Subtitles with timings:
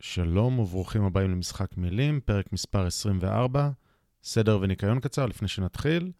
[0.00, 3.70] שלום וברוכים הבאים למשחק מילים, פרק מספר 24,
[4.22, 6.12] סדר וניקיון קצר לפני שנתחיל.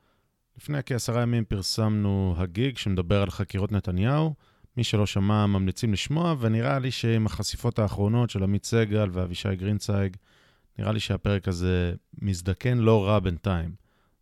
[0.56, 4.34] לפני כעשרה ימים פרסמנו הגיג שמדבר על חקירות נתניהו.
[4.76, 10.16] מי שלא שמע, ממליצים לשמוע, ונראה לי שעם החשיפות האחרונות של עמית סגל ואבישי גרינצייג,
[10.78, 13.74] נראה לי שהפרק הזה מזדקן לא רע בינתיים.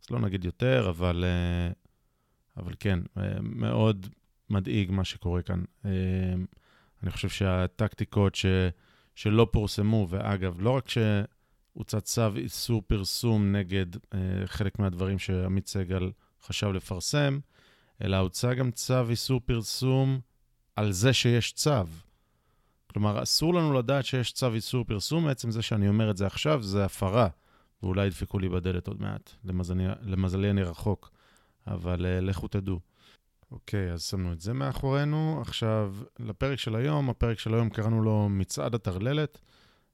[0.03, 1.71] אז לא נגיד יותר, אבל, אה,
[2.57, 4.07] אבל כן, אה, מאוד
[4.49, 5.63] מדאיג מה שקורה כאן.
[5.85, 5.91] אה,
[7.03, 8.45] אני חושב שהטקטיקות ש...
[9.19, 16.11] שלא פורסמו, ואגב, לא רק שהוצא צו איסור פרסום נגד אה, חלק מהדברים שעמית סגל
[16.43, 17.39] חשב לפרסם,
[18.03, 20.19] אלא הוצא גם צו איסור פרסום
[20.75, 21.71] על זה שיש צו.
[22.87, 26.63] כלומר, אסור לנו לדעת שיש צו איסור פרסום, בעצם זה שאני אומר את זה עכשיו,
[26.63, 27.27] זה הפרה,
[27.83, 29.31] ואולי ידפקו לי בדלת עוד מעט.
[29.45, 31.11] למזלי, למזלי אני רחוק,
[31.67, 32.79] אבל uh, לכו תדעו.
[33.51, 35.37] אוקיי, אז שמנו את זה מאחורינו.
[35.41, 39.41] עכשיו, לפרק של היום, הפרק של היום קראנו לו מצעד הטרללת.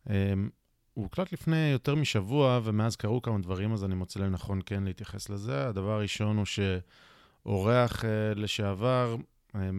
[0.10, 0.50] אמ,
[0.94, 5.30] הוא הוקלט לפני יותר משבוע, ומאז קרו כמה דברים, אז אני מוצא לנכון כן להתייחס
[5.30, 5.68] לזה.
[5.68, 9.16] הדבר הראשון הוא שאורח אה, לשעבר
[9.56, 9.70] אה,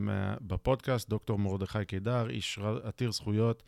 [0.41, 3.63] בפודקאסט, דוקטור מרדכי קידר, איש עתיר זכויות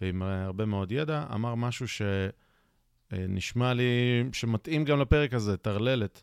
[0.00, 6.22] ועם הרבה מאוד ידע, אמר משהו שנשמע אה, לי שמתאים גם לפרק הזה, טרללת.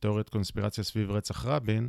[0.00, 1.88] תיאוריית קונספירציה סביב רצח רבין,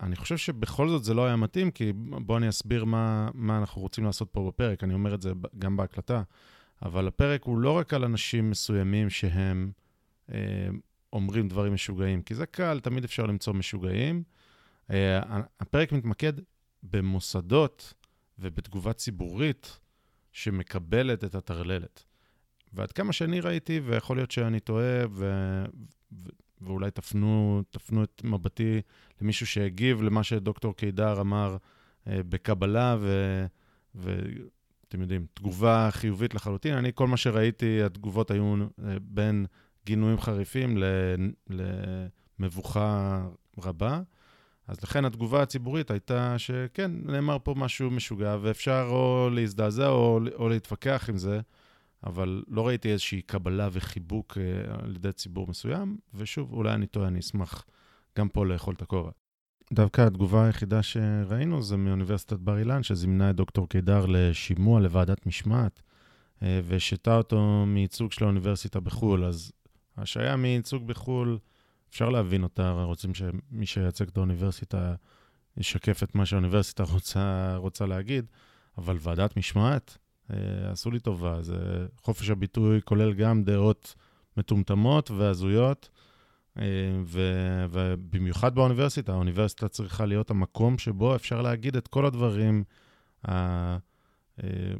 [0.00, 3.82] אני חושב שבכל זאת זה לא היה מתאים, כי בואו אני אסביר מה, מה אנחנו
[3.82, 6.22] רוצים לעשות פה בפרק, אני אומר את זה גם בהקלטה,
[6.82, 9.72] אבל הפרק הוא לא רק על אנשים מסוימים שהם
[10.28, 10.32] uh,
[11.12, 14.22] אומרים דברים משוגעים, כי זה קל, תמיד אפשר למצוא משוגעים.
[14.88, 14.92] Uh,
[15.60, 16.32] הפרק מתמקד
[16.82, 17.94] במוסדות
[18.38, 19.78] ובתגובה ציבורית
[20.32, 22.04] שמקבלת את הטרללת.
[22.72, 25.24] ועד כמה שאני ראיתי, ויכול להיות שאני טועה, ו...
[26.12, 26.28] ו...
[26.60, 28.80] ואולי תפנו, תפנו את מבטי
[29.20, 31.56] למישהו שהגיב למה שדוקטור קידר אמר
[32.06, 33.46] אה, בקבלה, ו...
[33.94, 36.74] ואתם יודעים, תגובה חיובית לחלוטין.
[36.74, 39.46] אני, כל מה שראיתי, התגובות היו אה, בין
[39.86, 40.84] גינויים חריפים ל...
[42.38, 43.22] למבוכה
[43.58, 44.00] רבה.
[44.68, 50.48] אז לכן התגובה הציבורית הייתה שכן, נאמר פה משהו משוגע, ואפשר או להזדעזע או, או
[50.48, 51.40] להתווכח עם זה.
[52.06, 57.08] אבל לא ראיתי איזושהי קבלה וחיבוק אה, על ידי ציבור מסוים, ושוב, אולי אני טועה,
[57.08, 57.64] אני אשמח
[58.18, 59.10] גם פה לאכול את הכובע.
[59.72, 65.82] דווקא התגובה היחידה שראינו זה מאוניברסיטת בר אילן, שזימנה את דוקטור קידר לשימוע לוועדת משמעת,
[66.42, 69.24] אה, והשתה אותו מייצוג של האוניברסיטה בחו"ל.
[69.24, 69.52] אז
[69.96, 71.38] השעיה מייצוג בחו"ל,
[71.90, 74.94] אפשר להבין אותה, רוצים שמי שייצג את האוניברסיטה
[75.56, 78.26] ישקף את מה שהאוניברסיטה רוצה, רוצה להגיד,
[78.78, 79.98] אבל ועדת משמעת,
[80.70, 83.94] עשו לי טובה, זה חופש הביטוי כולל גם דעות
[84.36, 85.88] מטומטמות והזויות,
[86.58, 86.64] אה,
[87.04, 87.20] ו,
[87.70, 92.64] ובמיוחד באוניברסיטה, האוניברסיטה צריכה להיות המקום שבו אפשר להגיד את כל הדברים
[93.28, 93.32] ה,
[94.42, 94.72] אה,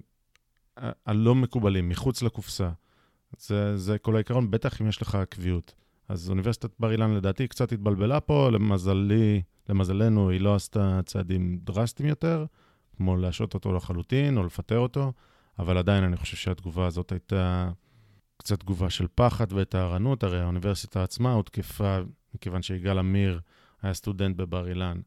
[1.06, 2.71] הלא מקובלים, מחוץ לקופסה.
[3.39, 5.75] זה, זה כל העיקרון, בטח אם יש לך קביעות.
[6.09, 12.09] אז אוניברסיטת בר אילן לדעתי קצת התבלבלה פה, למזלי, למזלנו היא לא עשתה צעדים דרסטיים
[12.09, 12.44] יותר,
[12.97, 15.12] כמו להשעות אותו לחלוטין או לפטר אותו.
[15.60, 17.71] אבל עדיין אני חושב שהתגובה הזאת הייתה
[18.37, 21.98] קצת תגובה של פחד וטהרנות, הרי האוניברסיטה עצמה הותקפה,
[22.34, 23.41] מכיוון שיגאל עמיר
[23.82, 25.00] היה סטודנט בבר אילן,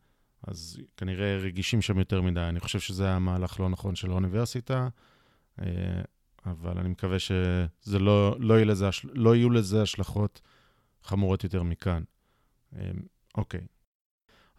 [0.48, 2.42] אז כנראה רגישים שם יותר מדי.
[2.42, 4.88] אני חושב שזה היה מהלך לא נכון של האוניברסיטה,
[5.62, 5.66] אה,
[6.46, 10.42] אבל אני מקווה שזה לא, לא, יהיו, לזה, לא יהיו לזה השלכות
[11.04, 12.04] חמורות יותר מכאן.
[12.76, 12.92] אה,
[13.38, 13.62] אוקיי.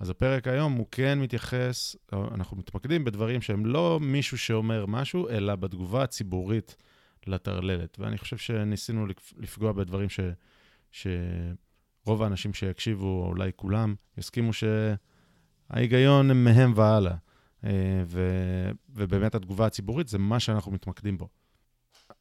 [0.04, 5.56] אז הפרק היום הוא כן מתייחס, אנחנו מתמקדים בדברים שהם לא מישהו שאומר משהו, אלא
[5.56, 6.76] בתגובה הציבורית
[7.26, 7.98] לטרללת.
[7.98, 9.06] ואני חושב שניסינו
[9.36, 10.20] לפגוע בדברים ש,
[10.90, 17.16] שרוב האנשים שיקשיבו, או אולי כולם, יסכימו שההיגיון הם מהם והלאה.
[17.64, 17.70] אה,
[18.06, 18.20] ו,
[18.88, 21.28] ובאמת התגובה הציבורית זה מה שאנחנו מתמקדים בו.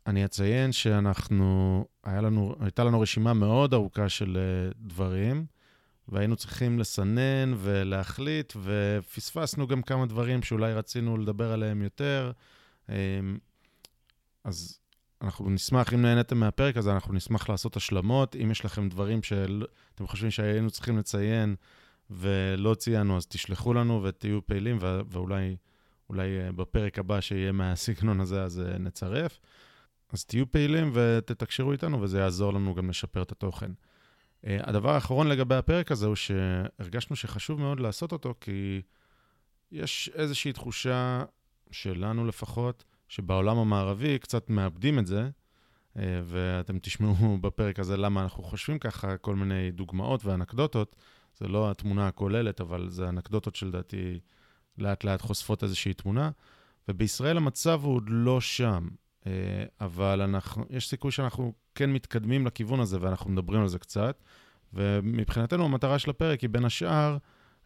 [0.08, 5.46] אני אציין שאנחנו, לנו, הייתה לנו רשימה מאוד ארוכה של אה, דברים.
[6.08, 12.32] והיינו צריכים לסנן ולהחליט, ופספסנו גם כמה דברים שאולי רצינו לדבר עליהם יותר.
[12.90, 12.96] אמ,
[14.44, 14.80] אז
[15.22, 18.36] אנחנו נשמח, אם נהניתם מהפרק הזה, אנחנו נשמח לעשות השלמות.
[18.36, 21.56] אם יש לכם דברים שאתם חושבים שהיינו צריכים לציין
[22.10, 25.56] ולא ציינו, אז תשלחו לנו ותהיו פעילים, ואולי
[26.10, 29.40] אולי אה, בפרק הבא שיהיה מהסגנון הזה, אז אה, נצרף.
[30.14, 33.72] אז תהיו פעילים ותתקשרו איתנו, וזה יעזור לנו גם לשפר את התוכן.
[34.48, 38.82] אה, הדבר האחרון לגבי הפרק הזה הוא שהרגשנו שחשוב מאוד לעשות אותו, כי
[39.72, 41.24] יש איזושהי תחושה,
[41.74, 45.30] שלנו לפחות, שבעולם המערבי קצת מאבדים את זה,
[45.98, 50.96] אה, ואתם תשמעו בפרק הזה למה אנחנו חושבים ככה, כל מיני דוגמאות ואנקדוטות.
[51.38, 54.20] זה לא התמונה הכוללת, אבל זה אנקדוטות שלדעתי
[54.78, 56.32] לאט לאט חושפות איזושהי תמונה.
[56.88, 58.88] ובישראל המצב הוא עוד לא שם.
[59.28, 59.32] אה,
[59.82, 64.24] אבל אנחנו, יש סיכוי שאנחנו כן מתקדמים לכיוון הזה, ואנחנו מדברים על זה קצת.
[64.74, 67.18] ומבחינתנו המטרה של הפרק היא בין השאר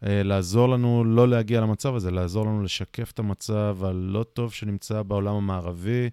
[0.06, 5.02] אה, לעזור לנו לא להגיע למצב הזה, לעזור לנו לשקף את המצב הלא טוב שנמצא
[5.02, 6.10] בעולם המערבי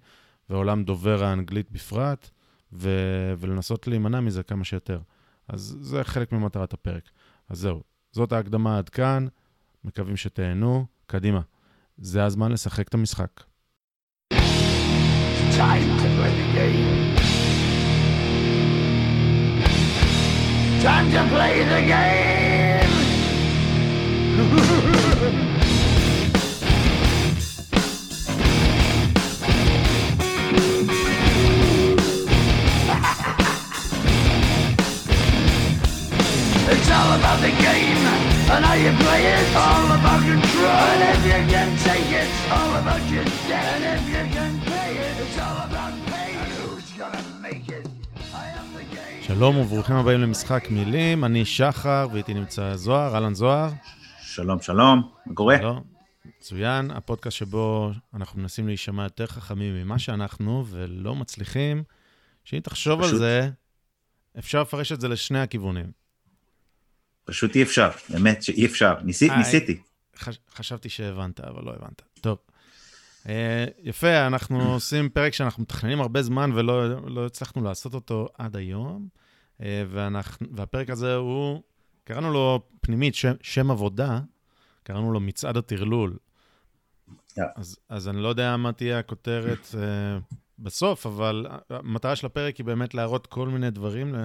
[0.50, 2.30] ועולם דובר האנגלית בפרט,
[2.74, 5.00] ו- ולנסות להימנע מזה כמה שיותר.
[5.48, 7.09] אז זה חלק ממטרת הפרק.
[7.50, 9.27] אז זהו, זאת ההקדמה עד כאן,
[9.83, 10.86] מקווים שתהנו.
[11.07, 11.41] קדימה,
[11.98, 13.44] זה הזמן לשחק את המשחק.
[15.57, 17.14] Time to play the game.
[20.86, 22.86] Time to play the game!
[36.68, 37.98] It's all about the game
[38.54, 39.56] and how you play it.
[39.56, 40.66] All about control.
[40.66, 43.82] And if you can take it, it's all about your debt.
[43.82, 46.36] And if you can pay it, it's all about pain.
[46.38, 47.85] And who's gonna make it?
[49.27, 53.72] שלום וברוכים הבאים למשחק מילים, אני שחר ואיתי נמצא זוהר, אהלן זוהר.
[54.22, 55.57] שלום, שלום, מה קורה?
[55.57, 55.83] שלום,
[56.25, 61.83] מצוין, הפודקאסט שבו אנחנו מנסים להישמע יותר חכמים ממה שאנחנו ולא מצליחים,
[62.44, 63.13] שאם תחשוב פשוט...
[63.13, 63.50] על זה,
[64.39, 65.92] אפשר לפרש את זה לשני הכיוונים.
[67.24, 69.81] פשוט אי אפשר, באמת שאי אפשר, ניסי, אה, ניסיתי.
[70.18, 72.01] חש, חשבתי שהבנת, אבל לא הבנת.
[72.22, 72.38] טוב.
[73.25, 73.27] Uh,
[73.83, 79.07] יפה, אנחנו עושים פרק שאנחנו מתכננים הרבה זמן ולא לא הצלחנו לעשות אותו עד היום,
[79.57, 81.62] uh, ואנחנו, והפרק הזה הוא,
[82.04, 84.19] קראנו לו פנימית, שם, שם עבודה,
[84.83, 86.18] קראנו לו מצעד הטרלול.
[86.18, 87.42] Yeah.
[87.56, 92.66] אז, אז אני לא יודע מה תהיה הכותרת uh, בסוף, אבל המטרה של הפרק היא
[92.66, 94.16] באמת להראות כל מיני דברים,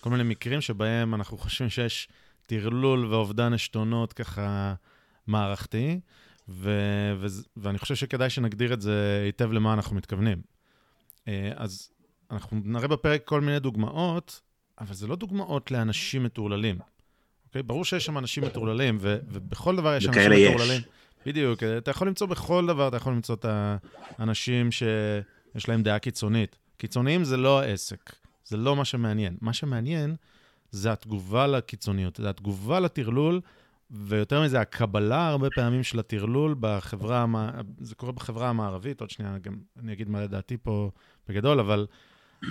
[0.00, 2.08] כל מיני מקרים שבהם אנחנו חושבים שיש
[2.46, 4.74] טרלול ואובדן עשתונות ככה
[5.26, 6.00] מערכתי,
[6.48, 6.70] ו,
[7.20, 10.42] ו, ואני חושב שכדאי שנגדיר את זה היטב למה אנחנו מתכוונים.
[11.28, 11.90] אה, אז
[12.30, 14.40] אנחנו נראה בפרק כל מיני דוגמאות,
[14.80, 16.78] אבל זה לא דוגמאות לאנשים מטורללים.
[17.46, 17.62] אוקיי?
[17.62, 20.82] ברור שיש שם אנשים מטורללים, ו, ובכל דבר יש אנשים מטורללים.
[21.26, 23.46] בדיוק, אתה יכול למצוא בכל דבר, אתה יכול למצוא את
[24.18, 26.58] האנשים שיש להם דעה קיצונית.
[26.76, 28.12] קיצוניים זה לא העסק,
[28.44, 29.36] זה לא מה שמעניין.
[29.40, 30.16] מה שמעניין
[30.70, 33.40] זה התגובה לקיצוניות, זה התגובה לטרלול,
[33.90, 37.26] ויותר מזה, הקבלה הרבה פעמים של הטרלול בחברה,
[37.78, 40.90] זה קורה בחברה המערבית, עוד שנייה גם אני אגיד מה לדעתי פה
[41.28, 41.86] בגדול, אבל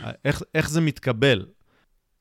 [0.04, 1.46] אה, איך, איך זה מתקבל?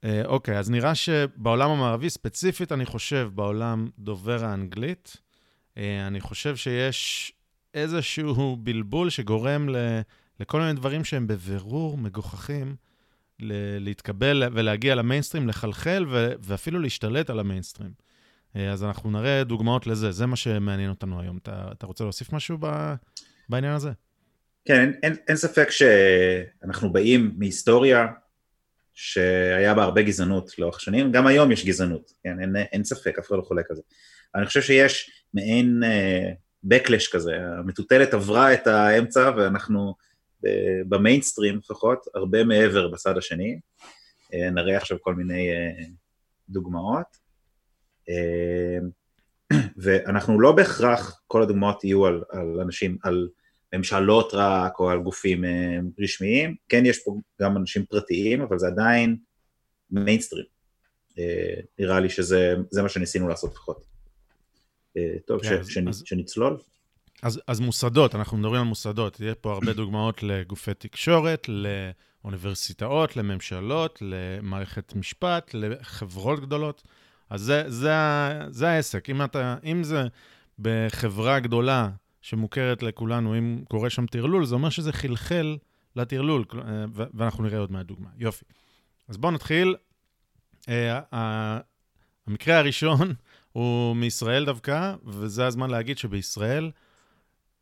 [0.04, 5.16] אה, אוקיי, אז נראה שבעולם המערבי, ספציפית, אני חושב, בעולם דובר האנגלית,
[5.76, 7.32] אה, אני חושב שיש
[7.74, 9.76] איזשהו בלבול שגורם ל,
[10.40, 12.76] לכל מיני דברים שהם בבירור מגוחכים,
[13.80, 17.90] להתקבל ולהגיע למיינסטרים, לחלחל ו- ואפילו להשתלט על המיינסטרים.
[18.56, 21.38] אה, אז אנחנו נראה דוגמאות לזה, זה מה שמעניין אותנו היום.
[21.42, 22.94] אתה, אתה רוצה להוסיף משהו ב-
[23.48, 23.90] בעניין הזה?
[24.64, 28.06] כן, אין, אין, אין ספק שאנחנו באים מהיסטוריה
[28.94, 33.28] שהיה בה הרבה גזענות לאורך שנים, גם היום יש גזענות, כן, אין, אין ספק, אף
[33.28, 33.82] אחד לא חולק על זה.
[34.34, 39.94] אני חושב שיש מעין uh, backlash כזה, המטוטלת עברה את האמצע ואנחנו
[40.88, 43.60] במיינסטרים לפחות, הרבה מעבר בצד השני.
[44.34, 45.86] אה, נראה עכשיו כל מיני אה,
[46.48, 47.25] דוגמאות.
[48.08, 48.78] אה,
[49.82, 53.28] ואנחנו לא בהכרח, כל הדוגמאות יהיו על, על אנשים, על
[53.74, 55.44] ממשלות רק או על גופים
[55.98, 59.16] רשמיים, כן יש פה גם אנשים פרטיים, אבל זה עדיין
[59.90, 60.44] מיינסטרים.
[61.78, 63.86] נראה לי שזה מה שניסינו לעשות לפחות.
[65.26, 66.58] טוב, כן, ש, אז, שנצלול.
[67.22, 73.98] אז, אז מוסדות, אנחנו מדברים על מוסדות, יהיה פה הרבה דוגמאות לגופי תקשורת, לאוניברסיטאות, לממשלות,
[74.02, 76.82] למערכת משפט, לחברות גדולות.
[77.30, 77.92] אז זה, זה,
[78.48, 79.10] זה העסק.
[79.10, 80.04] אם, אתה, אם זה
[80.58, 81.90] בחברה גדולה
[82.22, 85.56] שמוכרת לכולנו, אם קורה שם טרלול, זה אומר שזה חלחל
[85.96, 86.44] לטרלול,
[87.14, 88.08] ואנחנו נראה עוד מהדוגמה.
[88.18, 88.44] יופי.
[89.08, 89.76] אז בואו נתחיל.
[90.68, 91.00] אה,
[92.26, 93.14] המקרה הראשון
[93.52, 96.70] הוא מישראל דווקא, וזה הזמן להגיד שבישראל,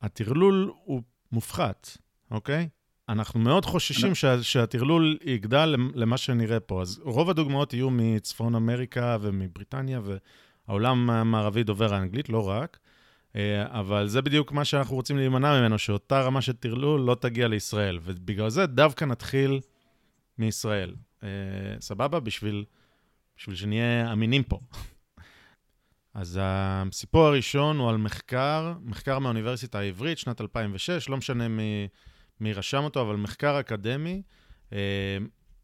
[0.02, 1.02] הטרלול הוא
[1.32, 1.98] מופחת,
[2.30, 2.68] אוקיי?
[3.08, 6.82] אנחנו מאוד חוששים שה, שהטרלול יגדל למה שנראה פה.
[6.82, 10.00] אז רוב הדוגמאות יהיו מצפון אמריקה ומבריטניה,
[10.68, 12.78] והעולם המערבי דובר האנגלית, לא רק.
[13.36, 17.48] אה, אבל זה בדיוק מה שאנחנו רוצים להימנע ממנו, שאותה רמה של טרלול לא תגיע
[17.48, 17.98] לישראל.
[18.02, 19.60] ובגלל זה דווקא נתחיל
[20.38, 20.94] מישראל.
[21.22, 21.28] אה,
[21.80, 22.20] סבבה?
[22.20, 22.64] בשביל,
[23.36, 24.60] בשביל שנהיה אמינים פה.
[26.14, 31.88] אז הסיפור הראשון הוא על מחקר, מחקר מהאוניברסיטה העברית, שנת 2006, לא משנה מי,
[32.40, 34.22] מי רשם אותו, אבל מחקר אקדמי,
[34.72, 35.18] אה,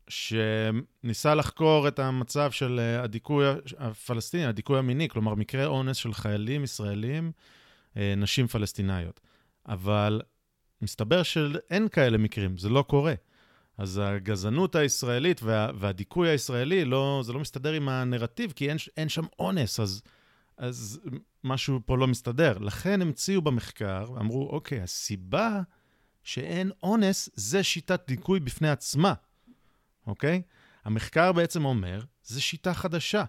[0.09, 3.45] שניסה לחקור את המצב של אה, הדיכוי
[3.79, 7.33] הפלסטיני, הדיכוי המיני, כלומר מקרה אונס של חיילים ישראלים,
[7.97, 9.21] אה, נשים פלסטיניות.
[9.69, 10.21] אבל
[10.83, 13.15] מסתבר שאין כאלה מקרים, זה לא קורה.
[13.79, 19.09] אז הגזענות הישראלית וה, והדיכוי הישראלי, לא, זה לא מסתדר עם הנרטיב, כי אין, אין
[19.09, 20.03] שם אונס, אז,
[20.57, 21.01] אז
[21.45, 22.59] משהו פה לא מסתדר.
[22.59, 25.61] לכן המציאו במחקר, אמרו, אוקיי, הסיבה
[26.25, 29.15] שאין אונס זה שיטת דיכוי בפני עצמה,
[30.07, 30.43] אוקיי?
[30.85, 33.25] המחקר בעצם אומר, זו שיטה חדשה.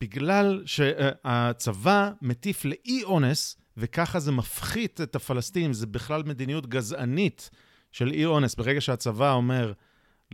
[0.00, 7.50] בגלל שהצבא מטיף לאי אונס, וככה זה מפחית את הפלסטינים, זה בכלל מדיניות גזענית
[7.92, 8.54] של אי אונס.
[8.54, 9.72] ברגע שהצבא אומר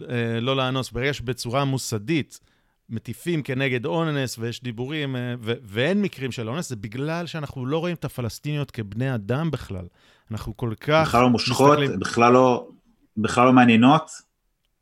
[0.02, 2.40] אה, לא לאנוס, ברגע שבצורה מוסדית
[2.90, 7.78] מטיפים כנגד אונס ויש דיבורים, אה, ו- ואין מקרים של אונס, זה בגלל שאנחנו לא
[7.78, 9.86] רואים את הפלסטיניות כבני אדם בכלל.
[10.30, 11.08] אנחנו כל כך...
[11.08, 12.00] בכלל לא מושכות, מסתכלים...
[12.00, 12.68] בכלל לא,
[13.16, 14.10] בכלל לא מעניינות.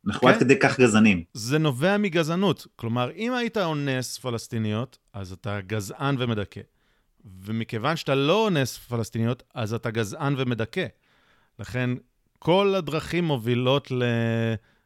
[0.06, 0.34] אנחנו כן.
[0.34, 1.25] עד כדי כך גזענים.
[1.34, 2.66] זה נובע מגזענות.
[2.76, 6.61] כלומר, אם היית אונס פלסטיניות, אז אתה גזען ומדכא.
[7.42, 10.87] ומכיוון שאתה לא אונס פלסטיניות, אז אתה גזען ומדכא.
[11.58, 11.90] לכן,
[12.38, 14.02] כל הדרכים מובילות ל...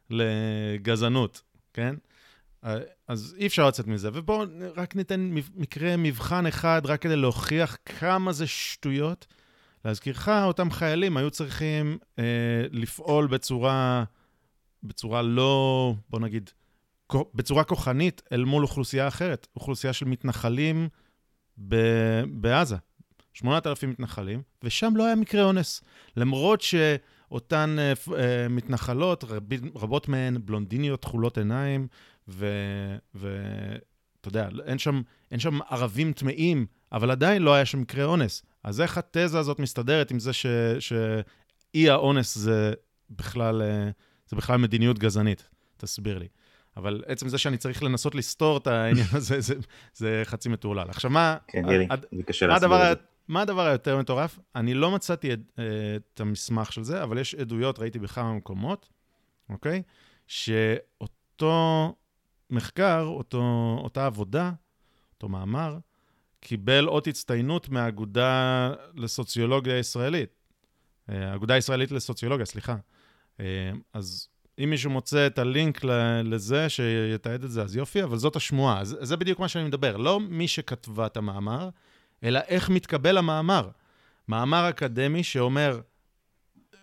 [0.09, 1.41] לגזענות,
[1.73, 1.95] כן?
[3.07, 4.09] אז אי אפשר לצאת מזה.
[4.13, 9.27] ובואו רק ניתן מקרה מבחן אחד, רק כדי להוכיח כמה זה שטויות.
[9.85, 12.23] להזכירך, אותם חיילים היו צריכים אה,
[12.71, 14.03] לפעול בצורה,
[14.83, 16.49] בצורה לא, בוא נגיד,
[17.33, 20.89] בצורה כוחנית אל מול אוכלוסייה אחרת, אוכלוסייה של מתנחלים
[21.57, 22.75] ב- בעזה.
[23.33, 25.81] 8,000 מתנחלים, ושם לא היה מקרה אונס.
[26.17, 28.11] למרות שאותן uh, uh,
[28.49, 29.43] מתנחלות, רב,
[29.75, 31.87] רבות מהן בלונדיניות תכולות עיניים,
[32.29, 38.43] ואתה יודע, אין שם, אין שם ערבים טמאים, אבל עדיין לא היה שם מקרה אונס.
[38.63, 42.73] אז איך התזה הזאת מסתדרת עם זה שאי האונס זה
[43.09, 43.89] בכלל, אה,
[44.27, 45.49] זה בכלל מדיניות גזענית?
[45.77, 46.27] תסביר לי.
[46.77, 49.55] אבל עצם זה שאני צריך לנסות לסתור את העניין הזה, זה,
[49.93, 50.89] זה חצי מטורלל.
[50.89, 51.37] עכשיו, מה...
[51.47, 53.03] כן, ירי, זה קשה להסביר את זה.
[53.27, 54.39] מה הדבר היותר מטורף?
[54.55, 55.39] אני לא מצאתי את,
[55.95, 58.89] את המסמך של זה, אבל יש עדויות, ראיתי בכמה מקומות,
[59.49, 59.81] אוקיי?
[60.27, 61.95] שאותו
[62.49, 64.51] מחקר, אותו, אותה עבודה,
[65.13, 65.77] אותו מאמר,
[66.39, 70.29] קיבל אות הצטיינות מהאגודה לסוציולוגיה ישראלית.
[71.09, 72.75] אה, האגודה הישראלית לסוציולוגיה, סליחה.
[73.39, 74.27] אה, אז
[74.63, 75.83] אם מישהו מוצא את הלינק
[76.23, 78.79] לזה, שיתעד את זה, אז יופי, אבל זאת השמועה.
[78.79, 79.97] אז זה בדיוק מה שאני מדבר.
[79.97, 81.69] לא מי שכתבה את המאמר,
[82.23, 83.69] אלא איך מתקבל המאמר.
[84.27, 85.81] מאמר אקדמי שאומר,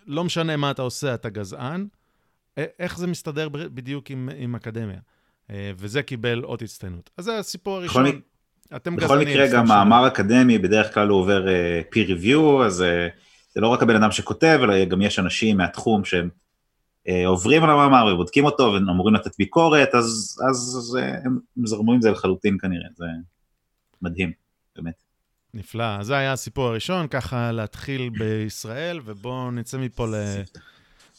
[0.06, 1.87] לא משנה מה אתה עושה, אתה גזען,
[2.56, 5.00] איך זה מסתדר בדיוק עם, עם אקדמיה.
[5.50, 7.11] אה, וזה קיבל אות הצטיינות.
[7.17, 8.05] אז זה הסיפור הראשון.
[8.05, 8.19] בכל,
[8.76, 12.85] אתם בכל מקרה, גם מאמר אקדמי, בדרך כלל הוא עובר uh, peer review, אז uh,
[13.55, 16.29] זה לא רק הבן אדם שכותב, אלא גם יש אנשים מהתחום שהם
[17.09, 21.93] uh, עוברים על המאמר ובודקים אותו ואמורים לתת ביקורת, אז, אז, אז uh, הם זרמו
[21.93, 23.05] עם זה לחלוטין כנראה, זה
[24.03, 24.33] מדהים,
[24.76, 25.03] באמת.
[25.55, 26.03] נפלא.
[26.03, 30.15] זה היה הסיפור הראשון, ככה להתחיל בישראל, ובואו נצא מפה ל...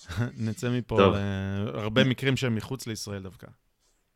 [0.48, 1.12] נצא מפה
[1.74, 3.48] להרבה מקרים שהם מחוץ לישראל דווקא.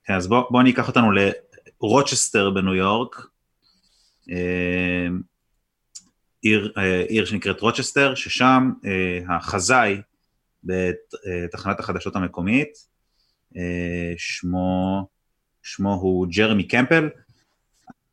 [0.03, 3.27] כן, אז בואו בוא אני אקח אותנו לרוצ'סטר בניו יורק,
[4.29, 5.07] אה,
[6.41, 10.01] עיר, אה, עיר שנקראת רוצ'סטר, ששם אה, החזאי
[10.63, 12.91] בתחנת החדשות המקומית,
[14.17, 15.07] שמו,
[15.63, 17.09] שמו הוא ג'רמי קמפל,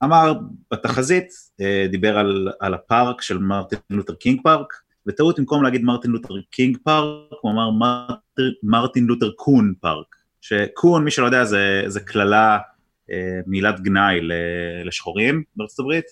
[0.04, 0.32] אמר
[0.70, 1.32] בתחזית,
[1.90, 4.72] דיבר על, על הפארק של מרטין לותר קינג פארק,
[5.06, 7.70] בטעות במקום להגיד מרטין לותר קינג פארק, הוא אמר
[8.62, 10.17] מרטין לותר coon פארק.
[10.40, 12.58] ש coon, מי שלא יודע, זה, זה קללה,
[13.10, 14.20] אה, מילת גנאי
[14.84, 16.04] לשחורים בארצות הברית,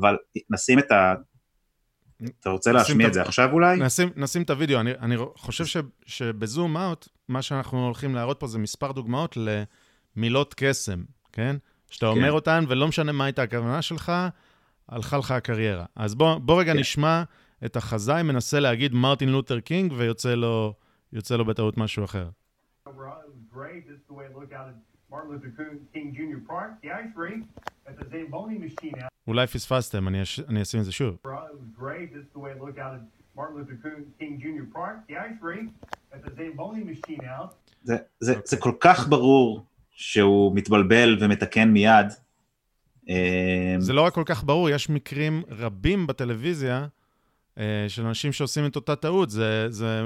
[0.00, 0.16] אבל
[0.50, 1.14] נשים את ה...
[2.40, 3.76] אתה רוצה להשמיע את זה עכשיו אולי?
[3.76, 8.46] נשים, נשים את הוידאו, אני, אני חושב ש, שבזום אאוט, מה שאנחנו הולכים להראות פה
[8.46, 9.36] זה מספר דוגמאות
[10.16, 11.56] למילות קסם, כן?
[11.90, 12.12] שאתה כן.
[12.12, 14.12] אומר אותן, ולא משנה מה הייתה הכוונה שלך,
[14.88, 15.84] הלכה לך הקריירה.
[15.96, 16.78] אז בוא, בוא רגע כן.
[16.78, 17.22] נשמע
[17.64, 20.74] את החזאי מנסה להגיד מרטין לותר קינג, ויוצא לו,
[21.30, 22.28] לו בטעות משהו אחר.
[23.52, 23.80] Great.
[23.88, 24.76] This is the way it looked out at
[25.10, 25.52] Martin Luther
[25.94, 26.40] King Jr.
[26.52, 27.44] Park, the ice rink
[27.88, 29.10] at the Zamboni machine out.
[29.26, 30.40] אולי פספסתם, אני, אש...
[30.40, 31.16] אני אשים את זה שוב.
[37.82, 42.06] זה, זה, זה כל כך ברור שהוא מתבלבל ומתקן מיד.
[43.78, 46.86] זה לא רק כל כך ברור, יש מקרים רבים בטלוויזיה
[47.88, 49.30] של אנשים שעושים את אותה טעות.
[49.30, 50.02] זה, זה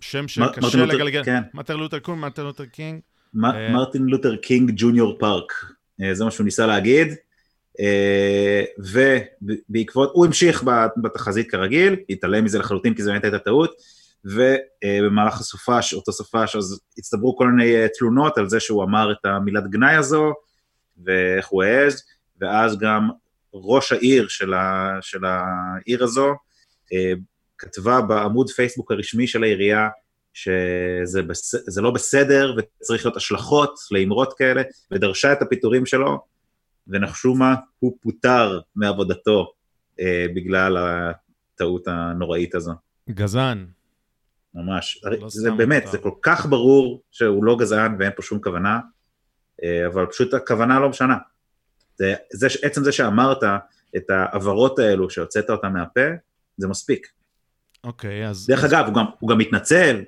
[0.00, 1.24] שם שקשה לגלגל.
[1.24, 1.42] כן.
[1.54, 3.00] מרטין לותר קונג, מרטין לותר קינג.
[3.44, 5.52] אה, מרטין לותר קינג ג'וניור פארק,
[6.02, 7.08] אה, זה מה שהוא ניסה להגיד.
[7.80, 10.64] אה, ובעקבות, הוא המשיך
[11.02, 13.74] בתחזית כרגיל, התעלם מזה לחלוטין כי זו באמת הייתה טעות,
[14.24, 19.70] ובמהלך הסופש, אותו סופש, אז הצטברו כל מיני תלונות על זה שהוא אמר את המילת
[19.70, 20.32] גנאי הזו,
[21.04, 22.02] ואיך הוא העז,
[22.40, 23.10] ואז גם
[23.54, 26.34] ראש העיר של, ה, של העיר הזו,
[27.60, 29.88] כתבה בעמוד פייסבוק הרשמי של העירייה
[30.34, 31.54] שזה בס...
[31.82, 36.24] לא בסדר וצריך להיות השלכות לאמרות כאלה, ודרשה את הפיטורים שלו,
[36.88, 37.54] ונחשו מה?
[37.78, 39.52] הוא פוטר מעבודתו
[40.00, 42.72] אה, בגלל הטעות הנוראית הזו.
[43.10, 43.66] גזען.
[44.54, 45.00] ממש.
[45.04, 45.92] לא זה באמת, מותר.
[45.92, 48.80] זה כל כך ברור שהוא לא גזען ואין פה שום כוונה,
[49.64, 51.16] אה, אבל פשוט הכוונה לא משנה.
[51.96, 53.42] זה, זה, עצם זה שאמרת
[53.96, 56.06] את העברות האלו, שהוצאת אותן מהפה,
[56.56, 57.06] זה מספיק.
[57.84, 58.46] אוקיי, אז...
[58.46, 58.72] דרך אז...
[58.72, 60.02] אגב, הוא גם, הוא גם מתנצל,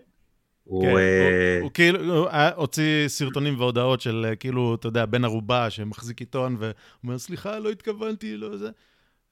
[0.65, 1.57] הוא, כן, אה...
[1.59, 6.21] הוא, הוא כאילו, הוא הוציא סרטונים והודעות של אה, כאילו, אתה יודע, בן ערובה שמחזיק
[6.21, 8.71] עיתון, ואומר, סליחה, לא התכוונתי, לא זה.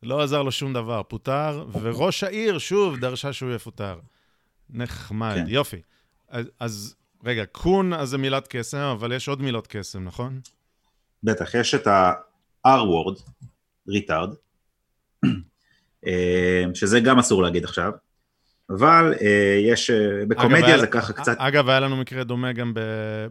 [0.02, 3.98] לא עזר לו שום דבר, פוטר, וראש העיר, שוב, דרשה שהוא יפוטר.
[4.70, 5.44] נחמד, כן.
[5.48, 5.80] יופי.
[6.28, 6.94] אז, אז
[7.24, 10.40] רגע, קון אז זה מילת קסם, אבל יש עוד מילות קסם, נכון?
[11.22, 13.22] בטח, יש את ה-R-word,
[13.88, 14.34] ריטארד,
[16.06, 17.92] אה, שזה גם אסור להגיד עכשיו.
[18.70, 21.36] אבל אה, יש, אה, בקומדיה זה ככה קצת...
[21.38, 22.72] אגב, היה לנו מקרה דומה גם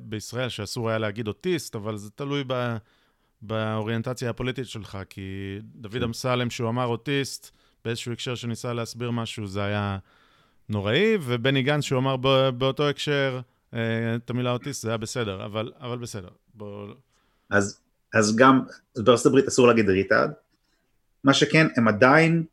[0.02, 2.78] בישראל, שאסור היה להגיד אוטיסט, אבל זה תלוי ב-
[3.42, 7.52] באוריינטציה הפוליטית שלך, כי דוד אמסלם, שהוא אמר אוטיסט,
[7.86, 9.98] באיזשהו הקשר שניסה להסביר משהו, זה היה
[10.70, 12.16] נוראי, ובני גנץ, שהוא אמר
[12.52, 13.40] באותו הקשר
[13.74, 16.30] אה, את המילה אוטיסט, זה היה בסדר, אבל, אבל בסדר.
[16.54, 16.88] בוא...
[17.50, 17.80] אז,
[18.14, 18.62] אז גם
[18.98, 20.32] בארצות הברית אסור להגיד retard,
[21.24, 22.44] מה שכן, הם עדיין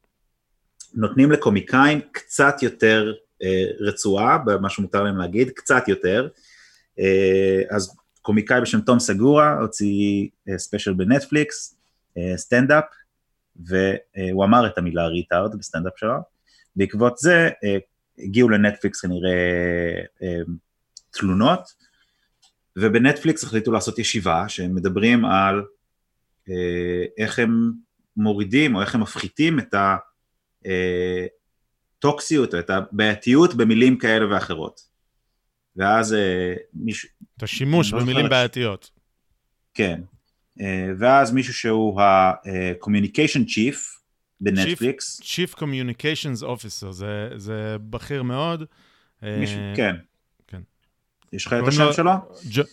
[0.94, 3.12] נותנים לקומיקאים קצת יותר
[3.42, 6.28] אה, רצועה, במה שמותר להם להגיד, קצת יותר.
[6.98, 11.76] אה, אז קומיקאי בשם תום סגורה הוציא אה, special בנטפליקס,
[12.18, 12.84] אה, סטנדאפ,
[13.56, 16.14] והוא אמר את המילה retard בסטנדאפ שלו.
[16.76, 17.76] בעקבות זה אה,
[18.18, 19.30] הגיעו לנטפליקס כנראה
[20.22, 20.38] אה,
[21.10, 21.60] תלונות,
[22.76, 25.64] ובנטפליקס החליטו לעשות ישיבה שהם מדברים על
[26.48, 27.72] אה, איך הם
[28.16, 29.96] מורידים או איך הם מפחיתים את ה...
[31.98, 34.80] הטוקסיות, את הבעייתיות במילים כאלה ואחרות.
[35.76, 37.08] ואז אה, מישהו...
[37.36, 38.90] את השימוש לא במילים בעייתיות.
[39.74, 40.00] כן.
[40.60, 43.76] אה, ואז מישהו שהוא ה-communication chief
[44.40, 45.20] בנטפליקס.
[45.20, 48.64] Chief Communications Officer, זה, זה בכיר מאוד.
[49.22, 49.96] אה, מישהו, כן.
[50.46, 50.60] כן.
[51.32, 52.12] יש לך את השם שלו?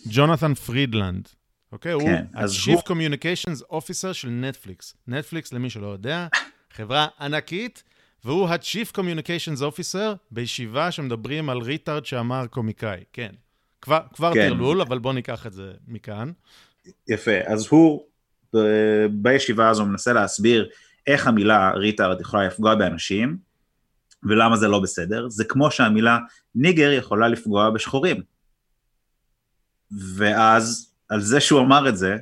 [0.06, 1.28] ג'ונתן פרידלנד.
[1.72, 1.92] אוקיי?
[1.92, 2.80] כן, הוא ה-Chief הוא...
[2.80, 4.94] Communications Officer של נטפליקס.
[5.08, 6.26] נטפליקס, למי שלא יודע,
[6.70, 7.82] חברה ענקית,
[8.24, 13.30] והוא ה-Chief Communications Officer בישיבה שמדברים על retard שאמר קומיקאי, כן.
[13.80, 14.48] כבר, כבר כן.
[14.48, 16.32] טרלול, אבל בואו ניקח את זה מכאן.
[17.08, 18.04] יפה, אז הוא
[19.10, 20.68] בישיבה הזו מנסה להסביר
[21.06, 23.38] איך המילה retard יכולה לפגוע באנשים,
[24.22, 25.28] ולמה זה לא בסדר.
[25.28, 26.18] זה כמו שהמילה
[26.54, 28.22] ניגר יכולה לפגוע בשחורים.
[30.16, 32.16] ואז, על זה שהוא אמר את זה,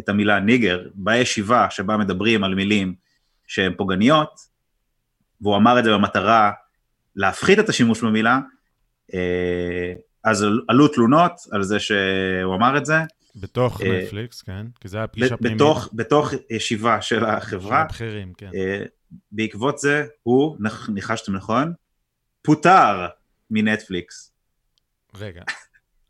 [0.00, 2.94] את המילה ניגר, בישיבה שבה מדברים על מילים
[3.46, 4.51] שהן פוגעניות,
[5.42, 6.52] והוא אמר את זה במטרה
[7.16, 8.40] להפחית את השימוש במילה,
[9.14, 9.92] אה,
[10.24, 12.98] אז עלו תלונות על זה שהוא אמר את זה.
[13.36, 15.56] בתוך אה, נטפליקס, כן, כי זה היה פגישה פנימית.
[15.56, 17.78] בתוך, בתוך ישיבה של החברה.
[17.78, 18.50] של הבכירים, כן.
[18.54, 18.82] אה,
[19.32, 20.56] בעקבות זה הוא,
[20.88, 21.72] ניחשתם נכון,
[22.42, 23.06] פוטר
[23.50, 24.32] מנטפליקס.
[25.14, 25.42] רגע,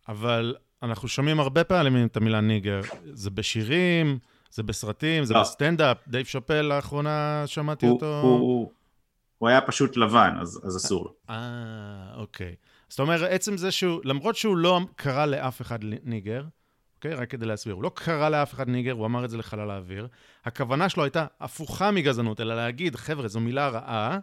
[0.09, 2.81] אבל אנחנו שומעים הרבה פעמים את המילה nigger,
[3.13, 4.19] זה בשירים,
[4.51, 5.41] זה בסרטים, זה לא.
[5.41, 8.21] בסטנדאפ, דייב שאפל לאחרונה שמעתי הוא, אותו.
[8.21, 8.73] הוא, הוא,
[9.43, 11.15] הוא היה פשוט לבן, אז, אז אסור לו.
[11.31, 12.55] אה, אוקיי.
[12.89, 16.45] זאת אומרת, עצם זה שהוא, למרות שהוא לא קרא לאף אחד nigger,
[16.97, 17.15] אוקיי?
[17.15, 20.09] רק כדי להסביר, הוא לא קרא לאף אחד nigger, הוא אמר את זה לחלל האוויר.
[20.45, 24.19] הכוונה שלו הייתה הפוכה מגזענות, אלא להגיד, חבר'ה, זו מילה רעה,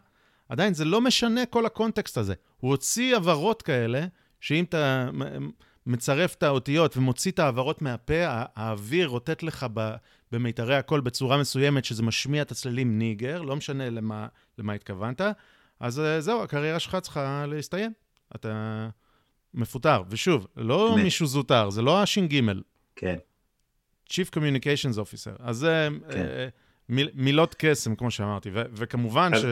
[0.50, 2.34] עדיין זה לא משנה כל הקונטקסט הזה.
[2.58, 4.06] הוא הוציא הבהרות כאלה,
[4.40, 5.10] שאם אתה
[5.86, 8.24] מצרף את האותיות ומוציא את ההעברות מהפה,
[8.56, 9.66] האוויר רוטט לך
[10.32, 14.28] במיתרי הקול בצורה מסוימת, שזה משמיע את הצלילים ניגר, לא משנה למה,
[14.60, 15.22] למה התכוונת,
[15.80, 17.94] אז אה, זהו, הקריירה שלך צריכה להסתיים.
[18.36, 18.90] אתה
[19.54, 20.04] מפוטר.
[20.10, 21.04] ושוב, לא מ...
[21.04, 22.42] מישהו זוטר, זה לא הש"ג.
[22.96, 23.16] כן.
[24.10, 25.36] Chief Communications Officer.
[25.40, 26.20] אז זה כן.
[26.20, 26.48] אה,
[26.90, 28.50] מיל, מילות קסם, כמו שאמרתי.
[28.54, 29.48] ו- וכמובן אז...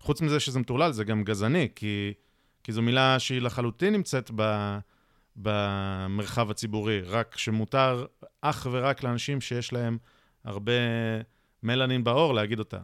[0.00, 2.12] שחוץ מזה שזה מטורלל, זה גם גזעני, כי,
[2.64, 4.78] כי זו מילה שהיא לחלוטין נמצאת ב...
[5.36, 8.06] במרחב הציבורי, רק שמותר
[8.40, 9.98] אך ורק לאנשים שיש להם
[10.44, 10.72] הרבה
[11.62, 12.78] מלנין בעור להגיד אותה.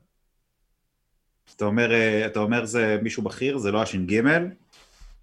[1.56, 4.22] אתה אומר, אה, אתה אומר זה מישהו בכיר, זה לא הש"ג,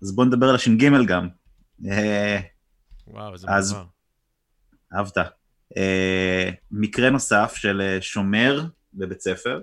[0.01, 1.27] אז בוא נדבר על הש"ג גם.
[1.89, 2.39] אה,
[3.07, 3.73] וואו, איזה אז...
[3.73, 3.85] מעבר.
[4.95, 5.17] אהבת.
[5.77, 9.61] אה, מקרה נוסף של שומר בבית ספר.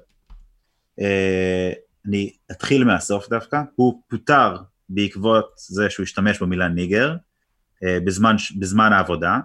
[2.07, 3.63] אני אתחיל מהסוף דווקא.
[3.77, 4.57] הוא פוטר
[4.89, 7.17] בעקבות זה שהוא השתמש במילה ניגר
[7.83, 9.39] בזמן, בזמן העבודה.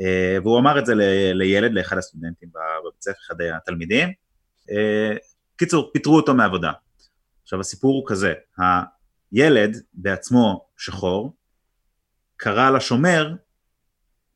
[0.00, 0.92] אה, והוא אמר את זה
[1.34, 4.08] לילד, לאחד הסטודנטים בבית ספר, אחד התלמידים.
[5.56, 6.72] קיצור, פיטרו אותו מעבודה.
[7.42, 8.34] עכשיו הסיפור הוא כזה,
[9.32, 11.36] הילד בעצמו שחור,
[12.36, 13.34] קרא לשומר,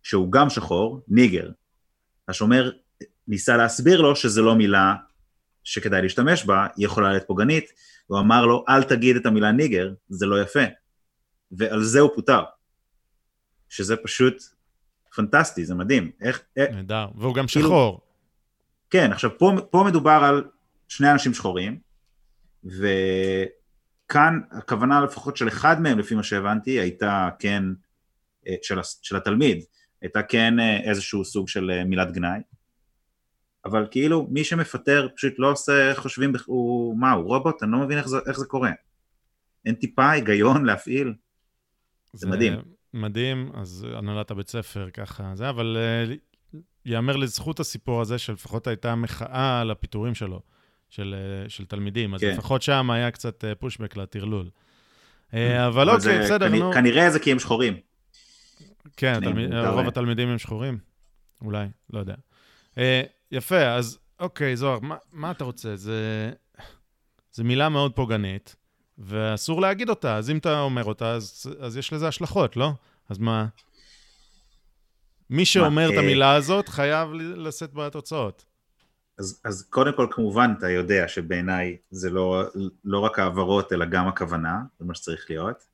[0.02, 1.50] שהוא גם שחור, nigger.
[2.28, 2.70] השומר
[3.28, 4.94] ניסה להסביר לו שזו לא מילה
[5.64, 7.72] שכדאי להשתמש בה, היא יכולה להיות פוגענית,
[8.06, 10.64] הוא אמר לו, אל תגיד את המילה nigger, זה לא יפה.
[11.52, 12.42] ועל זה הוא פוטר.
[13.68, 14.42] שזה פשוט
[15.16, 16.11] פנטסטי, זה מדהים.
[16.20, 16.42] איך...
[16.56, 18.00] נהדר, והוא גם כאילו, שחור.
[18.90, 20.44] כן, עכשיו פה, פה מדובר על
[20.90, 21.79] שני אנשים שחורים,
[22.64, 27.62] וכאן הכוונה לפחות של אחד מהם, לפי מה שהבנתי, הייתה כן,
[28.46, 29.64] אה, של, של התלמיד,
[30.03, 32.40] הייתה כן אה, איזשהו סוג של אה, מילת גנאי,
[33.64, 37.62] אבל כאילו מי שמפטר פשוט לא עושה, חושבים, הוא, מה, הוא רובוט?
[37.62, 38.70] אני לא מבין איך זה, איך זה קורה.
[39.66, 41.14] אין טיפה היגיון להפעיל?
[42.12, 42.55] זה, זה מדהים.
[42.94, 45.76] מדהים, אז הנהלת הבית ספר ככה, זה, אבל
[46.85, 50.42] ייאמר לזכות הסיפור הזה, שלפחות הייתה מחאה על הפיטורים שלו,
[50.90, 51.14] של,
[51.46, 52.31] uh, של תלמידים, אז כן.
[52.31, 54.50] לפחות שם היה קצת פושבק לטרלול.
[55.31, 55.35] Uh,
[55.66, 56.55] אבל אוקיי, בסדר, כנ...
[56.55, 56.72] נו.
[56.72, 57.76] כנראה זה כי הם שחורים.
[58.96, 60.79] כן, התלמיד, רוב התלמידים הם שחורים,
[61.42, 62.14] אולי, לא יודע.
[62.74, 62.79] Uh,
[63.33, 65.76] יפה, אז אוקיי, זוהר, מה, מה אתה רוצה?
[65.76, 66.31] זה,
[67.33, 68.57] זה מילה מאוד פוגענית.
[69.00, 72.72] ואסור להגיד אותה, אז אם אתה אומר אותה, אז, אז יש לזה השלכות, לא?
[73.09, 73.46] אז מה?
[75.31, 78.44] מי שאומר מה, את אה, המילה הזאת חייב לשאת בה תוצאות.
[79.20, 82.44] אז, אז קודם כל, כמובן, אתה יודע שבעיניי זה לא,
[82.85, 85.66] לא רק העברות, אלא גם הכוונה, זה מה שצריך להיות.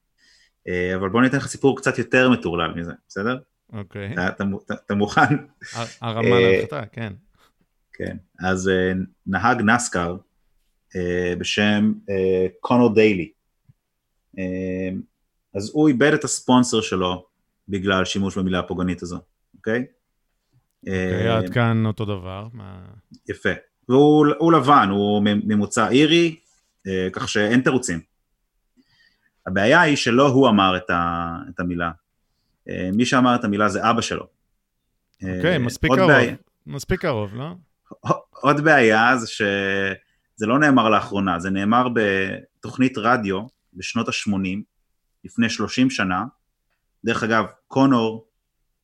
[0.69, 3.39] אה, אבל בוא ניתן לך סיפור קצת יותר מטורלל מזה, בסדר?
[3.73, 4.13] אוקיי.
[4.13, 5.37] אתה, אתה, אתה, אתה מוכן?
[6.01, 7.13] הרמה אה, להנחתה, כן.
[7.93, 8.71] כן, אז
[9.27, 10.17] נהג נסקר
[10.97, 13.33] אה, בשם אה, קונור דיילי.
[14.39, 14.89] אה,
[15.55, 17.27] אז הוא איבד את הספונסר שלו
[17.69, 19.19] בגלל שימוש במילה הפוגענית הזו,
[19.57, 19.87] אוקיי?
[20.87, 22.49] אוקיי, עד כאן אותו דבר.
[23.29, 23.49] יפה.
[23.89, 26.37] והוא לבן, הוא ממוצא אירי,
[27.13, 28.01] כך שאין תירוצים.
[29.47, 31.91] הבעיה היא שלא הוא אמר את, ה, את המילה.
[32.93, 34.27] מי שאמר את המילה זה אבא שלו.
[35.23, 36.11] אוקיי, מספיק קרוב.
[36.11, 36.35] בעיה,
[36.67, 37.55] מספיק קרוב, לא?
[38.31, 39.43] עוד בעיה זה ש...
[40.37, 43.41] זה לא נאמר לאחרונה, זה נאמר בתוכנית רדיו
[43.75, 44.59] בשנות ה-80,
[45.25, 46.25] לפני 30 שנה.
[47.05, 48.26] דרך אגב, קונור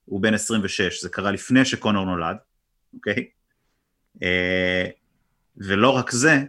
[0.05, 2.37] הוא בן 26, זה קרה לפני שקונור נולד,
[2.95, 3.29] אוקיי?
[4.23, 4.87] אה,
[5.57, 6.43] ולא רק זה,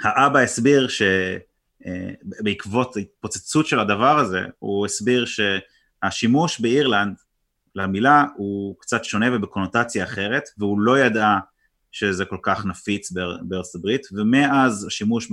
[0.00, 0.88] האבא הסביר
[1.78, 7.16] שבעקבות אה, ההתפוצצות של הדבר הזה, הוא הסביר שהשימוש באירלנד
[7.74, 11.28] למילה הוא קצת שונה ובקונוטציה אחרת, והוא לא ידע
[11.92, 13.12] שזה כל כך נפיץ
[13.42, 15.30] בארצות הברית, ומאז השימוש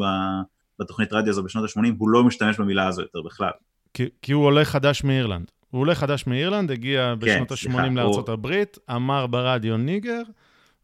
[0.79, 3.51] בתוכנית רדיו הזו בשנות ה-80, הוא לא משתמש במילה הזו יותר בכלל.
[3.93, 5.51] כי, כי הוא עולה חדש מאירלנד.
[5.71, 8.33] הוא עולה חדש מאירלנד, הגיע כן, בשנות ה-80 לארצות הוא...
[8.33, 10.21] הברית, אמר ברדיו ניגר,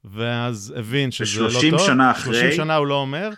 [0.06, 1.62] ואז הבין שזה לא טוב.
[1.62, 2.34] 30 שנה אחרי...
[2.34, 3.30] 30 שנה הוא לא אומר,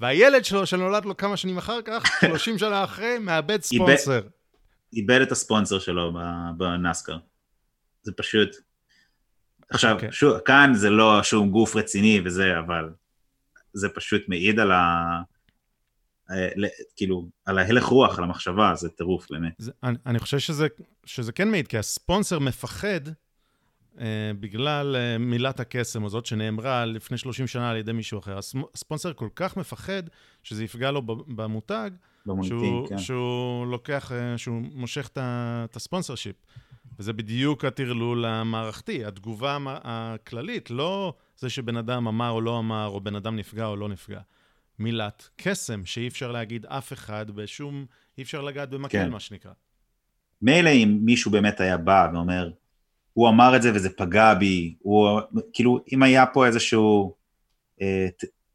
[0.00, 4.20] והילד שלו, שנולד לו כמה שנים אחר כך, 30 שנה אחרי, מאבד ספונסר.
[4.92, 6.12] איבד את הספונסר שלו
[6.56, 7.16] בנסקר.
[8.02, 8.48] זה פשוט...
[9.70, 9.94] עכשיו, okay.
[9.94, 10.12] אוקיי.
[10.12, 12.90] שוב, כאן זה לא שום גוף רציני וזה, אבל
[13.72, 15.04] זה פשוט מעיד על ה...
[16.96, 19.52] כאילו, על ההלך רוח, על המחשבה, זה טירוף, באמת.
[19.58, 20.66] זה, אני, אני חושב שזה,
[21.04, 23.00] שזה כן מעיד, כי הספונסר מפחד
[24.00, 28.38] אה, בגלל אה, מילת הקסם הזאת שנאמרה לפני 30 שנה על ידי מישהו אחר.
[28.74, 30.02] הספונסר כל כך מפחד
[30.42, 31.90] שזה יפגע לו במותג,
[32.42, 32.98] שהוא, כן.
[32.98, 36.36] שהוא לוקח, אה, שהוא מושך את הספונסר שיפ.
[36.98, 43.00] וזה בדיוק הטרלול המערכתי, התגובה הכללית, לא זה שבן אדם אמר או לא אמר, או
[43.00, 44.20] בן אדם נפגע או לא נפגע.
[44.78, 47.86] מילת קסם, שאי אפשר להגיד אף אחד בשום,
[48.18, 49.10] אי אפשר לגעת במקל, כן.
[49.10, 49.52] מה שנקרא.
[50.42, 52.50] מילא אם מישהו באמת היה בא ואומר,
[53.12, 55.20] הוא אמר את זה וזה פגע בי, הוא,
[55.52, 57.14] כאילו, אם היה פה איזשהו
[57.80, 58.06] אה,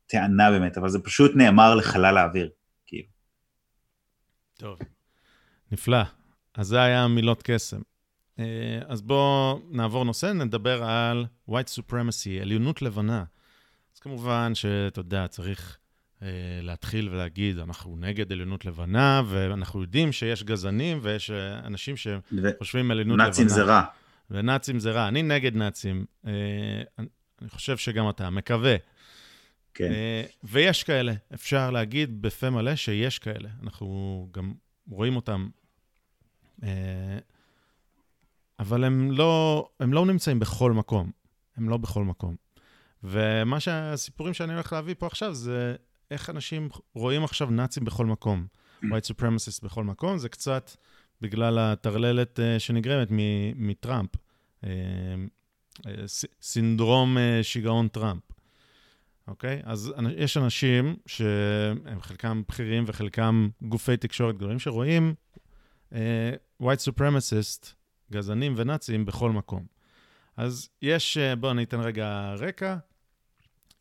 [0.08, 2.50] טענה באמת, אבל זה פשוט נאמר לחלל האוויר,
[2.86, 3.08] כאילו.
[4.58, 4.80] טוב,
[5.72, 6.04] נפלא.
[6.56, 7.82] אז זה היה מילות קסם.
[8.40, 13.24] אה, אז בואו נעבור נושא, נדבר על white supremacy, עליונות לבנה.
[13.96, 15.78] אז כמובן שאתה יודע, צריך
[16.62, 23.16] להתחיל ולהגיד, אנחנו נגד עליונות לבנה, ואנחנו יודעים שיש גזענים ויש uh, אנשים שחושבים עליונות
[23.18, 23.28] לבנה.
[23.28, 23.84] נאצים זה רע.
[24.32, 25.08] ונאצים זה רע.
[25.08, 26.06] אני נגד נאצים.
[26.26, 26.28] Uh,
[27.42, 28.76] אני חושב שגם אתה, מקווה.
[29.74, 29.92] כן.
[30.44, 33.50] ויש כאלה, אפשר להגיד בפה מלא שיש כאלה.
[33.64, 34.54] אנחנו גם
[34.90, 35.50] רואים אותם.
[38.60, 41.12] אבל הם לא, הם לא נמצאים בכל מקום.
[41.58, 42.36] הם לא בכל מקום.
[43.04, 45.76] ומה שהסיפורים שאני הולך להביא פה עכשיו זה
[46.14, 48.48] איך אנשים רואים עכשיו נאצים בכל מקום.
[48.84, 50.72] white supremacist בכל מקום, זה קצת
[51.22, 53.08] בגלל הטרללת uh, שנגרמת
[53.56, 54.10] מטראמפ.
[54.62, 54.68] Uh,
[56.42, 58.22] סינדרום uh, שיגעון טראמפ.
[59.28, 59.62] אוקיי?
[59.64, 65.14] אז יש אנשים שהם חלקם בכירים וחלקם גופי תקשורת גדולים, שרואים
[65.92, 65.96] uh,
[66.64, 67.66] white supremacist,
[68.12, 69.66] גזענים ונאצים בכל מקום.
[70.38, 72.78] אז יש, בואו אני אתן רגע רקע.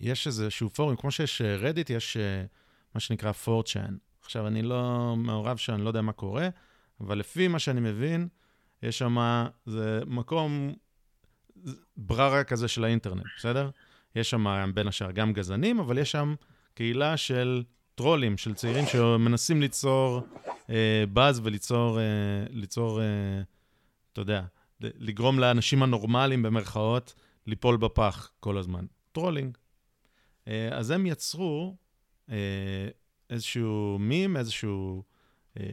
[0.03, 2.49] יש איזשהו פורום, כמו שיש רדיט, יש uh,
[2.95, 3.93] מה שנקרא 4chan.
[4.23, 6.49] עכשיו, אני לא מעורב שם, אני לא יודע מה קורה,
[7.01, 8.29] אבל לפי מה שאני מבין,
[8.83, 10.75] יש שם, זה מקום
[11.97, 13.71] בררה כזה של האינטרנט, בסדר?
[14.17, 16.35] יש שם בין השאר גם גזענים, אבל יש שם
[16.75, 17.63] קהילה של
[17.95, 20.21] טרולים, של צעירים שמנסים ליצור
[20.71, 22.05] אה, באז וליצור, אה,
[22.51, 23.07] ליצור, אה,
[24.13, 24.43] אתה יודע,
[24.81, 27.15] לגרום לאנשים הנורמליים, במרכאות,
[27.47, 28.85] ליפול בפח כל הזמן.
[29.13, 29.59] trolling.
[30.49, 31.77] אה, אז הם יצרו
[32.31, 32.89] אה,
[33.31, 35.03] איזשהו מים, איזשהו...
[35.61, 35.65] אה,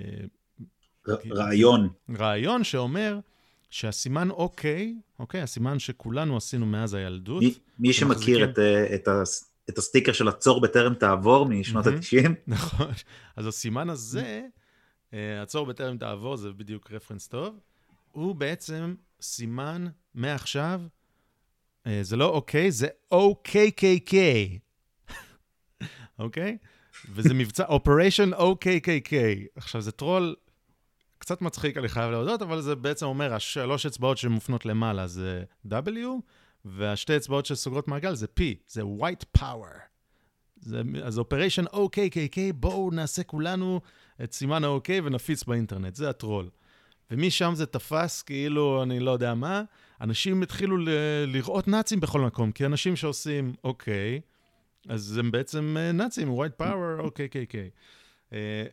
[1.31, 1.89] רעיון.
[2.17, 3.19] רעיון שאומר
[3.69, 7.43] שהסימן אוקיי, אוקיי, הסימן שכולנו עשינו מאז הילדות.
[7.43, 8.59] מי, מי שמכיר את,
[8.95, 9.07] את,
[9.69, 12.29] את הסטיקר של עצור בטרם תעבור משנות ה-90.
[12.47, 12.91] נכון,
[13.35, 14.41] אז הסימן הזה,
[15.41, 17.59] עצור בטרם תעבור, זה בדיוק רפרנס טוב,
[18.11, 20.81] הוא בעצם סימן מעכשיו,
[22.01, 24.13] זה לא אוקיי, זה OKKK,
[26.19, 26.57] אוקיי?
[27.09, 29.13] וזה מבצע Operation OKKK.
[29.55, 30.35] עכשיו, זה טרול
[31.17, 35.71] קצת מצחיק, אני חייב להודות, אבל זה בעצם אומר, השלוש אצבעות שמופנות למעלה זה W,
[36.65, 39.79] והשתי אצבעות שסוגרות מעגל זה P, זה White Power.
[40.61, 43.81] זה, אז Operation OKKK, בואו נעשה כולנו
[44.23, 46.49] את סימן ה-OK ונפיץ באינטרנט, זה הטרול.
[47.11, 49.63] ומשם זה תפס כאילו, אני לא יודע מה,
[50.01, 50.89] אנשים התחילו ל-
[51.27, 54.21] לראות נאצים בכל מקום, כי אנשים שעושים אוקיי,
[54.89, 57.55] אז הם בעצם אה, נאצים, white power, OKKK.
[58.33, 58.63] אה,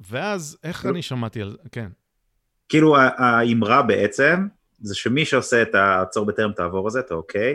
[0.00, 1.56] ואז, איך אני שמעתי על זה?
[1.72, 1.88] כן.
[2.68, 4.46] כאילו האמרה בעצם,
[4.80, 7.54] זה שמי שעושה את העצור בטרם תעבור הזה, אתה אוקיי,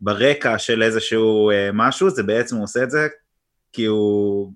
[0.00, 3.08] ברקע של איזשהו אה, משהו, זה בעצם הוא עושה את זה
[3.72, 4.52] כי הוא,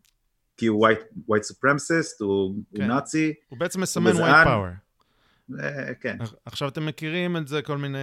[0.56, 2.82] כי הוא white, white supremacist, הוא, כן.
[2.82, 3.34] הוא נאצי.
[3.48, 4.89] הוא בעצם מסמן white power.
[5.62, 6.18] אה, כן.
[6.44, 7.98] עכשיו, אתם מכירים את זה, כל מיני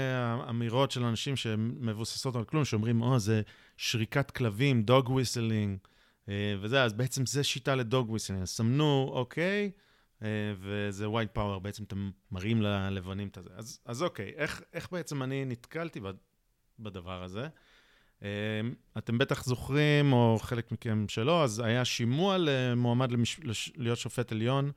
[0.49, 3.41] אמירות של אנשים שמבוססות על כלום, שאומרים, או, זה
[3.77, 5.77] שריקת כלבים, dog whistling.
[6.29, 8.45] אה, וזה, אז בעצם זה שיטה ל-dog whistling.
[8.45, 9.71] סמנו, אוקיי,
[10.23, 10.27] אה,
[10.59, 13.49] וזה white power, בעצם אתם מראים ללבנים את זה.
[13.55, 15.99] אז, אז אוקיי, איך, איך בעצם אני נתקלתי
[16.79, 17.47] בדבר הזה?
[18.23, 18.29] אה,
[18.97, 23.39] אתם בטח זוכרים, או חלק מכם שלא, אז היה שימוע למועמד למש...
[23.75, 24.71] להיות שופט עליון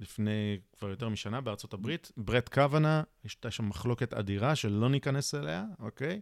[0.00, 2.12] לפני כבר יותר משנה בארצות הברית.
[2.16, 6.20] ברט קוונה, הייתה שם מחלוקת אדירה שלא ניכנס אליה, אוקיי?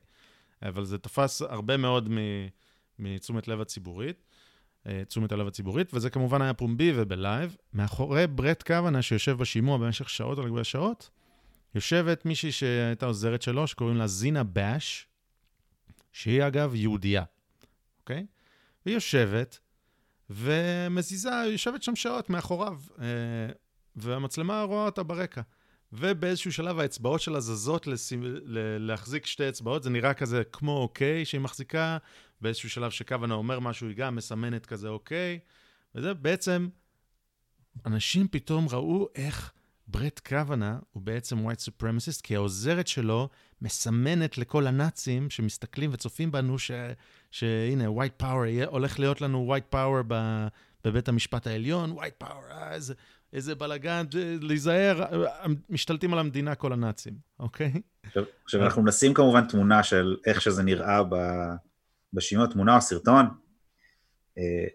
[0.63, 2.09] אבל זה תפס הרבה מאוד.
[2.99, 4.25] מתשומת לב הציבורית,
[4.87, 7.57] אה, תשומת הלב הציבורית, וזה כמובן היה פומבי ובלייב.
[7.73, 11.11] מאחורי ברט קוונה, שיושב בשימוע במשך שעות על גבי שעות,
[11.75, 15.07] יושבת מישהי שהייתה עוזרת שלו, שקוראים לה זינה באש,
[16.13, 17.25] שהיא אגב יהודייה,
[18.01, 18.27] אוקיי?
[18.87, 19.59] והיא יושבת
[20.31, 23.07] ומזיזה, יושבת שם שעות מאחוריו, אה,
[23.97, 25.41] והמצלמה רואה אותה ברקע.
[25.93, 28.23] ובאיזשהו שלב האצבעות שלה זזות לשים,
[28.79, 31.99] להחזיק שתי אצבעות, זה נראה כזה כמו אוקיי שהיא מחזיקה,
[32.41, 35.39] באיזשהו שלב שכוונה אומר משהו, היא גם מסמנת כזה אוקיי,
[35.95, 36.69] וזה בעצם,
[37.87, 39.53] אנשים פתאום ראו איך
[39.89, 43.29] ברט כוונה הוא בעצם white supremacist, כי העוזרת שלו
[43.63, 46.71] מסמנת לכל הנאצים שמסתכלים וצופים בנו, ש,
[47.31, 50.47] שהנה, white power, יהיה, הולך להיות לנו white power ב,
[50.85, 52.95] בבית המשפט העליון, white power, אה, איזה,
[53.37, 54.05] איזה בלאגן,
[54.41, 55.05] להיזהר,
[55.71, 57.73] משתלטים על המדינה כל הנאצים, אוקיי?
[58.45, 61.15] עכשיו, אנחנו נשים כמובן תמונה של איך שזה נראה ב...
[62.13, 63.27] בשימוע תמונה או סרטון,
[64.39, 64.67] אה,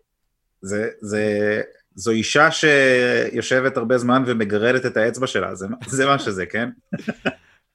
[0.62, 1.62] זה, זה,
[1.96, 6.70] זו אישה שיושבת הרבה זמן ומגרדת את האצבע שלה, זה, זה מה שזה, כן?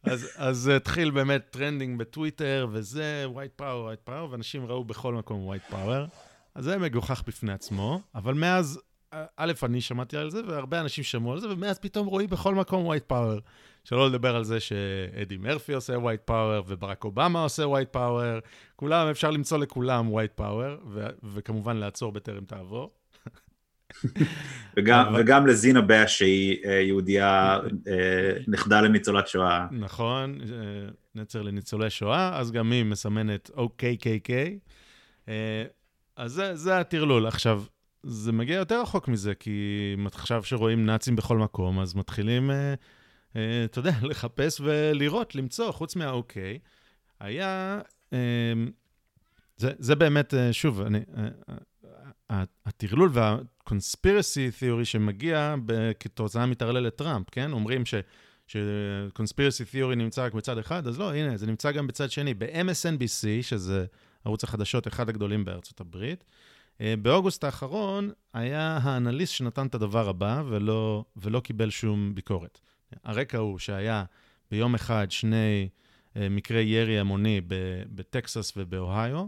[0.04, 5.52] אז, אז התחיל באמת trending בטוויטר, וזה white power, white power, ואנשים ראו בכל מקום
[5.52, 6.16] white power.
[6.54, 8.80] אז זה מגוחך בפני עצמו, אבל מאז,
[9.36, 12.92] א', אני שמעתי על זה, והרבה אנשים שמעו על זה, ומאז פתאום רואים בכל מקום
[12.92, 13.40] white power.
[13.84, 18.38] שלא לדבר על זה שאדי מרפי עושה white power, וברק אובמה עושה white power,
[18.76, 20.76] כולם, אפשר למצוא לכולם white power,
[21.22, 22.90] וכמובן לעצור בטרם תעבור.
[24.76, 25.14] וגם.
[25.18, 29.66] וגם לזינה באש שהיא אה, יהודייה אה, נכדה לניצולת שואה.
[29.70, 34.30] נכון, אה, נצר לניצולי שואה, אז גם היא מסמנת OKKK.
[36.16, 37.26] אז זה, זה הטרלול.
[37.26, 37.62] עכשיו,
[38.08, 42.50] זה מגיע יותר רחוק מזה, כי עכשיו שרואים נאצים בכל מקום, אז מתחילים
[43.36, 46.58] אה, אתה יודע, לחפש ולראות, למצוא, חוץ מהאוקיי,
[47.20, 47.80] היה...
[48.12, 48.18] אה,
[49.56, 51.00] זה, זה באמת, אה, שוב, אני,
[52.66, 55.54] הטרלול וה-conspiracy theory שמגיע
[56.00, 57.52] כתוצאה מטרלל לטראמפ, כן?
[57.52, 57.94] אומרים ש...
[58.46, 62.34] ש-conspiracy theory נמצא רק בצד אחד, אז לא, הנה, זה נמצא גם בצד שני.
[62.34, 63.86] ב-MSNBC, שזה
[64.24, 66.24] ערוץ החדשות אחד הגדולים בארצות הברית.
[66.80, 72.60] אה, באוגוסט האחרון היה האנליסט שנתן את הדבר הבא ולא, ולא קיבל שום ביקורת.
[73.04, 74.04] הרקע הוא שהיה
[74.50, 75.68] ביום אחד שני
[76.16, 77.40] אה, מקרי ירי המוני
[77.94, 79.26] בטקסס ובאוהיו,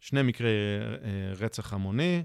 [0.00, 2.22] שני מקרי אה, רצח המוני,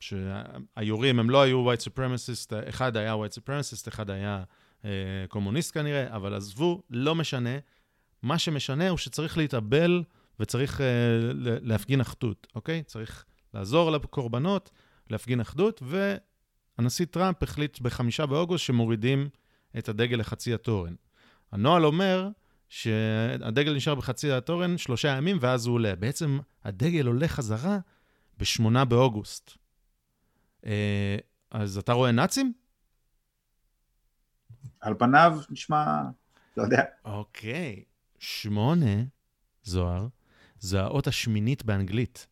[0.00, 4.42] שהיורים הם לא היו white supremacist, אחד היה white supremacist, אחד היה
[5.28, 7.58] קומוניסט כנראה, אבל עזבו, לא משנה.
[8.22, 10.02] מה שמשנה הוא שצריך להתאבל
[10.40, 10.82] וצריך uh,
[11.62, 12.82] להפגין אחדות, אוקיי?
[12.82, 14.70] צריך לעזור לקורבנות,
[15.10, 15.82] להפגין אחדות,
[16.78, 19.28] והנשיא טראמפ החליט בחמישה באוגוסט שמורידים
[19.78, 20.94] את הדגל לחצי התורן.
[21.52, 22.28] הנוהל אומר
[22.68, 25.96] שהדגל נשאר בחצי התורן שלושה ימים ואז הוא עולה.
[25.96, 27.78] בעצם הדגל עולה חזרה
[28.38, 29.50] בשמונה באוגוסט.
[30.62, 30.66] Uh,
[31.50, 32.52] אז אתה רואה נאצים?
[34.80, 36.02] על פניו נשמע,
[36.56, 36.82] לא יודע.
[37.04, 37.84] אוקיי,
[38.18, 39.02] שמונה,
[39.64, 40.06] זוהר,
[40.64, 42.26] זו האות השמינית באנגלית,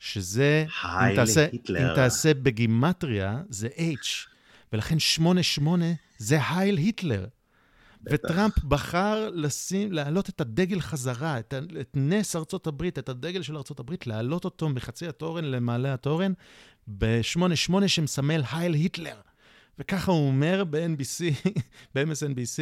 [0.00, 4.28] שזה, אם תעשה, אם תעשה בגימטריה, זה H,
[4.72, 5.84] ולכן 88
[6.18, 7.26] זה הייל היטלר.
[8.10, 13.56] וטראמפ בחר לשים, להעלות את הדגל חזרה, את, את נס ארצות הברית, את הדגל של
[13.56, 16.32] ארצות הברית, להעלות אותו מחצי התורן למעלה התורן,
[16.98, 19.20] ב-88 שמסמל הייל היטלר.
[19.78, 21.48] וככה הוא אומר ב-NBC,
[21.94, 22.60] ב-MSNBC,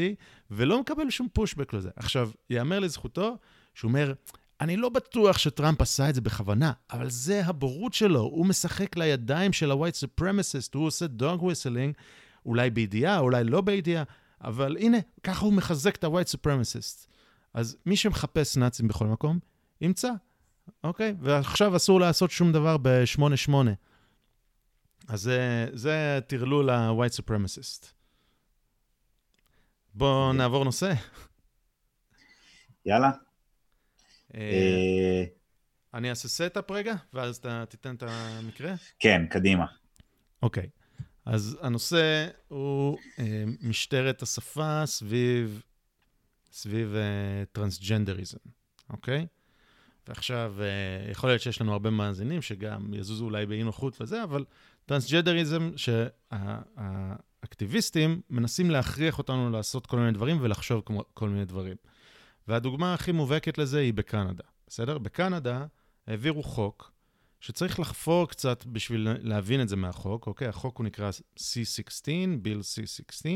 [0.51, 1.90] ולא מקבל שום פושבק לזה.
[1.97, 3.37] עכשיו, ייאמר לזכותו,
[3.75, 4.12] שהוא אומר,
[4.61, 8.21] אני לא בטוח שטראמפ עשה את זה בכוונה, אבל זה הבורות שלו.
[8.21, 12.01] הוא משחק לידיים של ה-white supremacist, הוא עושה dog whistling,
[12.47, 14.05] אולי בידיעה, אולי לא בידיעה,
[14.45, 17.07] אבל הנה, ככה הוא מחזק את ה-white supremacist.
[17.55, 19.38] אז מי שמחפש נאצים בכל מקום,
[19.81, 20.11] ימצא,
[20.85, 21.14] אוקיי?
[21.21, 23.55] ועכשיו אסור לעשות שום דבר ב-88.
[25.09, 27.87] אז זה, זה טרלול ה-white supremacist.
[29.95, 30.38] בואו אוקיי.
[30.38, 30.95] נעבור נושא.
[32.87, 33.11] יאללה.
[34.35, 35.25] אה, אה,
[35.94, 38.75] אני אעשה setup רגע, ואז אתה תיתן את המקרה?
[38.99, 39.66] כן, קדימה.
[40.42, 40.68] אוקיי.
[41.25, 45.62] אז הנושא הוא אה, משטרת השפה סביב,
[46.53, 46.97] סביב
[47.53, 48.38] טרנסג'נדריזם,
[48.90, 49.27] אוקיי?
[50.09, 50.55] ועכשיו,
[51.11, 54.44] יכול להיות שיש לנו הרבה מאזינים שגם יזוזו אולי באי נוחות וזה, אבל
[54.87, 55.70] טרנסג'נדריזם,
[56.33, 60.83] שהאקטיביסטים מנסים להכריח אותנו לעשות כל מיני דברים ולחשוב
[61.14, 61.77] כל מיני דברים.
[62.49, 64.99] והדוגמה הכי מובהקת לזה היא בקנדה, בסדר?
[64.99, 65.67] בקנדה
[66.07, 66.95] העבירו חוק
[67.41, 70.49] שצריך לחפור קצת בשביל להבין את זה מהחוק, אוקיי?
[70.49, 72.07] החוק הוא נקרא C16,
[72.43, 73.27] ביל C16,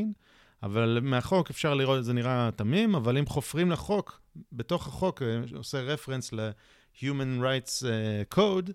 [0.63, 4.21] אבל מהחוק אפשר לראות, זה נראה תמים, אבל אם חופרים לחוק,
[4.53, 8.69] בתוך החוק, אה, עושה רפרנס ל-Human Rights uh, Code,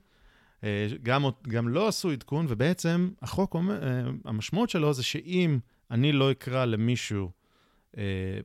[0.62, 0.66] uh,
[1.04, 3.56] גם, גם לא עשו עדכון, ובעצם החוק,
[4.26, 5.60] המשמעות שלו זה שאם
[5.92, 7.43] אני לא אקרא למישהו אה,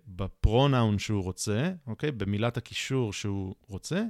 [0.06, 2.10] בפרונאון שהוא רוצה, אוקיי?
[2.10, 4.04] במילת הקישור שהוא רוצה,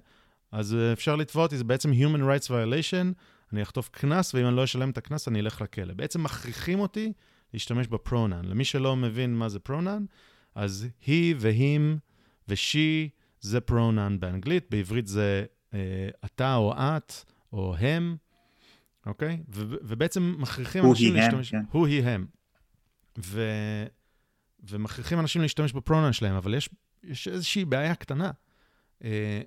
[0.52, 3.06] אז אה, אפשר לתבוע אותי, זה בעצם Human Rights Violation,
[3.52, 5.94] אני אחטוף קנס, ואם אני לא אשלם את הקנס, אני אלך לכלא.
[5.94, 7.12] בעצם מכריחים אותי
[7.54, 8.44] להשתמש ב-pronoun.
[8.44, 10.06] למי שלא מבין מה זה pronoun,
[10.54, 11.98] אז he ו-him
[12.48, 13.08] ו-she
[13.40, 17.12] זה pronoun באנגלית, בעברית זה אה, אתה או את
[17.52, 18.16] או הם,
[19.06, 19.42] אוקיי?
[19.48, 21.50] ו- ובעצם מכריחים אנשים להשתמש...
[21.50, 21.62] כן.
[21.70, 22.26] הוא, היא, הם.
[23.18, 23.42] ו...
[24.70, 26.68] ומכריחים אנשים להשתמש ב-pronoun שלהם, אבל יש,
[27.04, 28.30] יש איזושהי בעיה קטנה.
[29.04, 29.40] אה,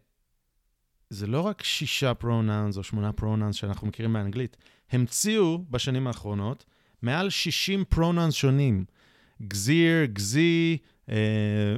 [1.09, 4.57] זה לא רק שישה pronouns או שמונה pronouns שאנחנו מכירים באנגלית,
[4.91, 6.65] המציאו בשנים האחרונות
[7.01, 8.85] מעל 60 pronouns שונים.
[9.47, 10.77] גזיר, גזי,
[11.09, 11.15] אה,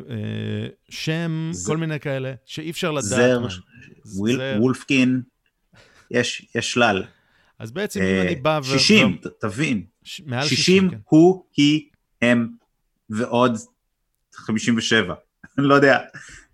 [0.10, 1.67] אה, שם, ז...
[1.67, 3.04] כל מיני כאלה, שאי אפשר לדעת.
[3.04, 3.48] זר,
[4.06, 4.58] וויל, זר.
[4.60, 5.21] wolfkin,
[6.12, 7.04] יש, יש שלל.
[7.60, 8.80] אז בעצם אה, אם אני בא ו...
[8.80, 9.30] 60, ו...
[9.39, 9.84] תבין.
[10.04, 10.22] ש...
[10.26, 10.98] מעל 60, 60 כן.
[11.06, 11.89] הוא, היא,
[12.22, 12.50] הם,
[13.17, 13.58] ועוד
[14.36, 15.13] 57.
[15.58, 15.99] אני לא יודע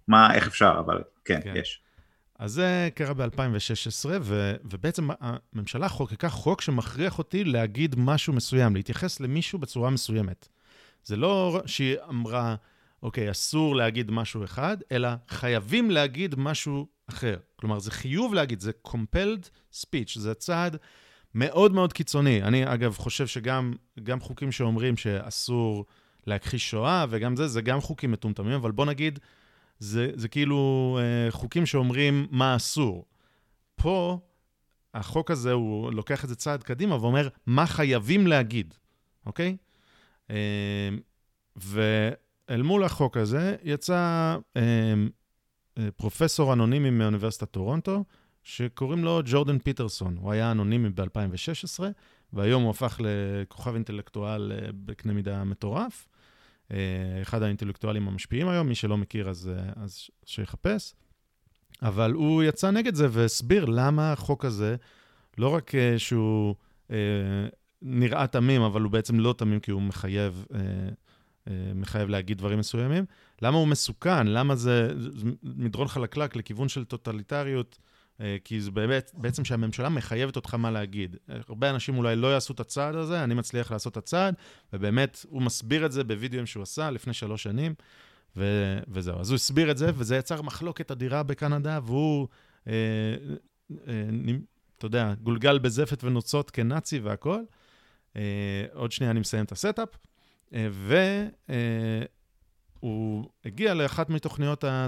[0.07, 1.53] מה, איך אפשר, אבל כן, כן.
[1.55, 1.81] יש.
[2.39, 9.19] אז זה קרה ב-2016, ו- ובעצם הממשלה חוקקה חוק שמכריח אותי להגיד משהו מסוים, להתייחס
[9.19, 10.47] למישהו בצורה מסוימת.
[11.03, 12.55] זה לא שהיא אמרה,
[13.03, 17.37] אוקיי, אסור להגיד משהו אחד, אלא חייבים להגיד משהו אחר.
[17.55, 20.77] כלומר, זה חיוב להגיד, זה compelled speech, זה צעד
[21.35, 22.43] מאוד מאוד קיצוני.
[22.43, 25.85] אני, אגב, חושב שגם חוקים שאומרים שאסור...
[26.29, 29.19] להכחיש שואה, וגם זה, זה גם חוקים מטומטמים, אבל בוא נגיד,
[29.79, 33.05] זה, זה כאילו אה, חוקים שאומרים מה אסור.
[33.75, 34.19] פה,
[34.93, 38.73] החוק הזה, הוא לוקח את זה צעד קדימה ואומר מה חייבים להגיד,
[39.25, 39.57] אוקיי?
[40.31, 40.89] אה,
[41.55, 44.61] ואל מול החוק הזה יצא אה,
[45.77, 48.03] אה, פרופסור אנונימי מאוניברסיטת טורונטו,
[48.43, 50.17] שקוראים לו ג'ורדן פיטרסון.
[50.17, 51.83] הוא היה אנונימי ב-2016,
[52.33, 56.07] והיום הוא הפך לכוכב אינטלקטואל אה, בקנה מידה מטורף.
[56.71, 56.77] אה,
[57.21, 60.93] אחד האינטלקטואלים המשפיעים היום, מי שלא מכיר אז, אה, אז שיחפש.
[61.81, 64.75] אבל הוא יצא נגד זה והסביר למה החוק הזה,
[65.37, 66.55] לא רק שהוא
[66.91, 66.95] אה,
[67.81, 70.59] נראה תמים, אבל הוא בעצם לא תמים כי הוא מחייב, אה,
[71.47, 73.05] אה, מחייב להגיד דברים מסוימים,
[73.41, 74.93] למה הוא מסוכן, למה זה
[75.43, 77.77] מדרון חלקלק לכיוון של טוטליטריות.
[78.21, 81.15] אה, כי זה באמת, בעצם שהממשלה מחייבת אותך מה להגיד.
[81.47, 84.35] הרבה אנשים אולי לא יעשו את הצעד הזה, אני מצליח לעשות את הצעד,
[84.73, 87.73] ובאמת, הוא מסביר את זה בווידאוים שהוא עשה לפני שלוש שנים,
[88.37, 89.19] ו- וזהו.
[89.19, 92.27] אז הוא הסביר את זה, וזה יצר מחלוקת אדירה בקנדה, והוא,
[92.67, 92.73] אה,
[93.87, 94.03] אה,
[94.77, 97.45] אתה יודע, גולגל בזפת ונוצות כנאצי והכול.
[98.15, 99.89] אה, עוד שנייה אני מסיים את ה setup.
[100.53, 100.67] אה,
[102.81, 104.87] והוא אה, הגיע לאחת מתוכניות ה...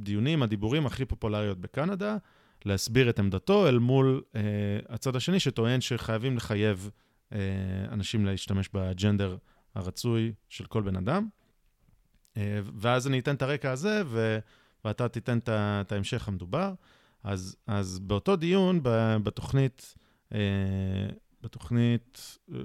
[0.00, 2.16] הדיונים, הדיבורים הכי פופולריות בקנדה,
[2.64, 4.40] להסביר את עמדתו אל מול אה,
[4.88, 6.90] הצד השני שטוען שחייבים לחייב
[7.32, 7.38] אה,
[7.90, 9.36] אנשים להשתמש בג'נדר
[9.74, 11.28] הרצוי של כל בן אדם.
[12.36, 14.38] אה, ואז אני אתן את הרקע הזה, ו,
[14.84, 16.72] ואתה תיתן את ההמשך המדובר.
[17.24, 18.80] אז, אז באותו דיון,
[19.22, 19.94] בתוכנית,
[20.34, 20.38] אה,
[21.42, 22.58] בתוכנית, אה,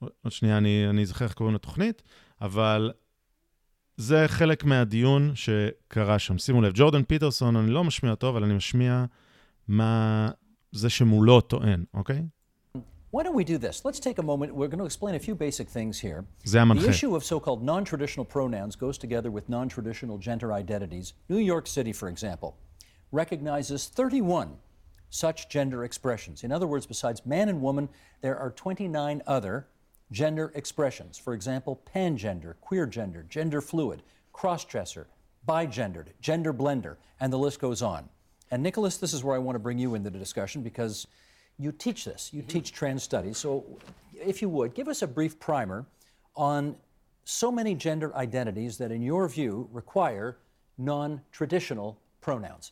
[0.00, 2.02] עוד שנייה, אני אזכר איך קוראים לתוכנית,
[2.40, 2.92] אבל
[3.98, 6.38] זה חלק מהדיון שקרה שם.
[6.38, 9.04] שימו לב, ג'ורדן פיטרסון, אני לא משמיע אותו, אבל אני משמיע
[9.68, 10.30] מה
[10.72, 12.22] זה שמולו טוען, אוקיי?
[13.10, 13.84] Why don't we do this?
[13.86, 14.54] Let's take a moment.
[14.54, 16.20] We're going to explain a few basic things here.
[16.44, 21.06] The issue of so-called non-traditional pronouns goes together with non-traditional gender identities.
[21.32, 22.50] New York City, for example,
[23.10, 24.48] recognizes 31
[25.10, 26.44] such gender expressions.
[26.44, 27.88] In other words, besides man and woman,
[28.20, 29.66] there are 29 other
[30.11, 31.17] gender expressions.
[31.17, 34.03] For example, pangender, queer gender, gender fluid,
[34.33, 35.05] crossdresser,
[35.47, 38.09] bigendered, gender blender, and the list goes on.
[38.51, 41.07] And Nicholas, this is where I want to bring you into the discussion because
[41.57, 42.49] you teach this, you mm-hmm.
[42.49, 43.37] teach trans studies.
[43.37, 43.63] So,
[44.13, 45.85] if you would, give us a brief primer
[46.35, 46.75] on
[47.25, 50.37] so many gender identities that, in your view, require
[50.77, 52.71] non-traditional pronouns.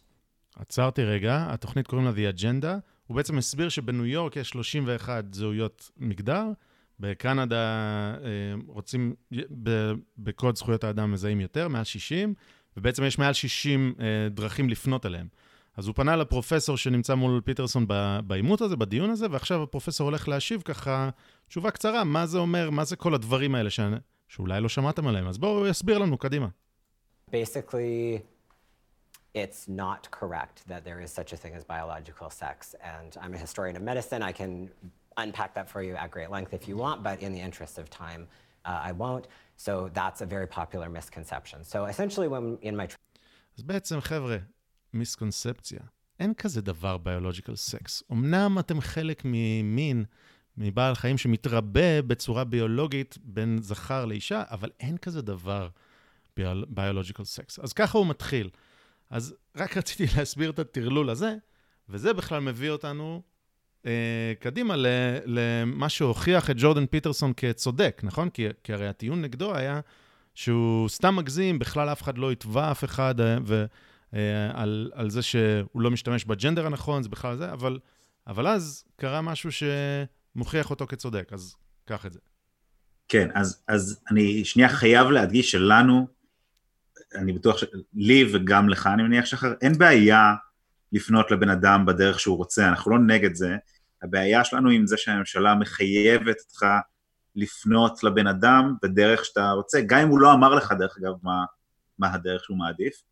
[0.56, 2.80] עצרתי רגע, התוכנית קוראים לה The Agenda.
[3.08, 6.52] הוא בעצם הסביר שבניו יורק יש 31 זהויות מגדר,
[7.01, 7.57] בקנדה
[8.25, 9.15] אה, רוצים,
[10.19, 12.35] בקוד זכויות האדם מזהים יותר, מעל 60,
[12.77, 15.29] ובעצם יש מעל 60 אה, דרכים לפנות אליהם.
[15.77, 17.87] אז הוא פנה לפרופסור שנמצא מול פיטרסון
[18.27, 21.11] בעימות הזה, בדיון הזה, ועכשיו הפרופסור הולך להשיב ככה
[21.49, 23.81] תשובה קצרה, מה זה אומר, מה זה כל הדברים האלה ש...
[24.29, 25.27] שאולי לא שמעתם עליהם.
[25.27, 26.49] אז בואו, יסביר לנו, קדימה.
[27.31, 28.21] Basically,
[29.35, 32.75] it's not correct that there is such a thing as biological sex.
[32.81, 34.23] And I'm a historian of medicine.
[34.23, 34.53] I can
[35.17, 37.85] unpack that for you at great length if you want, but in the interest of
[37.91, 38.23] time,
[38.65, 39.27] uh, I won't.
[39.57, 41.59] So that's a very popular misconception.
[41.65, 42.87] So essentially when in my...
[43.59, 44.37] אז בעצם, חבר'ה,
[44.93, 45.81] מיסקונספציה.
[46.21, 48.03] אין כזה דבר ביולוג'יקל סקס.
[48.13, 50.05] אמנם אתם חלק ממין,
[50.57, 55.69] מבעל חיים שמתרבה בצורה ביולוגית בין זכר לאישה, אבל אין כזה דבר
[56.69, 57.59] ביולוג'יקל סקס.
[57.59, 58.51] אז ככה הוא מתחיל.
[59.11, 61.37] אז רק רציתי להסביר את הטרלול הזה,
[61.89, 63.23] וזה בכלל מביא אותנו
[64.41, 64.75] קדימה
[65.27, 68.31] למה שהוכיח את ג'ורדן פיטרסון כצודק, נכון?
[68.31, 69.81] כי, כי הרי הטיעון נגדו היה
[70.37, 73.65] שהוא סתם מגזים, בכלל אף אחד לא יתבע אף אחד, אה, ו,
[74.15, 74.51] אה,
[74.95, 77.79] על, זה שהוא לא משתמש בג'נדר הנכון, זה בכלל זה, אבל,
[78.27, 82.19] אבל אז קרה משהו שמוכיח אותו כצודק, אז קח את זה.
[83.09, 86.07] כן, אז, אז אני שנייה חייב להדגיש שלנו,
[87.15, 90.35] אני בטוח שלי וגם לך, אני מניח שאחר, אין בעיה
[90.93, 93.57] לפנות לבן אדם בדרך שהוא רוצה, אנחנו לא נגד זה,
[94.03, 96.67] הבעיה שלנו עם זה שהממשלה מחייבת אותך
[97.37, 101.45] לפנות לבן אדם בדרך שאתה רוצה, גם אם הוא לא אמר לך, דרך אגב, מה,
[101.99, 103.03] מה הדרך שהוא מעדיף,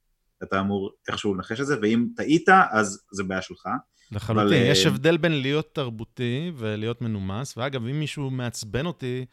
[0.42, 3.66] אתה אמור איכשהו לנחש את זה, ואם טעית, אז זה בעיה שלך.
[4.12, 4.52] לחלוטין, אבל...
[4.52, 9.24] יש אה, הבדל בין להיות תרבותי ולהיות מנומס, ואגב, אם מישהו מעצבן אותי,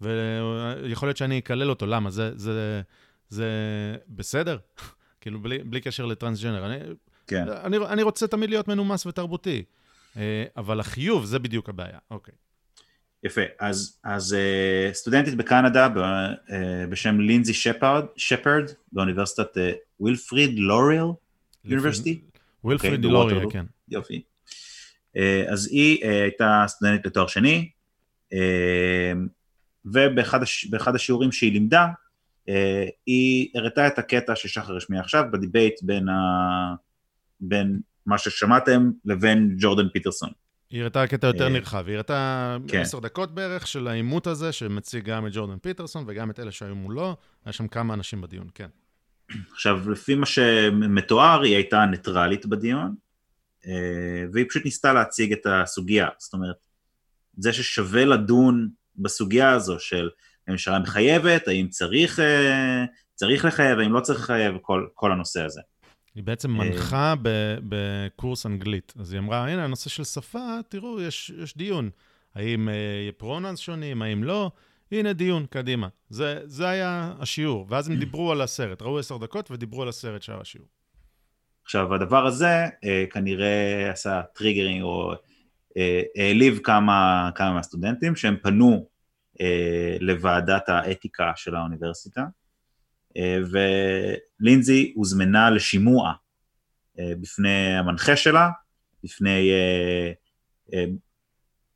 [0.00, 2.10] ויכול להיות שאני אקלל אותו, למה?
[2.10, 2.82] זה, זה,
[3.28, 3.48] זה
[4.08, 4.58] בסדר?
[5.20, 6.66] כאילו, בלי, בלי קשר לטרנסג'נר.
[6.66, 6.76] אני,
[7.26, 7.48] כן.
[7.48, 9.64] אני, אני רוצה תמיד להיות מנומס ותרבותי.
[10.16, 11.98] אה, אבל החיוב, זה בדיוק הבעיה.
[12.10, 12.34] אוקיי.
[13.24, 16.50] יפה, אז, אז uh, סטודנטית בקנדה uh,
[16.88, 19.56] בשם לינזי שפרד, שפרד באוניברסיטת
[20.00, 21.06] Wilfrid Laurier
[21.64, 22.20] University.
[22.64, 23.64] Wilfrid Laurier, כן.
[23.88, 24.22] יופי.
[25.48, 27.70] אז היא הייתה סטודנטית לתואר שני,
[29.84, 31.86] ובאחד הש, השיעורים שהיא לימדה,
[33.06, 36.14] היא הראתה את הקטע ששחר השמיע עכשיו ב debate בין, ה,
[37.40, 40.30] בין מה ששמעתם, לבין ג'ורדן פיטרסון.
[40.70, 42.80] היא הראתה קטע יותר אה, נרחב, היא הראתה כן.
[42.80, 46.74] עשר דקות בערך של העימות הזה, שמציג גם את ג'ורדן פיטרסון וגם את אלה שהיו
[46.74, 48.68] מולו, היה שם כמה אנשים בדיון, כן.
[49.52, 52.94] עכשיו, לפי מה שמתואר, היא הייתה ניטרלית בדיון,
[53.66, 56.56] אה, והיא פשוט ניסתה להציג את הסוגיה, זאת אומרת,
[57.36, 60.08] זה ששווה לדון בסוגיה הזו של
[60.48, 62.84] הממשלה מחייבת, האם צריך, אה,
[63.14, 65.60] צריך לחייב, האם לא צריך לחייב, כל, כל הנושא הזה.
[66.14, 67.14] היא בעצם מנחה
[67.68, 68.92] בקורס אנגלית.
[68.98, 71.90] אז היא אמרה, הנה, הנושא של שפה, תראו, יש, יש דיון.
[72.34, 74.50] האם יהיה פרוננס שונים, האם לא?
[74.92, 75.88] הנה דיון, קדימה.
[76.08, 77.66] זה, זה היה השיעור.
[77.68, 80.68] ואז הם דיברו על הסרט, ראו עשר דקות ודיברו על הסרט שהיה השיעור.
[81.64, 85.12] עכשיו, הדבר הזה אה, כנראה עשה triggering או
[85.76, 88.88] אה, העליב כמה, כמה מהסטודנטים שהם פנו
[89.40, 92.24] אה, לוועדת האתיקה של האוניברסיטה,
[93.16, 93.38] אה,
[94.40, 96.12] ולינזי הוזמנה לשימוע
[96.98, 98.50] אה, בפני המנחה שלה,
[99.04, 100.12] בפני אה,
[100.74, 100.84] אה,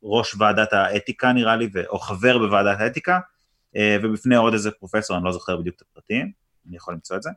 [0.03, 3.19] ראש ועדת האתיקה נראה לי, או חבר בוועדת האתיקה,
[3.75, 6.31] אה, ובפני עוד איזה פרופסור, אני לא זוכר בדיוק את הפרטים,
[6.67, 7.29] אני יכול למצוא את זה.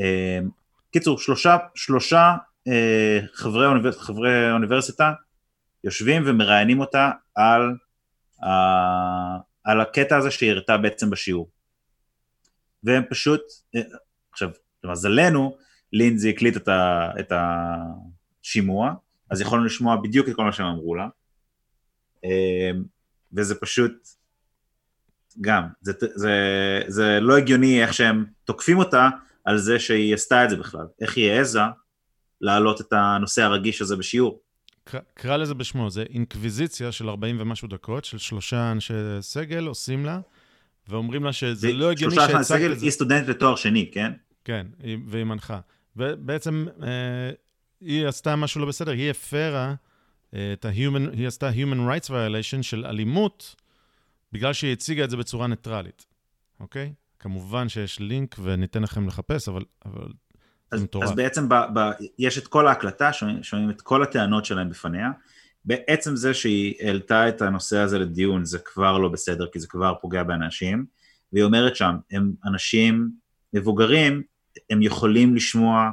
[0.00, 0.38] אה.
[0.90, 2.34] קיצור, שלושה, שלושה
[3.34, 5.12] חברי, אוניבר, חברי אוניברסיטה
[5.84, 7.74] יושבים ומראיינים אותה על,
[9.64, 11.50] על הקטע הזה שהיא הראתה בעצם בשיעור.
[12.84, 13.40] והם פשוט,
[14.34, 14.50] עכשיו,
[14.84, 15.56] למזלנו,
[15.92, 17.32] לינזי הקליט את, ה, את
[18.42, 18.94] השימוע,
[19.30, 21.08] אז יכולנו לשמוע בדיוק את כל מה שהם אמרו לה.
[22.24, 22.84] אמ,
[23.32, 23.92] וזה פשוט,
[25.40, 26.32] גם, זה, זה,
[26.86, 29.08] זה לא הגיוני איך שהם תוקפים אותה
[29.44, 31.60] על זה שהיא עשתה את זה בכלל, איך היא העזה
[32.40, 34.40] להעלות את הנושא הרגיש הזה בשיעור.
[35.14, 40.20] קרא לזה בשמו, זה אינקוויזיציה של 40 ומשהו דקות, של שלושה אנשי סגל עושים לה,
[40.88, 42.46] ואומרים לה שזה לא הגיוני שהצגת את זה.
[42.46, 44.12] שלושה אנשי סגל, היא סטודנט לתואר שני, כן?
[44.44, 44.66] כן,
[45.06, 45.60] והיא מנחה.
[45.96, 47.30] ובעצם אה,
[47.80, 49.74] היא עשתה משהו לא בסדר, היא הפרה
[50.30, 53.54] את ה-human, היא עשתה human rights violation של אלימות,
[54.32, 56.06] בגלל שהיא הציגה את זה בצורה ניטרלית,
[56.60, 56.92] אוקיי?
[57.18, 60.08] כמובן שיש לינק וניתן לכם לחפש, אבל, אבל
[60.70, 61.04] אז, מטורף.
[61.04, 65.10] אז בעצם ב, ב, יש את כל ההקלטה, שומעים, שומעים את כל הטענות שלהם בפניה.
[65.64, 69.94] בעצם זה שהיא העלתה את הנושא הזה לדיון, זה כבר לא בסדר, כי זה כבר
[70.00, 70.86] פוגע באנשים.
[71.32, 73.10] והיא אומרת שם, הם אנשים
[73.52, 74.22] מבוגרים,
[74.70, 75.90] הם יכולים לשמוע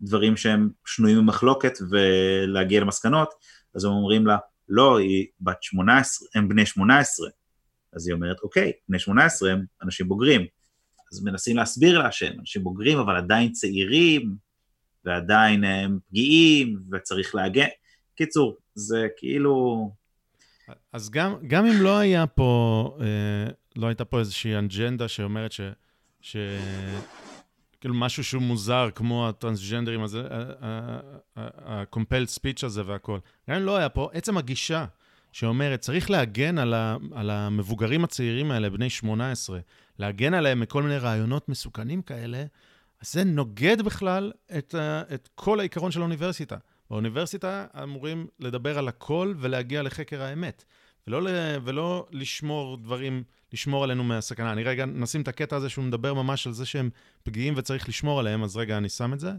[0.00, 3.34] דברים שהם שנויים במחלוקת ולהגיע למסקנות,
[3.74, 4.36] אז הם אומרים לה,
[4.68, 7.28] לא, היא בת 18, הם בני 18.
[7.92, 10.46] אז היא אומרת, אוקיי, בני 18 הם אנשים בוגרים.
[11.12, 14.34] אז מנסים להסביר לה שהם אנשים בוגרים, אבל עדיין צעירים,
[15.04, 17.66] ועדיין הם פגיעים, וצריך להגן.
[18.14, 19.90] קיצור, זה כאילו...
[20.92, 25.60] אז גם, גם אם לא היה פה, אה, לא הייתה פה איזושהי אנג'נדה שאומרת ש...
[26.20, 26.36] ש...
[27.80, 30.22] כאילו משהו שהוא מוזר, כמו הטרנסג'נדרים הזה,
[31.36, 33.18] ה-compelled speech הזה והכל.
[33.50, 34.84] גם אם לא היה פה, עצם הגישה
[35.32, 39.58] שאומרת, צריך להגן על, ה, על המבוגרים הצעירים האלה, בני 18,
[39.98, 42.44] להגן עליהם מכל מיני רעיונות מסוכנים כאלה,
[43.00, 44.74] אז זה נוגד בכלל את,
[45.14, 46.56] את כל העיקרון של האוניברסיטה.
[46.90, 50.64] באוניברסיטה אמורים לדבר על הכל ולהגיע לחקר האמת,
[51.06, 51.30] ולא,
[51.64, 53.22] ולא לשמור דברים
[53.52, 54.52] לשמור עלינו מהסכנה.
[54.52, 56.90] אני רגע נשים את הקטע הזה שהוא מדבר ממש על זה שהם
[57.22, 59.30] פגיעים וצריך לשמור עליהם, אז רגע אני שם את זה.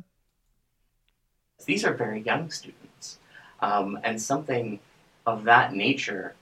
[1.61, 3.19] These are very young students,
[3.61, 4.79] um, and something
[5.27, 6.33] of that nature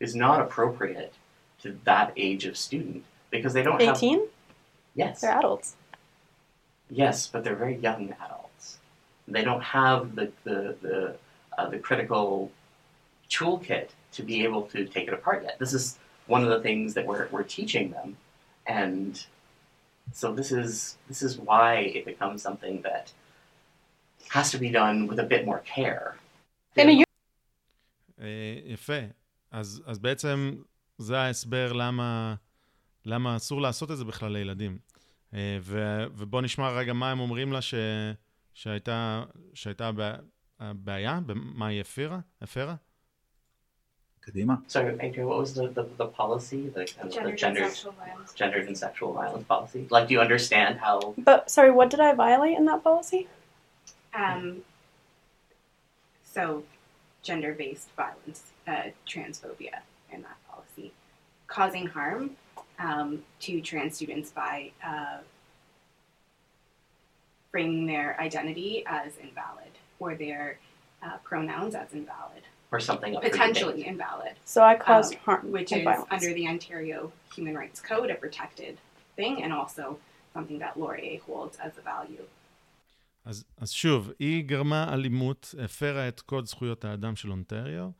[0.00, 1.14] is not appropriate
[1.62, 3.86] to that age of student because they don't 18?
[3.86, 3.96] have...
[3.96, 4.20] 18?
[4.94, 5.20] Yes.
[5.20, 5.76] They're adults.
[6.90, 8.78] Yes, but they're very young adults.
[9.26, 11.16] They don't have the, the, the,
[11.56, 12.50] uh, the critical
[13.30, 15.54] toolkit to be able to take it apart yet.
[15.64, 15.84] This is
[16.34, 18.08] one of the things that we're, we're teaching them.
[18.66, 19.12] And
[20.20, 23.06] so this is, this is why it becomes something that
[24.34, 26.16] has to be done with a bit more care.
[28.64, 29.00] יפה.
[29.50, 30.56] אז, אז בעצם
[30.98, 32.34] זה ההסבר למה,
[33.04, 34.78] למה אסור לעשות את זה בכלל לילדים.
[35.60, 37.74] ו, ובוא נשמע רגע מה הם אומרים לה ש,
[38.54, 39.90] שהייתה, שהייתה
[40.60, 42.18] בעיה, מה היא הפרה?
[42.42, 42.74] הפרה?
[44.26, 44.60] Kadima.
[44.68, 47.72] So, Adrian, what was the, the, the policy, the, kind of the gendered, gendered, and
[47.72, 48.32] sexual violence.
[48.32, 49.86] gendered and sexual violence policy?
[49.90, 51.14] Like, do you understand how?
[51.18, 53.28] But sorry, what did I violate in that policy?
[54.14, 54.62] Um,
[56.24, 56.64] so,
[57.22, 60.92] gender-based violence, uh, transphobia in that policy,
[61.46, 62.30] causing harm
[62.78, 65.18] um, to trans students by uh,
[67.50, 69.70] framing their identity as invalid
[70.00, 70.58] or their
[71.02, 72.42] uh, pronouns as invalid
[72.74, 74.34] or something potentially invalid.
[74.54, 76.14] So I caused um, harm, which is violence.
[76.16, 76.98] under the Ontario
[77.36, 78.74] Human Rights Code, a protected
[79.18, 79.84] thing, and also
[80.34, 82.26] something that Laurier holds as a value.
[83.24, 87.90] אז, אז שוב, היא גרמה אלימות, הפרה את קוד זכויות האדם של אונטריו,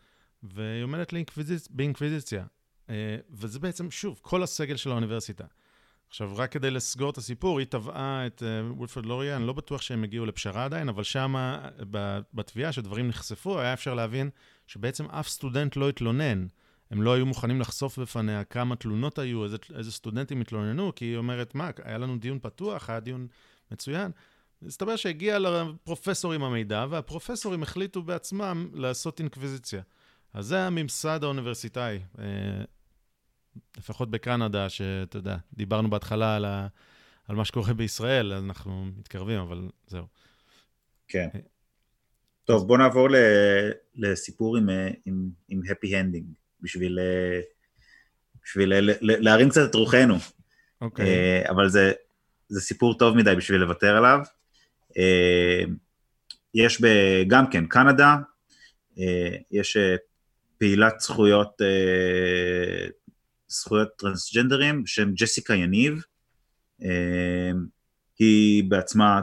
[0.43, 1.69] והיא עומדת לאינקוויזיצ...
[1.71, 2.45] באינקוויזיציה.
[3.31, 5.45] וזה בעצם, שוב, כל הסגל של האוניברסיטה.
[6.09, 9.83] עכשיו, רק כדי לסגור את הסיפור, היא תבעה את וולפרד uh, לוריה, אני לא בטוח
[9.83, 11.35] שהם הגיעו לפשרה עדיין, אבל שם,
[12.35, 14.31] בתביעה, שדברים נחשפו, היה אפשר להבין
[14.67, 16.47] שבעצם אף סטודנט לא התלונן.
[16.91, 21.17] הם לא היו מוכנים לחשוף בפניה כמה תלונות היו, איזה, איזה סטודנטים התלוננו, כי היא
[21.17, 23.27] אומרת, מה, היה לנו דיון פתוח, היה דיון
[23.71, 24.11] מצוין.
[24.63, 29.83] מסתבר שהגיע לפרופסורים המידע, והפרופסורים החליטו בעצמם לעשות אינקוויזיציה.
[30.33, 32.25] אז זה הממסד האוניברסיטאי, אה,
[33.77, 36.67] לפחות בקנדה, שאתה יודע, דיברנו בהתחלה על, ה,
[37.29, 40.07] על מה שקורה בישראל, אז אנחנו מתקרבים, אבל זהו.
[41.09, 41.29] כן.
[42.45, 43.17] טוב, בוא נעבור ל,
[43.97, 44.69] לסיפור עם,
[45.07, 46.25] עם, עם happy ending,
[46.61, 46.99] בשביל,
[48.45, 50.15] בשביל ל, ל, להרים קצת את רוחנו.
[50.81, 51.07] אוקיי.
[51.07, 51.51] Okay.
[51.51, 51.93] אבל זה,
[52.49, 54.19] זה סיפור טוב מדי בשביל לוותר עליו.
[56.55, 56.83] יש
[57.27, 58.17] גם כן, קנדה,
[59.51, 59.77] יש
[60.59, 61.63] פעילת זכויות,
[63.49, 66.03] זכויות טרנסג'נדרים בשם ג'סיקה יניב,
[68.19, 69.21] היא בעצמה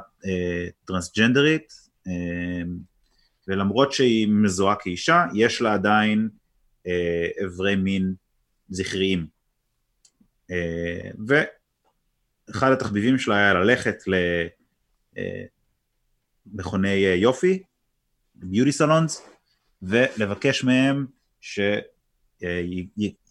[0.86, 1.74] טרנסג'נדרית,
[3.52, 6.30] ולמרות שהיא מזוהה כאישה, יש לה עדיין
[7.46, 8.14] אברי מין
[8.70, 9.28] זכריים.
[11.28, 13.98] ואחד התחביבים שלה היה ללכת
[16.54, 17.64] למכוני יופי,
[18.36, 19.28] ביוטי סלונס,
[19.82, 21.06] ולבקש מהם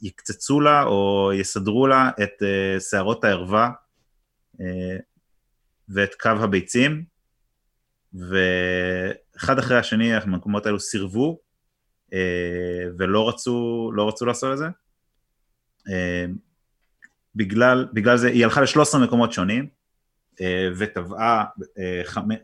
[0.00, 2.42] שיקצצו לה או יסדרו לה את
[2.90, 3.70] שערות הערווה
[5.88, 7.04] ואת קו הביצים,
[9.40, 11.38] ואחד אחרי השני המקומות האלו סירבו
[12.98, 14.66] ולא רצו, לא רצו לעשות את זה.
[17.34, 19.68] בגלל, בגלל זה, היא הלכה ל-13 מקומות שונים,
[20.76, 21.44] ותבעה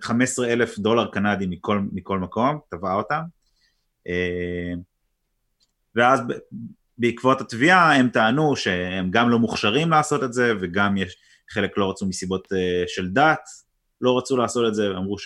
[0.01, 3.23] 15 אלף דולר קנדי מכל, מכל מקום, תבעה אותם,
[5.95, 6.21] ואז
[6.99, 11.17] בעקבות התביעה הם טענו שהם גם לא מוכשרים לעשות את זה, וגם יש,
[11.51, 12.49] חלק לא רצו מסיבות
[12.87, 13.43] של דת,
[14.01, 15.17] לא רצו לעשות את זה, ואמרו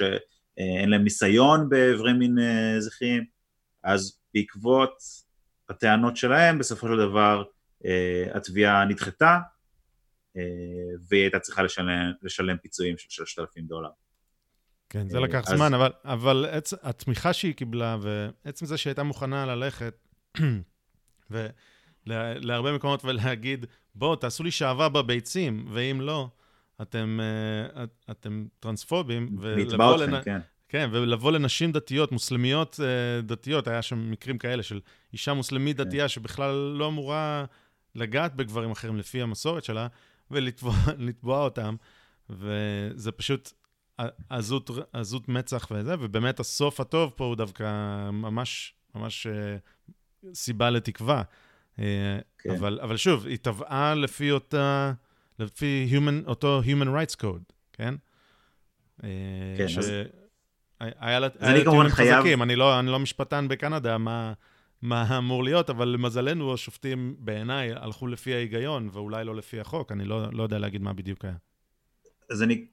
[0.61, 2.39] שאין להם ניסיון באיברי מין
[2.79, 3.25] זכריים,
[3.85, 4.95] אז בעקבות
[5.69, 7.43] הטענות שלהם, בסופו של דבר
[8.35, 9.39] התביעה נדחתה,
[11.09, 13.89] והיא הייתה צריכה לשלם, לשלם פיצויים של 3,000 דולר.
[14.89, 15.57] כן, זה לקח אז...
[15.57, 16.75] זמן, אבל, אבל עצ...
[16.83, 20.09] התמיכה שהיא קיבלה, ועצם זה שהיא הייתה מוכנה ללכת,
[22.07, 26.29] ולהרבה מקומות ולהגיד, בואו, תעשו לי שעווה בביצים, ואם לא,
[26.83, 27.21] אתם,
[27.83, 29.39] את, אתם טרנספובים.
[29.57, 30.23] נתבע אתכם, לנ...
[30.23, 30.41] כן.
[30.71, 32.81] כן, ולבוא לנשים דתיות, מוסלמיות
[33.23, 34.81] דתיות, היה שם מקרים כאלה של
[35.13, 35.85] אישה מוסלמית כן.
[35.85, 37.45] דתייה שבכלל לא אמורה
[37.95, 39.87] לגעת בגברים אחרים לפי המסורת שלה,
[40.31, 41.77] ולתבוע אותם,
[42.31, 43.53] וזה פשוט
[44.29, 47.65] עזות, עזות מצח וזה, ובאמת הסוף הטוב פה הוא דווקא
[48.11, 49.27] ממש, ממש
[50.35, 51.23] סיבה לתקווה.
[51.77, 51.85] כן.
[52.59, 54.93] אבל, אבל שוב, היא טבעה לפי אותה,
[55.39, 57.95] לפי human, אותו Human Rights Code, כן?
[59.57, 59.79] כן, ש...
[59.79, 59.93] אז...
[60.81, 64.33] היה לה טיעונים חזקים, אני לא, אני לא משפטן בקנדה, מה,
[64.83, 70.05] מה אמור להיות, אבל למזלנו השופטים בעיניי הלכו לפי ההיגיון, ואולי לא לפי החוק, אני
[70.05, 71.35] לא, לא יודע להגיד מה בדיוק היה.
[72.31, 72.67] אז אני,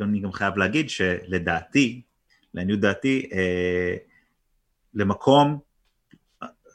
[0.00, 2.02] אני גם חייב להגיד שלדעתי,
[2.54, 3.96] לעניות דעתי, אה,
[4.94, 5.58] למקום,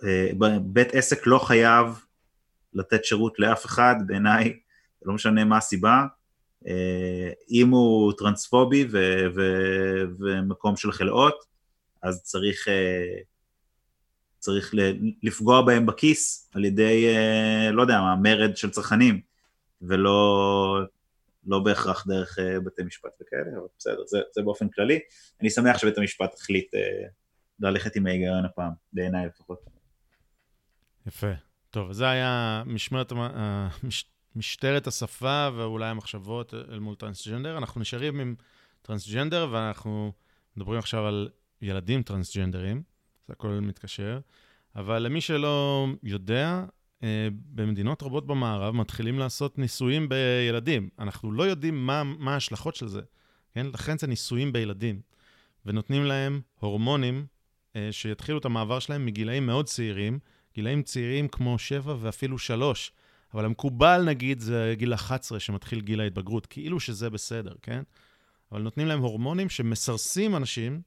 [0.03, 0.29] אה,
[0.61, 2.05] בית עסק לא חייב
[2.73, 4.59] לתת שירות לאף אחד, בעיניי,
[5.05, 6.05] לא משנה מה הסיבה,
[7.51, 11.45] אם הוא טרנספובי ו- ו- ומקום של חלאות,
[12.01, 13.21] אז צריך, אה,
[14.39, 14.73] צריך
[15.23, 19.21] לפגוע בהם בכיס על ידי, אה, לא יודע מה, מרד של צרכנים,
[19.81, 20.79] ולא
[21.47, 24.99] לא בהכרח דרך בתי משפט וכאלה, אבל בסדר, זה, זה באופן כללי.
[25.41, 26.71] אני שמח שבית המשפט החליט
[27.59, 29.59] ללכת עם ההיגיון הפעם, בעיניי לפחות.
[31.07, 31.31] יפה.
[31.69, 33.11] טוב, זה היה משמרת,
[34.35, 37.57] משטרת השפה ואולי המחשבות אל מול טרנסג'נדר.
[37.57, 38.35] אנחנו נשארים עם
[38.81, 40.11] טרנסג'נדר, ואנחנו
[40.57, 41.29] מדברים עכשיו על
[41.61, 42.83] ילדים טרנסג'נדרים,
[43.27, 44.19] זה הכל מתקשר.
[44.75, 46.65] אבל למי שלא יודע,
[47.03, 50.89] אה, במדינות רבות במערב מתחילים לעשות ניסויים בילדים.
[50.99, 53.01] אנחנו לא יודעים מה, מה ההשלכות של זה,
[53.53, 53.67] כן?
[53.73, 55.01] לכן זה ניסויים בילדים.
[55.65, 57.25] ונותנים להם הורמונים
[57.75, 60.19] אה, שיתחילו את המעבר שלהם מגילאים מאוד צעירים,
[60.55, 62.91] גילאים צעירים כמו 7 ואפילו 3.
[63.33, 67.81] אבל המקובל, נגיד, זה גיל 11 שמתחיל גיל ההתבגרות, כאילו שזה בסדר, כן?
[68.51, 70.81] אבל נותנים להם הורמונים שמסרסים אנשים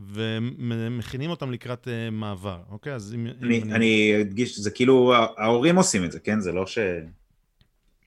[0.00, 2.94] ומכינים אותם לקראת uh, מעבר, אוקיי?
[2.94, 3.26] אז אם...
[3.26, 6.40] אני, אם אני אדגיש, זה כאילו, ההורים עושים את זה, כן?
[6.40, 6.78] זה לא ש...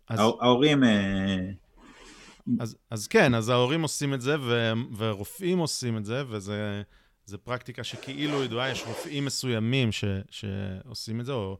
[0.09, 0.19] אז...
[0.19, 0.83] ההורים...
[0.83, 1.49] אה,
[2.59, 7.83] אז, אז כן, אז ההורים עושים את זה, ו, ורופאים עושים את זה, וזה פרקטיקה
[7.83, 11.57] שכאילו ידועה, יש רופאים מסוימים ש, שעושים את זה, או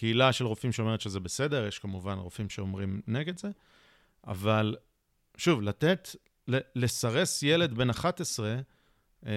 [0.00, 3.48] קהילה של רופאים שאומרת שזה בסדר, יש כמובן רופאים שאומרים נגד זה,
[4.26, 4.76] אבל
[5.36, 6.08] שוב, לתת,
[6.48, 8.56] לסרס ילד בן 11,
[9.26, 9.32] אה,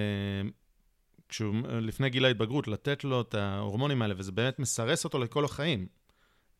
[1.28, 5.86] כשהוא לפני גיל ההתבגרות, לתת לו את ההורמונים האלה, וזה באמת מסרס אותו לכל החיים.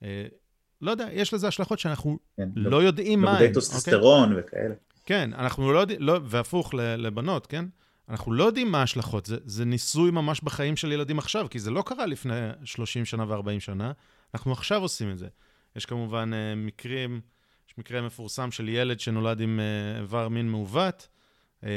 [0.02, 0.26] אה,
[0.82, 3.36] לא יודע, יש לזה השלכות שאנחנו כן, לא, לא יודעים מה הם.
[3.36, 4.36] נוגדי טסטוסטרון okay?
[4.38, 4.74] וכאלה.
[5.04, 7.64] כן, אנחנו לא יודעים, לא, והפוך לבנות, כן?
[8.08, 11.70] אנחנו לא יודעים מה ההשלכות, זה, זה ניסוי ממש בחיים של ילדים עכשיו, כי זה
[11.70, 12.34] לא קרה לפני
[12.64, 13.92] 30 שנה ו-40 שנה,
[14.34, 15.28] אנחנו עכשיו עושים את זה.
[15.76, 17.20] יש כמובן אה, מקרים,
[17.68, 21.08] יש מקרה מפורסם של ילד שנולד עם אה, איבר מין מעוות,
[21.64, 21.70] אה,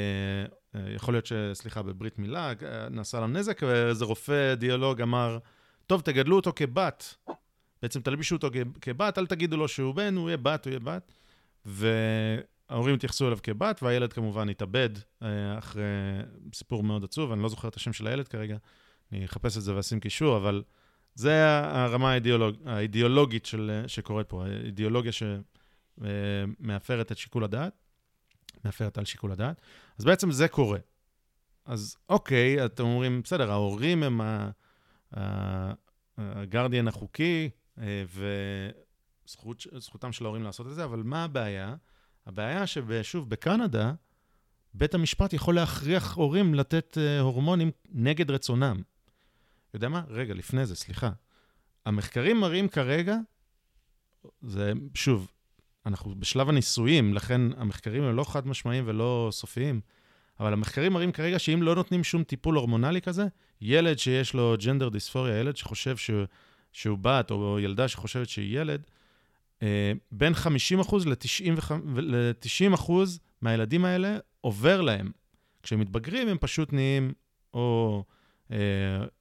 [0.76, 1.34] אה, יכול להיות ש...
[1.54, 5.38] סליחה, בברית מילה, אה, נעשה לו נזק, ואיזה רופא דיאלוג אמר,
[5.88, 7.16] טוב, תגדלו אותו כבת.
[7.82, 8.50] בעצם תלבישו אותו
[8.82, 11.12] כבת, אל תגידו לו שהוא בן, הוא יהיה בת, הוא יהיה בת.
[12.70, 14.90] וההורים התייחסו אליו כבת, והילד כמובן התאבד
[15.24, 15.84] אה, אחרי
[16.54, 18.58] סיפור מאוד עצוב, אני לא זוכר את השם של הילד כרגע,
[19.12, 20.64] אני אחפש את זה ואשים קישור, אבל
[21.16, 25.12] זה הרמה האידיאולוג, האידיאולוגית של, שקורית פה, האידיאולוגיה
[25.98, 27.74] שמאפרת את שיקול הדעת,
[28.66, 29.62] מאפרת על שיקול הדעת.
[30.00, 30.80] אז בעצם זה קורה.
[31.66, 34.22] אז אוקיי, אתם אומרים, בסדר, ההורים הם
[36.18, 37.50] הגרדיאן החוקי,
[37.82, 38.04] אה,
[39.26, 41.76] וזכותם של ההורים לעשות את זה, אבל מה הבעיה?
[42.28, 43.94] הבעיה ששוב, בקנדה,
[44.74, 48.82] בית המשפט יכול להכריח הורים לתת אה, הורמונים נגד רצונם.
[49.74, 50.04] יודע מה?
[50.08, 51.10] רגע, לפני זה, סליחה.
[51.86, 53.18] המחקרים מראים כרגע,
[54.42, 55.32] זה, שוב,
[55.86, 59.82] אנחנו בשלב הניסויים, לכן המחקרים הם לא חד משמעיים ולא סופיים,
[60.40, 63.26] אבל המחקרים מראים כרגע שאם לא נותנים שום טיפול הורמונלי כזה,
[63.62, 66.26] ילד שיש לו ג'נדר דיספוריה, ילד שחושב שהוא,
[66.72, 68.82] שהוא בת, או ילדה שחושבת שהיא ילד,
[70.12, 72.92] בין 50% ל-90%
[73.42, 75.12] מהילדים האלה עובר להם.
[75.64, 77.14] כשהם מתבגרים הם פשוט נהיים
[77.54, 78.04] או
[78.52, 78.58] אה,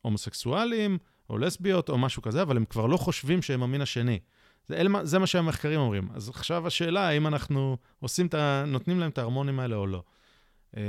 [0.03, 0.99] הומוסקסואלים,
[1.31, 4.19] או לסביות, או משהו כזה, אבל הם כבר לא חושבים שהם המין השני.
[4.69, 6.09] זה, אל, זה מה שהמחקרים אומרים.
[6.15, 8.65] אז עכשיו השאלה, האם אנחנו עושים את ה...
[8.67, 10.03] נותנים להם את ההרמונים האלה או לא.
[10.77, 10.83] אה,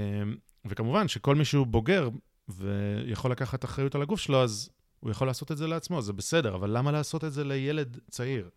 [0.66, 2.10] וכמובן שכל מי שהוא בוגר
[2.50, 4.70] ויכול לקחת אחריות על הגוף שלו, אז
[5.00, 8.50] הוא יכול לעשות את זה לעצמו, זה בסדר, אבל למה לעשות את זה לילד צעיר?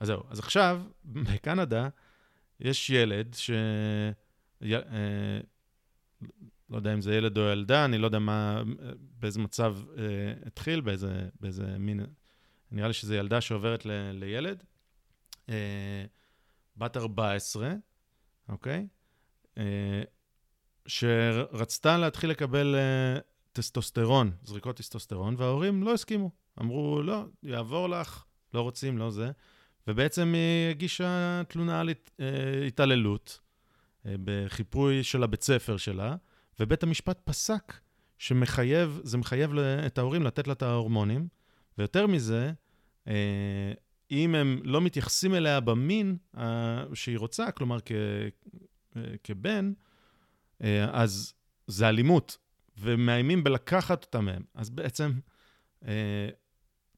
[0.00, 0.82] אז זהו, אז עכשיו,
[1.24, 1.88] בקנדה,
[2.60, 3.50] יש ילד ש...
[4.62, 4.74] י...
[4.74, 5.40] אה,
[6.70, 8.62] לא יודע אם זה ילד או ילדה, אני לא יודע מה,
[9.20, 10.04] באיזה מצב אה,
[10.46, 12.00] התחיל, באיזה, באיזה מין...
[12.70, 13.90] נראה לי שזו ילדה שעוברת ל...
[14.12, 14.62] לילד,
[15.48, 16.04] אה,
[16.76, 17.72] בת 14,
[18.48, 18.86] אוקיי?
[19.58, 20.02] אה,
[20.86, 23.18] שרצתה להתחיל לקבל אה,
[23.52, 26.30] טסטוסטרון, זריקות טסטוסטרון, וההורים לא הסכימו.
[26.60, 28.24] אמרו, לא, יעבור לך,
[28.54, 29.30] לא רוצים, לא זה.
[29.86, 33.40] ובעצם היא הגישה תלונה על אה, התעללות
[34.06, 36.16] אה, בחיפוי של הבית ספר שלה,
[36.60, 37.72] ובית המשפט פסק
[38.18, 41.28] שמחייב, זה מחייב את ההורים לתת לה את ההורמונים,
[41.78, 42.52] ויותר מזה,
[43.08, 43.72] אה,
[44.10, 46.16] אם הם לא מתייחסים אליה במין
[46.94, 47.92] שהיא רוצה, כלומר כ,
[49.24, 49.72] כבן,
[50.90, 51.34] אז
[51.66, 52.38] זה אלימות,
[52.78, 54.42] ומאיימים בלקחת אותה מהם.
[54.54, 55.12] אז בעצם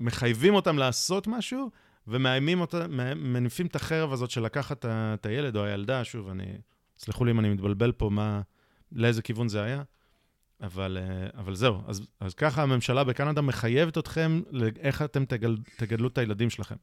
[0.01, 1.71] מחייבים אותם לעשות משהו,
[2.09, 2.87] ומאיימים אותה,
[3.17, 6.45] מניפים את החרב הזאת של לקחת את הילד או הילדה, שוב, אני,
[6.99, 8.41] סלחו לי אם אני מתבלבל פה מה,
[8.93, 9.83] לאיזה כיוון זה היה,
[10.61, 11.81] אבל, אה, אבל זהו.
[11.87, 16.77] אז, אז ככה הממשלה בקנדה מחייבת אתכם לאיך אתם תגל, תגדלו את הילדים שלכם.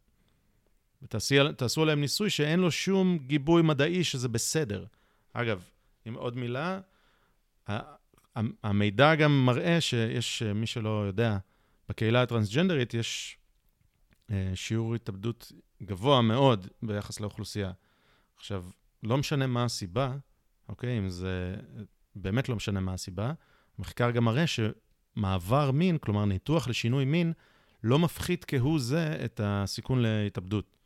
[1.01, 4.85] ותעשו עליהם ניסוי שאין לו שום גיבוי מדעי שזה בסדר.
[5.33, 5.63] אגב,
[6.05, 6.79] עם עוד מילה,
[8.63, 11.37] המידע גם מראה שיש, מי שלא יודע,
[11.89, 13.37] בקהילה הטרנסג'נדרית יש
[14.55, 15.51] שיעור התאבדות
[15.83, 17.71] גבוה מאוד ביחס לאוכלוסייה.
[18.35, 18.65] עכשיו,
[19.03, 20.15] לא משנה מה הסיבה,
[20.69, 20.97] אוקיי?
[20.97, 21.55] אם זה
[22.15, 23.33] באמת לא משנה מה הסיבה,
[23.77, 27.33] המחקר גם מראה שמעבר מין, כלומר ניתוח לשינוי מין,
[27.83, 30.77] לא מפחית כהוא זה את הסיכון להתאבדות.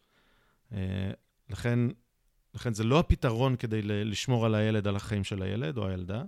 [1.49, 1.79] לכן,
[2.53, 6.23] לכן זה לא הפתרון כדי לשמור על הילד, על החיים של הילד או הילדה.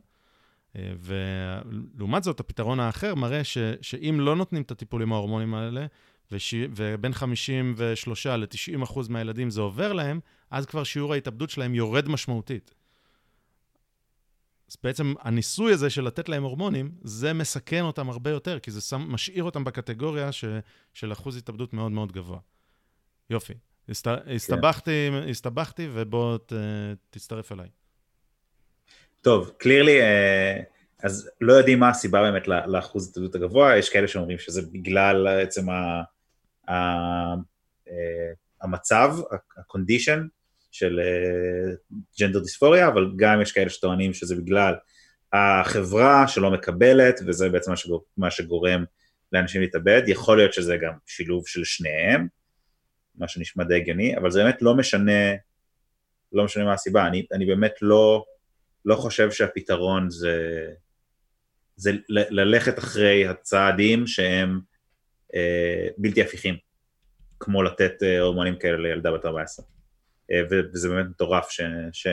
[0.75, 5.85] ולעומת זאת, הפתרון האחר מראה ש, שאם לא נותנים את הטיפולים ההורמונים האלה,
[6.31, 6.53] וש...
[6.75, 10.19] ובין 53 ל-90 אחוז מהילדים זה עובר להם,
[10.51, 12.73] אז כבר שיעור ההתאבדות שלהם יורד משמעותית.
[14.69, 18.81] אז בעצם הניסוי הזה של לתת להם הורמונים, זה מסכן אותם הרבה יותר, כי זה
[18.81, 20.45] שם, משאיר אותם בקטגוריה ש,
[20.93, 22.39] של אחוז התאבדות מאוד מאוד גבוה.
[23.29, 23.53] יופי.
[23.89, 24.07] הסת...
[24.35, 25.29] הסתבכתי, כן.
[25.29, 26.53] הסתבכתי, ובוא ת...
[27.09, 27.67] תצטרף אליי.
[29.21, 29.99] טוב, קלירלי,
[31.03, 35.69] אז לא יודעים מה הסיבה באמת לאחוז התאבדות הגבוה, יש כאלה שאומרים שזה בגלל עצם
[35.69, 36.01] ה...
[36.69, 36.73] ה...
[38.61, 40.19] המצב, ה-condition
[40.71, 40.99] של
[42.19, 44.73] ג'נדר דיספוריה, אבל גם יש כאלה שטוענים שזה בגלל
[45.33, 48.05] החברה שלא מקבלת, וזה בעצם מה, שגור...
[48.17, 48.83] מה שגורם
[49.31, 52.27] לאנשים להתאבד, יכול להיות שזה גם שילוב של שניהם,
[53.15, 55.31] מה שנשמע די הגיוני, אבל זה באמת לא משנה,
[56.33, 58.25] לא משנה מה הסיבה, אני, אני באמת לא,
[58.85, 60.67] לא חושב שהפתרון זה,
[61.75, 64.70] זה ל- ללכת אחרי הצעדים שהם אה,
[65.97, 66.55] בלתי הפיכים,
[67.41, 69.65] כמו לתת אה, הורמונים כאלה לילדה בת 14.
[70.31, 71.61] אה, וזה באמת מטורף ש,
[71.91, 72.07] ש,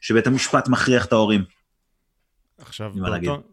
[0.00, 1.44] שבית המשפט מכריח את ההורים.
[2.58, 3.28] עכשיו, להגיד.
[3.28, 3.48] באותו...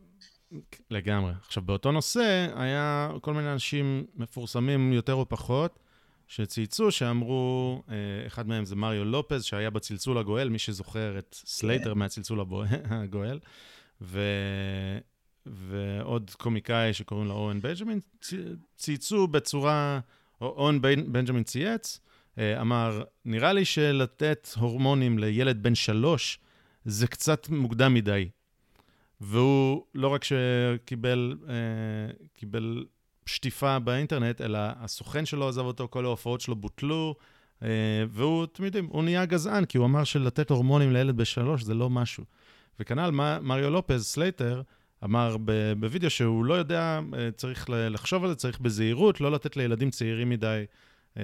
[0.92, 1.32] לגמרי.
[1.48, 5.80] עכשיו, באותו נושא, היה כל מיני אנשים מפורסמים יותר או פחות,
[6.28, 7.96] שצייצו, שאמרו, אה,
[8.28, 12.00] אחד מהם זה מריו לופז, שהיה בצלצול הגואל, מי שזוכר את סלייטר כן.
[12.00, 12.40] מהצלצול
[12.90, 13.40] הגואל,
[14.02, 14.20] ו...
[15.46, 18.00] ועוד קומיקאי שקוראים לו אוון בנג'מין,
[18.76, 20.00] צייצו בצורה,
[20.42, 22.00] או- אוון בנג'מין צייץ,
[22.38, 26.40] אה, אמר, נראה לי שלתת הורמונים לילד בן שלוש
[26.86, 28.30] זה קצת מוקדם מדי.
[29.22, 31.54] והוא לא רק שקיבל אה,
[32.34, 32.86] קיבל
[33.26, 37.16] שטיפה באינטרנט, אלא הסוכן שלו עזב אותו, כל ההופעות שלו בוטלו,
[37.64, 37.68] אה,
[38.10, 41.90] והוא, אתם יודעים, הוא נהיה גזען, כי הוא אמר שלתת הורמונים לילד בשלוש זה לא
[41.90, 42.24] משהו.
[42.80, 44.62] וכנ"ל מריו לופז, סלייטר,
[45.06, 45.36] אמר
[45.80, 50.30] בווידאו שהוא לא יודע, אה, צריך לחשוב על זה, צריך בזהירות, לא לתת לילדים צעירים
[50.30, 50.64] מדי
[51.18, 51.24] אה,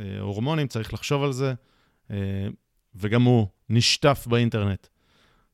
[0.00, 1.54] אה, הורמונים, צריך לחשוב על זה.
[2.94, 4.86] וגם הוא נשטף באינטרנט,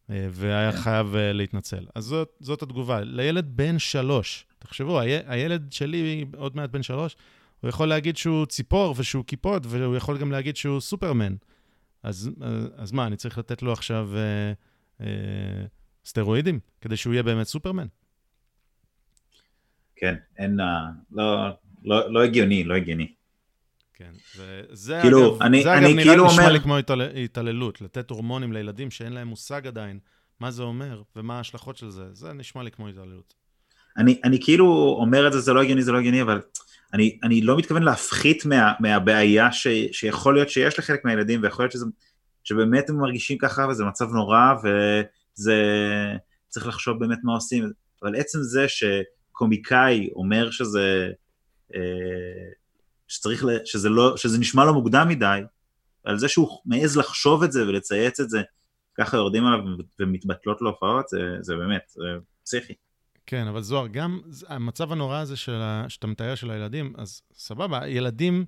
[0.09, 0.79] והיה כן.
[0.79, 1.87] חייב להתנצל.
[1.95, 3.01] אז זאת, זאת התגובה.
[3.05, 7.17] לילד בן שלוש, תחשבו, הי- הילד שלי, עוד מעט בן שלוש,
[7.61, 11.35] הוא יכול להגיד שהוא ציפור ושהוא קיפוד, והוא יכול גם להגיד שהוא סופרמן.
[12.03, 14.53] אז, אז, אז מה, אני צריך לתת לו עכשיו אה,
[15.01, 15.67] אה,
[16.05, 17.87] סטרואידים כדי שהוא יהיה באמת סופרמן?
[19.97, 20.67] כן, אין, אה,
[21.13, 21.49] לא,
[21.85, 23.13] לא, לא הגיוני, לא הגיוני.
[23.95, 27.01] כן, וזה כאילו, אגב, אני- זה אני אגב נראה כאילו נשמע אומר- לי כמו התעל...
[27.03, 29.99] התעללות, לתת הורמונים לילדים שאין להם מושג עדיין
[30.41, 33.35] מה זה אומר ומה ההשלכות של זה, זה נשמע לי כמו התעללות.
[33.99, 36.41] אני, אני כאילו אומר את זה, זה לא הגיוני, זה לא הגיוני, אבל
[36.95, 41.73] אני, אני לא מתכוון להפחית מה, מהבעיה ש, שיכול להיות שיש לחלק מהילדים, ויכול להיות
[41.73, 41.87] שזה,
[42.45, 44.53] שבאמת הם מרגישים ככה, וזה מצב נורא,
[45.39, 45.57] וזה,
[46.49, 47.73] צריך לחשוב באמת מה עושים,
[48.03, 51.11] אבל עצם זה שקומיקאי אומר שזה,
[51.75, 51.81] אה,
[53.09, 55.41] שצריך, שזה, לא, שזה נשמע לו מוקדם מדי,
[56.05, 58.43] על זה שהוא מעז לחשוב את זה ולצייץ את זה,
[58.99, 59.59] ככה יורדים עליו
[60.01, 62.05] ומתבטלות לו הופעות, זה, זה באמת, זה
[62.45, 62.73] פסיכי.
[63.27, 65.61] כן, אבל זוהר, גם זה- המצב הנורא הזה של.
[65.89, 68.45] שאתה מתאר של הילדים, אז סבבה, ילדים,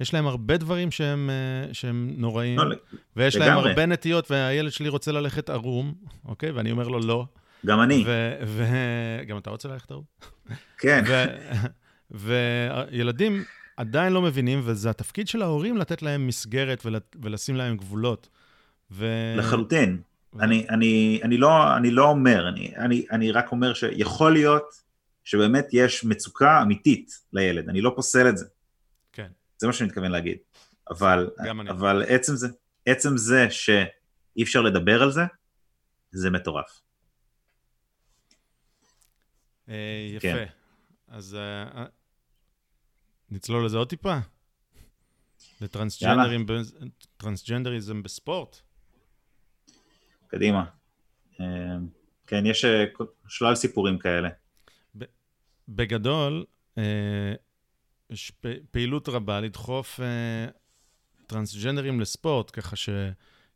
[0.00, 2.76] יש להם הרבה דברים שהם, אה, שהם נוראים, לא,
[3.16, 3.70] ויש להם לגמרי.
[3.70, 5.94] הרבה נטיות, והילד שלי רוצה ללכת ערום,
[6.24, 6.50] אוקיי?
[6.50, 7.26] ואני אומר לו לא.
[7.66, 8.04] גם אני,
[8.46, 10.04] וגם אתה רוצה ללכת ערום?
[10.78, 11.04] כן.
[12.10, 13.44] וילדים
[13.76, 18.28] עדיין לא מבינים, וזה התפקיד של ההורים לתת להם מסגרת ול- ולשים להם גבולות.
[18.90, 19.06] ו...
[19.36, 19.98] לחלוטין.
[20.34, 24.88] ו- אני, אני, אני, לא, אני לא אומר, אני, אני, אני רק אומר שיכול להיות
[25.24, 28.44] שבאמת יש מצוקה אמיתית לילד, אני לא פוסל את זה,
[29.58, 30.38] זה מה שאני מתכוון להגיד.
[30.90, 31.30] אבל.
[31.70, 32.48] אבל עצם זה,
[32.86, 35.22] עצם זה שאי אפשר לדבר על זה,
[36.10, 36.80] זה מטורף.
[39.68, 40.28] אה, יפה.
[40.32, 40.46] כן.
[41.08, 41.84] אז אה, אה,
[43.30, 44.18] נצלול לזה עוד טיפה?
[45.60, 46.52] לטרנסג'נדרים, ב-
[47.16, 48.56] טרנסג'נדריזם בספורט?
[50.26, 50.64] קדימה.
[52.26, 52.64] כן, יש
[53.28, 54.28] שלל סיפורים כאלה.
[55.68, 56.44] בגדול,
[58.10, 58.32] יש
[58.70, 60.46] פעילות רבה לדחוף אה,
[61.26, 62.88] טרנסג'נדרים לספורט, ככה ש,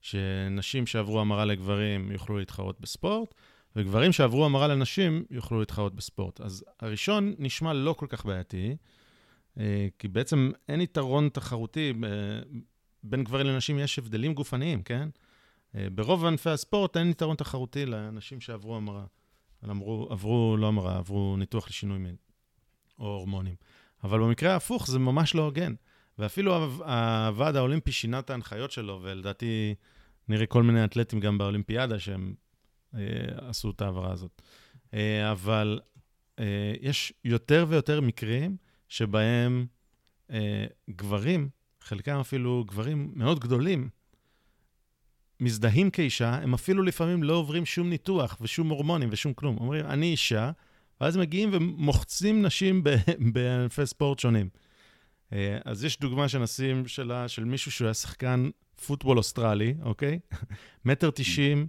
[0.01, 3.35] שנשים שעברו המרה לגברים יוכלו להתחרות בספורט,
[3.77, 6.41] וגברים שעברו המרה לנשים יוכלו להתחרות בספורט.
[6.41, 8.77] אז הראשון נשמע לא כל כך בעייתי,
[9.59, 12.09] אה, כי בעצם אין יתרון תחרותי, אה,
[13.03, 15.09] בין גברים לנשים יש הבדלים גופניים, כן?
[15.75, 19.05] אה, ברוב ענפי הספורט אין יתרון תחרותי לאנשים שעברו המרה.
[19.71, 22.17] אמרו, עברו, לא המרה, עברו ניתוח לשינוי מין,
[22.99, 23.55] או הורמונים.
[24.05, 25.75] אבל במקרה ההפוך זה ממש לא הוגן.
[26.19, 29.75] ואפילו הו- הוועד האולימפי שינה את ההנחיות שלו, ולדעתי
[30.29, 32.35] נראה כל מיני אתלטים גם באולימפיאדה שהם
[32.95, 33.01] אה,
[33.37, 34.43] עשו את ההעברה הזאת.
[34.95, 35.81] אה, אבל
[36.39, 38.57] אה, יש יותר ויותר מקרים
[38.89, 39.67] שבהם
[40.31, 41.49] אה, גברים,
[41.81, 43.89] חלקם אפילו גברים מאוד גדולים,
[45.41, 49.59] מזדהים כאישה, הם אפילו לפעמים לא עוברים שום ניתוח ושום הורמונים ושום כלום.
[49.59, 50.51] אומרים, אני אישה,
[51.03, 52.85] ואז מגיעים ומוחצים נשים
[53.33, 54.49] בענפי ספורט שונים.
[55.33, 58.51] אה, אז יש דוגמה שנשים שלה, של מישהו שהוא היה שחקן
[58.87, 60.19] פוטבול אוסטרלי, אוקיי?
[60.85, 61.67] מטר תשעים,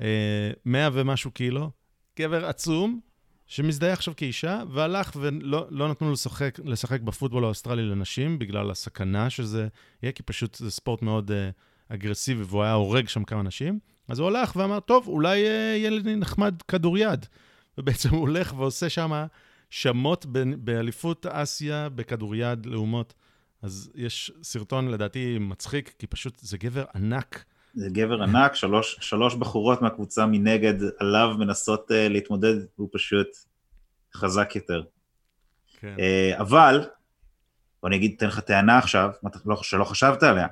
[0.00, 1.70] אה, מאה ומשהו קילו,
[2.18, 3.00] גבר עצום,
[3.46, 9.30] שמזדהה עכשיו כאישה, והלך ולא לא נתנו לו לשחק, לשחק בפוטבול האוסטרלי לנשים, בגלל הסכנה
[9.30, 9.68] שזה
[10.02, 11.50] יהיה, כי פשוט זה ספורט מאוד אה,
[11.88, 13.78] אגרסיבי, והוא היה הורג שם כמה נשים.
[14.08, 17.26] אז הוא הלך ואמר, טוב, אולי אה, יהיה לי נחמד כדוריד.
[17.78, 19.26] ובעצם הוא הולך ועושה שם
[19.70, 23.14] שמות ב- באליפות אסיה בכדוריד לאומות.
[23.62, 27.44] אז יש סרטון, לדעתי, מצחיק, כי פשוט זה גבר ענק.
[27.74, 33.26] זה גבר ענק, שלוש, שלוש בחורות מהקבוצה מנגד עליו מנסות uh, להתמודד, הוא פשוט
[34.14, 34.82] חזק יותר.
[35.80, 35.94] כן.
[35.96, 36.84] Uh, אבל,
[37.82, 39.10] בוא אני אגיד, אתן לך טענה עכשיו,
[39.46, 40.46] לא- שלא חשבת עליה,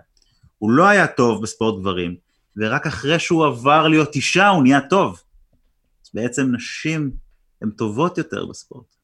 [0.58, 2.16] הוא לא היה טוב בספורט גברים,
[2.56, 5.22] ורק אחרי שהוא עבר להיות אישה הוא נהיה טוב.
[6.14, 7.10] בעצם נשים
[7.62, 8.96] הן טובות יותר בספורט.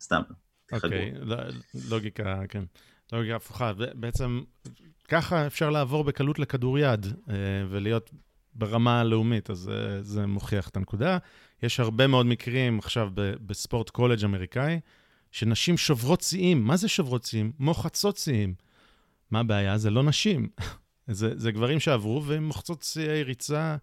[0.00, 0.22] סתם.
[0.72, 1.50] אוקיי, ל-
[1.90, 2.64] לוגיקה, כן.
[3.12, 3.72] לוגיקה הפוכה.
[3.94, 4.40] בעצם,
[5.08, 7.34] ככה אפשר לעבור בקלות לכדוריד אה,
[7.70, 8.10] ולהיות
[8.54, 11.18] ברמה הלאומית, אז אה, זה מוכיח את הנקודה.
[11.62, 13.10] יש הרבה מאוד מקרים עכשיו
[13.46, 14.80] בספורט קולג' אמריקאי,
[15.30, 16.64] שנשים שוברות שיאים.
[16.64, 17.52] מה זה שוברות שיאים?
[17.58, 18.54] מוחצות שיאים.
[19.30, 19.78] מה הבעיה?
[19.78, 20.48] זה לא נשים.
[21.06, 23.76] זה, זה גברים שעברו והם מוחצות שיאי ריצה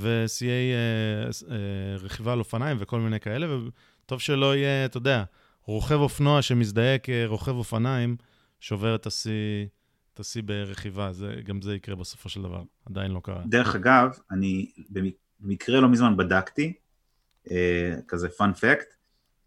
[0.00, 5.24] ושיאי אה, אה, רכיבה על אופניים וכל מיני כאלה, וטוב שלא יהיה, אתה יודע,
[5.62, 8.16] רוכב אופנוע שמזדהה כרוכב אופניים,
[8.60, 9.66] שובר את השיא,
[10.14, 11.12] את השיא ברכיבה.
[11.12, 12.62] זה, גם זה יקרה בסופו של דבר.
[12.86, 13.42] עדיין לא קרה.
[13.46, 14.70] דרך אגב, אני
[15.40, 16.72] במקרה לא מזמן בדקתי,
[17.50, 18.94] אה, כזה פאנ פקט,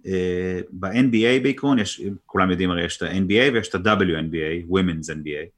[0.06, 5.49] אה, ב-NBA בעיקרון, יש, כולם יודעים הרי יש את ה-NBA ויש את ה-WNBA, Women's NBA,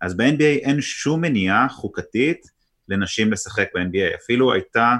[0.00, 2.50] אז ב-NBA אין שום מניעה חוקתית
[2.88, 4.96] לנשים לשחק ב-NBA, אפילו הייתה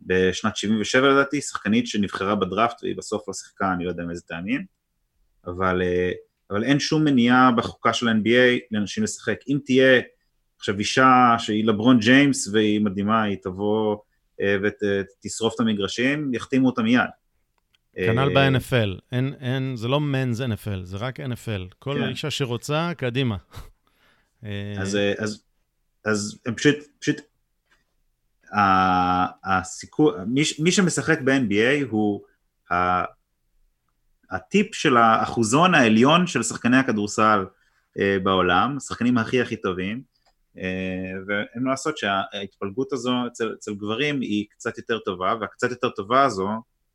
[0.00, 4.64] בשנת 77 לדעתי, שחקנית שנבחרה בדראפט והיא בסוף לא שיחקה, אני לא יודע מאיזה טעמים,
[5.46, 6.12] אבל, אה,
[6.50, 9.38] אבל אין שום מניעה בחוקה של ה-NBA לנשים לשחק.
[9.48, 10.00] אם תהיה
[10.56, 13.96] עכשיו אישה שהיא לברון ג'יימס והיא מדהימה, היא תבוא
[14.40, 17.00] אה, ותשרוף את המגרשים, יחתימו אותה מיד.
[17.96, 19.00] כנ"ל אה, ב-NFL.
[19.12, 21.74] אין, אין, זה לא מנס NFL, זה רק NFL.
[21.78, 22.08] כל כן.
[22.08, 23.36] אישה שרוצה, קדימה.
[24.44, 25.42] אה, אז, אה, אז,
[26.04, 27.16] אז הם פשוט, פשוט,
[28.56, 32.20] ה- הסיכוי, מי, מי שמשחק ב-NBA הוא
[32.72, 33.04] ה-
[34.30, 37.46] הטיפ של האחוזון העליון של שחקני הכדורסל
[37.98, 40.02] אה, בעולם, השחקנים הכי הכי טובים,
[40.58, 45.90] אה, ואין מה לעשות שההתפלגות הזו אצל, אצל גברים היא קצת יותר טובה, והקצת יותר
[45.90, 46.48] טובה הזו,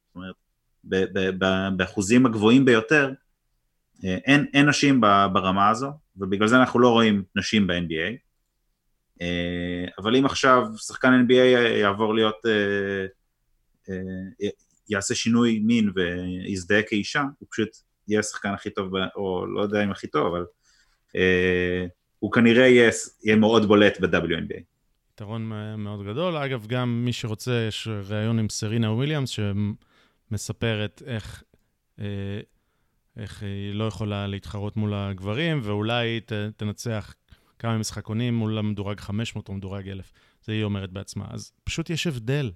[0.08, 0.36] זאת אומרת,
[0.84, 3.12] ב- ב- ב- באחוזים הגבוהים ביותר,
[4.06, 5.02] אה, אין, אין נשים
[5.34, 8.29] ברמה הזו, ובגלל זה אנחנו לא רואים נשים ב-NBA.
[9.22, 11.34] אה, אבל אם עכשיו שחקן NBA
[11.82, 13.06] יעבור להיות, אה,
[13.90, 14.50] אה,
[14.90, 17.70] יעשה שינוי מין ויזדהה כאישה, הוא פשוט
[18.08, 20.46] יהיה השחקן הכי טוב, או לא יודע אם הכי טוב, אבל
[22.20, 22.90] הוא כנראה יהיה,
[23.24, 24.62] יהיה מאוד בולט ב-WNBA.
[25.14, 26.38] יתרון מאוד גדול.
[26.38, 31.44] אגב, גם מי שרוצה, יש ראיון עם סרינה וויליאמס, שמספרת איך,
[33.18, 37.14] איך היא לא יכולה להתחרות מול הגברים, ואולי ת, תנצח
[37.60, 40.12] כמה משחקונים מול המדורג 500 או מדורג 1,000.
[40.44, 41.26] זה היא אומרת בעצמה.
[41.30, 42.52] אז פשוט יש הבדל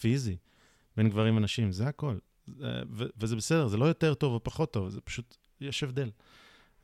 [0.00, 0.36] פיזי
[0.96, 2.16] בין גברים ונשים, זה הכל.
[2.90, 6.10] ו- וזה בסדר, זה לא יותר טוב או פחות טוב, זה פשוט, יש הבדל.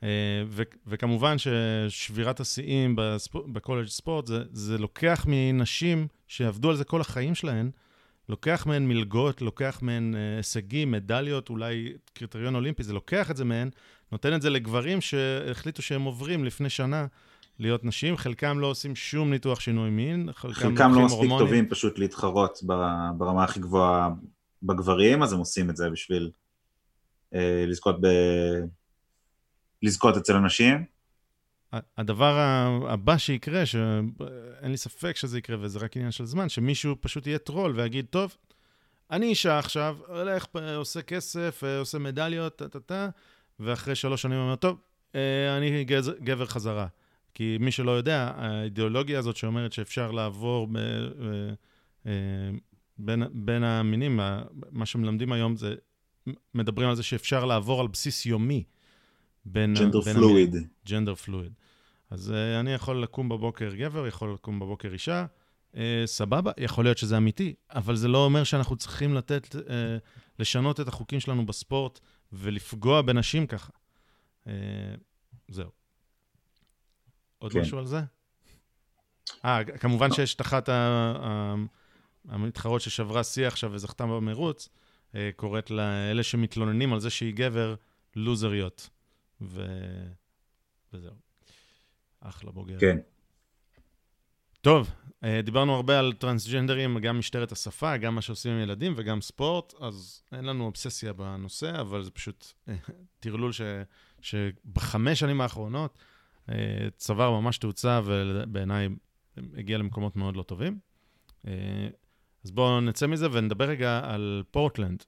[0.03, 0.07] אה,
[0.47, 7.01] ו- וכמובן ששבירת השיאים בספ- בקולג' ספורט, זה, זה לוקח מנשים שעבדו על זה כל
[7.01, 7.71] החיים שלהן,
[8.29, 13.45] לוקח מהן מלגות, לוקח מהן אה, הישגים, מדליות, אולי קריטריון אולימפי, זה לוקח את זה
[13.45, 13.69] מהן,
[14.11, 17.05] נותן את זה לגברים שהחליטו שהם עוברים לפני שנה
[17.59, 21.45] להיות נשים, חלקם לא עושים שום ניתוח שינוי מין, חלקם, חלקם לא מספיק הורמונים.
[21.47, 22.59] טובים פשוט להתחרות
[23.17, 24.09] ברמה הכי גבוהה
[24.63, 26.31] בגברים, אז הם עושים את זה בשביל
[27.33, 28.07] אה, לזכות ב...
[29.83, 30.85] לזכות אצל אנשים.
[31.73, 32.37] ה- הדבר
[32.89, 34.11] הבא שיקרה, שאין
[34.71, 38.37] לי ספק שזה יקרה וזה רק עניין של זמן, שמישהו פשוט יהיה טרול ויגיד, טוב,
[39.11, 43.09] אני אישה עכשיו, הולך, פ- עושה כסף, אה, עושה מדליות, טה-טה-טה,
[43.59, 44.77] ואחרי שלוש שנים אומר, טוב,
[45.15, 45.85] אה, אני
[46.23, 46.87] גבר חזרה.
[47.33, 50.83] כי מי שלא יודע, האידיאולוגיה הזאת שאומרת שאפשר לעבור ב, אה,
[52.05, 52.11] אה,
[52.97, 54.19] בין, בין המינים,
[54.71, 55.75] מה שמלמדים היום זה,
[56.53, 58.63] מדברים על זה שאפשר לעבור על בסיס יומי
[59.45, 60.01] בין, ג'נדר.
[60.01, 60.55] פלואיד.
[60.89, 61.53] ג'נדר פלואיד.
[62.09, 65.25] אז uh, אני יכול לקום בבוקר גבר, יכול לקום בבוקר אישה,
[65.71, 69.59] uh, סבבה, יכול להיות שזה אמיתי, אבל זה לא אומר שאנחנו צריכים לתת, uh,
[70.39, 71.99] לשנות את החוקים שלנו בספורט
[72.33, 73.71] ולפגוע בנשים ככה.
[74.43, 74.49] Uh,
[75.47, 75.82] זהו.
[77.43, 77.61] עוד כן.
[77.61, 78.01] משהו על זה?
[79.45, 80.15] אה, כמובן לא.
[80.15, 80.69] שיש את אחת
[82.29, 84.69] המתחרות ששברה שיא עכשיו וזכתה במרוץ,
[85.11, 87.75] uh, קוראת לאלה שמתלוננים על זה שהיא גבר,
[88.15, 88.89] לוזריות.
[89.41, 89.65] ו...
[90.93, 91.13] וזהו.
[92.19, 92.79] אחלה בוגר.
[92.79, 92.97] כן.
[94.61, 94.91] טוב,
[95.23, 99.73] אה, דיברנו הרבה על טרנסג'נדרים, גם משטרת השפה, גם מה שעושים עם ילדים וגם ספורט,
[99.79, 102.75] אז אין לנו אובססיה בנושא, אבל זה פשוט אה,
[103.19, 103.61] טרלול ש...
[104.21, 106.03] שבחמש שנים האחרונות אה,
[106.97, 108.89] צבר ממש תאוצה, ובעיניי
[109.57, 110.79] הגיע למקומות מאוד לא טובים.
[111.47, 111.87] אה,
[112.43, 115.03] אז בואו נצא מזה ונדבר רגע על פורטלנד.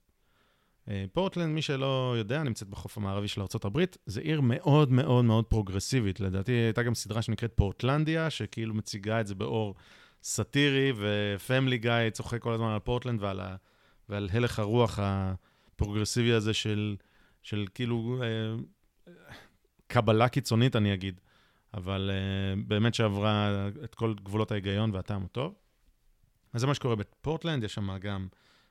[0.88, 3.84] אה, פורטלנד, מי שלא יודע, נמצאת בחוף המערבי של ארה"ב.
[4.06, 6.20] זו עיר מאוד מאוד מאוד פרוגרסיבית.
[6.20, 9.74] לדעתי הייתה גם סדרה שנקראת פורטלנדיה, שכאילו מציגה את זה באור
[10.22, 13.56] סאטירי, ופמילי גיא צוחק כל הזמן על פורטלנד ועל, ה...
[14.08, 16.96] ועל הלך הרוח הפרוגרסיבי הזה של,
[17.42, 19.08] של כאילו אה,
[19.86, 21.20] קבלה קיצונית, אני אגיד.
[21.74, 25.54] אבל uh, באמת שעברה את כל גבולות ההיגיון והטעם הטוב.
[26.52, 28.28] אז זה מה שקורה בפורטלנד, יש שם גם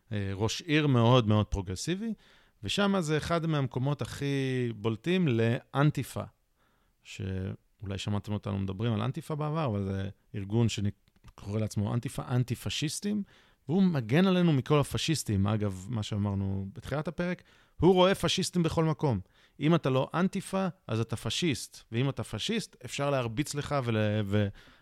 [0.10, 2.14] uh, ראש עיר מאוד מאוד פרוגרסיבי,
[2.64, 4.26] ושם זה אחד מהמקומות הכי
[4.76, 6.24] בולטים לאנטיפה,
[7.04, 13.24] שאולי שמעתם אותנו מדברים על אנטיפה בעבר, אבל זה ארגון שקורא לעצמו אנטיפה אנטי-פשיסטים,
[13.68, 15.48] והוא מגן עלינו מכל הפשיסטים.
[15.48, 17.44] אגב, מה שאמרנו בתחילת הפרק,
[17.80, 19.20] הוא רואה פשיסטים בכל מקום.
[19.60, 21.84] אם אתה לא אנטיפה, אז אתה פשיסט.
[21.92, 23.98] ואם אתה פשיסט, אפשר להרביץ לך ול...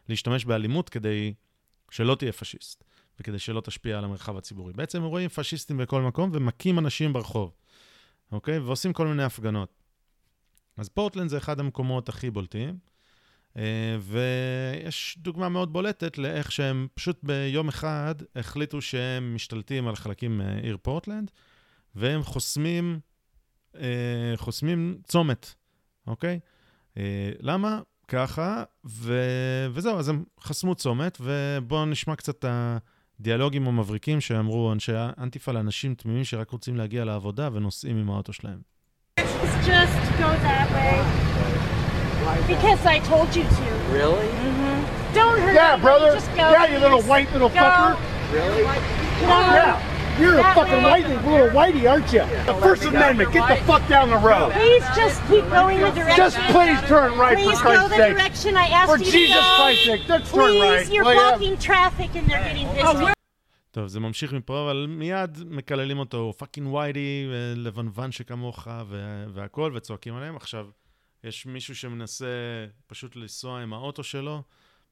[0.09, 1.33] ולהשתמש באלימות כדי
[1.91, 2.83] שלא תהיה פשיסט,
[3.19, 4.73] וכדי שלא תשפיע על המרחב הציבורי.
[4.73, 7.51] בעצם רואים פשיסטים בכל מקום ומכים אנשים ברחוב,
[8.31, 8.59] אוקיי?
[8.59, 9.73] ועושים כל מיני הפגנות.
[10.77, 12.77] אז פורטלנד זה אחד המקומות הכי בולטים,
[13.57, 20.37] אה, ויש דוגמה מאוד בולטת לאיך שהם פשוט ביום אחד החליטו שהם משתלטים על חלקים
[20.37, 21.31] מעיר פורטלנד,
[21.95, 22.99] והם חוסמים,
[23.79, 25.53] אה, חוסמים צומת,
[26.07, 26.39] אוקיי?
[26.97, 27.79] אה, למה?
[28.07, 29.19] ככה, ו...
[29.73, 32.45] וזהו, אז הם חסמו צומת, ובואו נשמע קצת את
[33.19, 38.59] הדיאלוגים המבריקים שאמרו אנשי אנטיפה לאנשים תמימים שרק רוצים להגיע לעבודה ונוסעים עם האוטו שלהם.
[42.47, 43.65] Because I told you to.
[43.91, 44.29] Really?
[45.13, 46.09] Don't hurt Yeah, me, brother.
[46.13, 46.45] Just go.
[46.55, 47.55] Yeah, you little white little Go.
[47.55, 47.91] fucker.
[48.33, 48.63] Really?
[48.63, 49.39] No.
[49.59, 49.92] Yeah.
[50.19, 51.01] You're a That fucking way.
[51.03, 52.23] whitey, little whitey, aren't you?
[52.51, 53.31] The First Amendment.
[53.37, 54.51] Get the fuck down the road.
[54.53, 56.17] Please just keep going the direction.
[56.23, 58.13] Just please turn right Please for go Christ's the sake.
[58.17, 59.55] direction I asked For you Jesus to go.
[59.59, 60.91] Christ's sake, just turn Please, right.
[60.93, 61.29] you're will ya?
[61.29, 63.13] blocking traffic and they're getting pissed.
[63.71, 70.15] טוב, זה ממשיך מפה, אבל מיד מקללים אותו, פאקינג ויידי, לבנוון שכמוך, ו- והכול, וצועקים
[70.15, 70.35] עליהם.
[70.35, 70.67] עכשיו,
[71.23, 72.25] יש מישהו שמנסה
[72.87, 74.41] פשוט לנסוע עם האוטו שלו,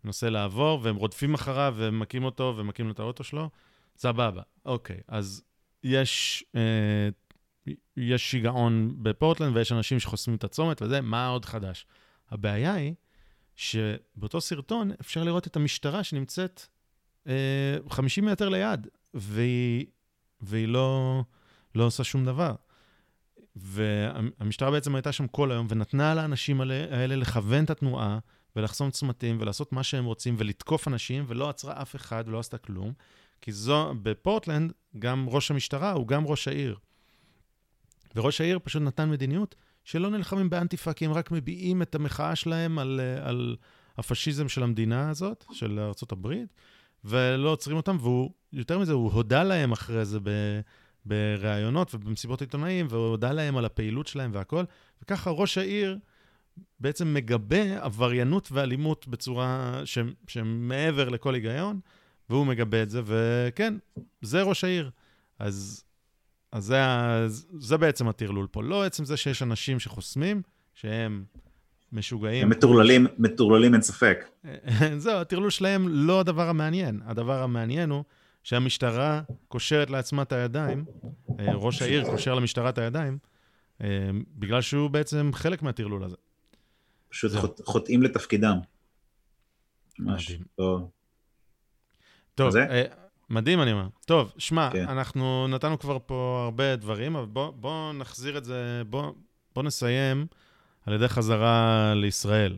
[0.03, 3.49] מנסה לעבור, והם רודפים אחריו, ומכים אותו, ומכים לו את האוטו שלו.
[3.97, 4.97] סבבה, אוקיי.
[5.07, 5.43] אז
[5.83, 7.09] יש, אה,
[7.97, 11.85] יש שיגעון בפורטלנד, ויש אנשים שחוסמים את הצומת וזה, מה עוד חדש?
[12.29, 12.93] הבעיה היא
[13.55, 16.67] שבאותו סרטון אפשר לראות את המשטרה שנמצאת
[17.27, 19.85] אה, 50 מטר ליד, והיא,
[20.41, 21.23] והיא לא,
[21.75, 22.55] לא עושה שום דבר.
[23.55, 28.19] והמשטרה בעצם הייתה שם כל היום ונתנה לאנשים האלה, לכוון את התנועה
[28.55, 32.93] ולחסום צמתים ולעשות מה שהם רוצים ולתקוף אנשים, ולא עצרה אף אחד ולא עשתה כלום.
[33.41, 36.77] כי זו, בפורטלנד, גם ראש המשטרה הוא גם ראש העיר.
[38.15, 42.79] וראש העיר פשוט נתן מדיניות שלא נלחמים באנטיפה, כי הם רק מביעים את המחאה שלהם
[42.79, 43.55] על, אה, על
[43.97, 46.33] הפשיזם של המדינה הזאת, של ארה"ב,
[47.05, 50.19] ולא עוצרים אותם, והוא, יותר מזה, הוא הודה להם אחרי זה
[51.05, 54.63] בראיונות ובמסיבות עיתונאים, והוא הודה להם על הפעילות שלהם והכל,
[55.03, 55.97] וככה ראש העיר
[56.79, 61.79] בעצם מגבה עבריינות ואלימות בצורה ש- שמעבר לכל היגיון,
[62.31, 63.73] והוא מגבה את זה, וכן,
[64.21, 64.89] זה ראש העיר.
[65.39, 65.83] אז,
[66.51, 66.77] אז זה,
[67.59, 68.63] זה בעצם הטרלול פה.
[68.63, 70.41] לא עצם זה שיש אנשים שחוסמים,
[70.73, 71.23] שהם
[71.91, 72.43] משוגעים.
[72.43, 74.25] הם מטורללים, מטורללים אין ספק.
[74.97, 77.01] זהו, הטרלול שלהם לא הדבר המעניין.
[77.05, 78.03] הדבר המעניין הוא
[78.43, 80.85] שהמשטרה קושרת לעצמה את הידיים,
[81.39, 83.17] אה, ראש העיר קושר למשטרה את הידיים,
[83.81, 83.87] אה,
[84.35, 86.15] בגלל שהוא בעצם חלק מהטרלול הזה.
[87.09, 87.31] פשוט
[87.65, 88.57] חוטאים לתפקידם.
[89.99, 90.31] ממש.
[90.59, 90.87] לא-
[92.45, 92.57] טוב?
[92.57, 92.83] אה,
[93.29, 93.87] מדהים אני אומר.
[94.05, 94.87] טוב, שמע, כן.
[94.87, 99.11] אנחנו נתנו כבר פה הרבה דברים, אבל בוא, בוא נחזיר את זה, בוא,
[99.55, 100.27] בוא נסיים
[100.85, 102.57] על ידי חזרה לישראל.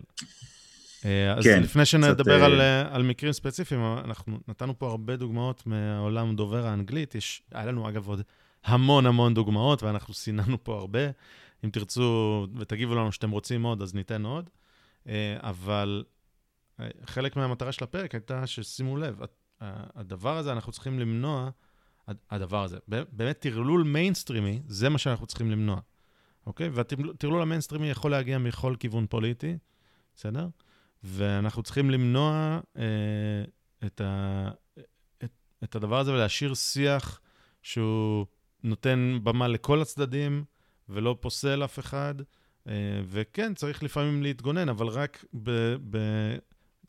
[1.05, 4.89] אה, אז כן, לפני שנדבר קצת, על, אה, אה, על מקרים ספציפיים, אנחנו נתנו פה
[4.89, 7.15] הרבה דוגמאות מהעולם דובר האנגלית.
[7.15, 8.21] יש, היה לנו אגב עוד
[8.65, 10.99] המון המון דוגמאות, ואנחנו סיננו פה הרבה.
[11.65, 14.49] אם תרצו ותגיבו לנו שאתם רוצים עוד, אז ניתן עוד.
[15.39, 16.03] אבל
[17.05, 19.25] חלק מהמטרה של הפרק הייתה ששימו לב, ה-
[19.95, 21.49] הדבר הזה, אנחנו צריכים למנוע,
[22.07, 25.79] הד- הדבר הזה, באמת טרלול מיינסטרימי, זה מה שאנחנו צריכים למנוע,
[26.45, 26.69] אוקיי?
[26.69, 29.57] והטרלול המיינסטרימי יכול להגיע מכל כיוון פוליטי,
[30.15, 30.47] בסדר?
[31.03, 32.83] ואנחנו צריכים למנוע אה,
[33.85, 34.49] את, ה,
[35.23, 35.31] את,
[35.63, 37.19] את הדבר הזה ולהשאיר שיח
[37.61, 38.25] שהוא
[38.63, 40.43] נותן במה לכל הצדדים
[40.89, 42.15] ולא פוסל אף אחד.
[42.67, 42.73] אה,
[43.05, 45.97] וכן, צריך לפעמים להתגונן, אבל רק ב, ב,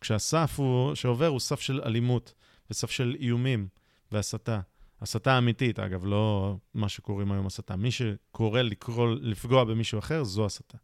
[0.01, 2.35] כשהסף הוא, שעובר הוא סף של אלימות
[2.71, 3.69] וסף של איומים
[4.13, 4.61] והסתה.
[5.01, 7.77] הסתה אמיתית, אגב, לא מה שקוראים היום הסתה.
[7.77, 10.79] מי שקורא לקרוא, לפגוע במישהו אחר, זו הסתה.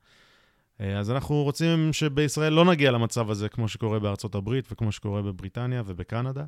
[0.81, 5.23] אה, אז אנחנו רוצים שבישראל לא נגיע למצב הזה, כמו שקורה בארצות הברית וכמו שקורה
[5.23, 6.44] בבריטניה ובקנדה.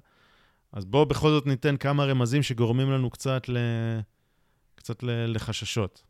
[0.73, 3.57] אז בואו בכל זאת ניתן כמה רמזים שגורמים לנו קצת, ל...
[4.75, 5.35] קצת ל...
[5.35, 6.03] לחששות.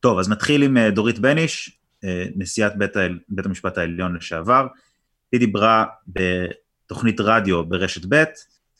[0.00, 2.92] טוב, אז נתחיל עם אה, דורית בניש, אה, נשיאת בית,
[3.28, 4.66] בית המשפט העליון לשעבר.
[5.32, 5.84] היא דיברה
[6.86, 8.24] בתוכנית רדיו ברשת ב'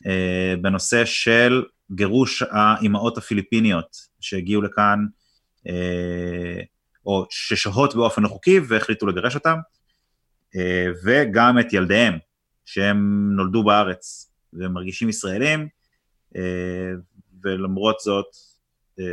[0.07, 1.63] אה, בנושא של
[1.93, 5.07] גירוש האימהות הפיליפיניות שהגיעו לכאן,
[5.69, 6.61] אה,
[7.07, 9.59] או ששוהות באופן לא חוקי והחליטו לגרש אותם.
[10.57, 12.19] אה, וגם את ילדיהם,
[12.65, 15.69] שהם נולדו בארץ והם מרגישים ישראלים,
[17.43, 18.27] ולמרות זאת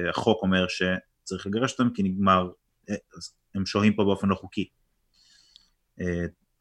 [0.09, 2.49] החוק אומר שצריך לגרש אותם כי נגמר,
[3.55, 4.69] הם שוהים פה באופן לא חוקי.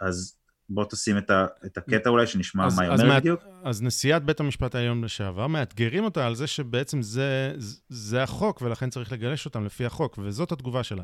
[0.00, 0.39] אז
[0.70, 3.40] בוא תשים את, ה, את הקטע אולי שנשמע אז- מה היא אז אומרת מה- בדיוק.
[3.64, 7.54] אז נשיאת בית המשפט העליון לשעבר, מאתגרים אותה על זה שבעצם זה,
[7.88, 11.02] זה החוק, ולכן צריך לגרש אותם לפי החוק, וזאת התגובה שלה.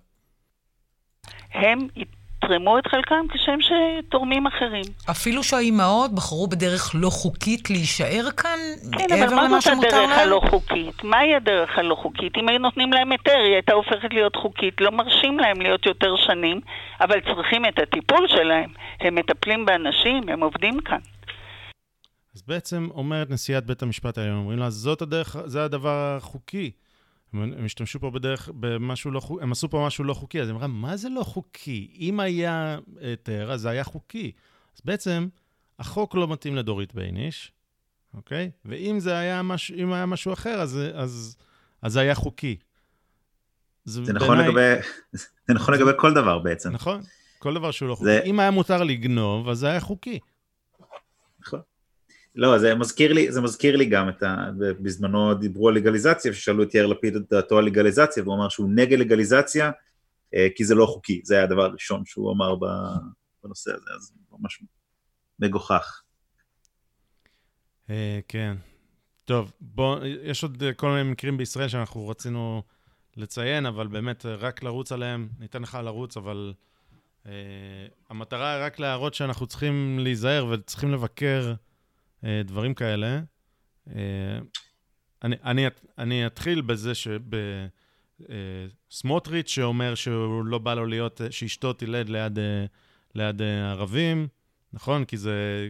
[1.53, 1.79] הם
[2.47, 4.85] יתרמו את חלקם כשם שתורמים אחרים.
[5.11, 8.59] אפילו שהאימהות בחרו בדרך לא חוקית להישאר כאן,
[8.99, 10.19] כן, אבל מעבר מה למה זאת שמותר הדרך להם?
[10.19, 11.05] הלא חוקית?
[11.05, 12.37] מהי הדרך הלא חוקית?
[12.37, 14.81] אם היו נותנים להם היתר, היא הייתה הופכת להיות חוקית.
[14.81, 16.61] לא מרשים להם להיות יותר שנים,
[17.01, 18.71] אבל צריכים את הטיפול שלהם.
[19.01, 20.99] הם מטפלים באנשים, הם עובדים כאן.
[22.35, 26.71] אז בעצם אומרת נשיאת בית המשפט העליון, אומרים לה, זאת הדרך, זה הדבר החוקי.
[27.43, 30.55] הם השתמשו פה בדרך, במשהו לא חוקי, הם עשו פה משהו לא חוקי, אז היא
[30.55, 31.91] אמרה, מה זה לא חוקי?
[32.01, 34.33] אם היה היתר, אז זה היה חוקי.
[34.77, 35.29] אז בעצם,
[35.79, 37.53] החוק לא מתאים לדורית בייניש,
[38.15, 38.51] אוקיי?
[38.65, 41.37] ואם זה היה משהו, אם היה משהו אחר, אז, אז,
[41.83, 42.57] אז זה היה חוקי.
[43.85, 44.87] זה נכון בעיניי- לגבי,
[45.49, 46.71] זה נכון לגבי כל דבר בעצם.
[46.73, 47.01] נכון,
[47.39, 48.05] כל דבר שהוא לא חוקי.
[48.11, 50.19] זה- אם היה מותר לגנוב, אז זה היה חוקי.
[52.37, 54.37] לא, זה מזכיר לי, זה מזכיר לי גם את ה...
[54.59, 58.71] בזמנו דיברו על לגליזציה, ששאלו את יאיר לפיד את דעתו על לגליזציה, והוא אמר שהוא
[58.75, 59.71] נגד לגליזציה,
[60.35, 61.21] אה, כי זה לא חוקי.
[61.25, 62.55] זה היה הדבר הראשון שהוא אמר
[63.45, 64.63] בנושא הזה, אז ממש
[65.39, 66.03] מגוחך.
[67.91, 68.57] אה, כן.
[69.25, 72.63] טוב, בוא, יש עוד אה, כל מיני מקרים בישראל שאנחנו רצינו
[73.17, 76.55] לציין, אבל באמת, רק לרוץ עליהם, ניתן לך לרוץ, אבל
[77.27, 77.33] אה,
[78.11, 81.55] המטרה היא רק להראות שאנחנו צריכים להיזהר וצריכים לבקר
[82.45, 83.21] דברים כאלה.
[83.89, 84.39] אה,
[85.23, 85.67] אני, אני,
[85.99, 86.93] אני אתחיל בזה
[88.21, 92.65] שבסמוטריץ' שאומר שהוא לא בא לו להיות, אה, שאשתו תלד ליד, אה,
[93.15, 94.29] ליד אה, ערבים,
[94.73, 95.05] נכון?
[95.05, 95.69] כי זה,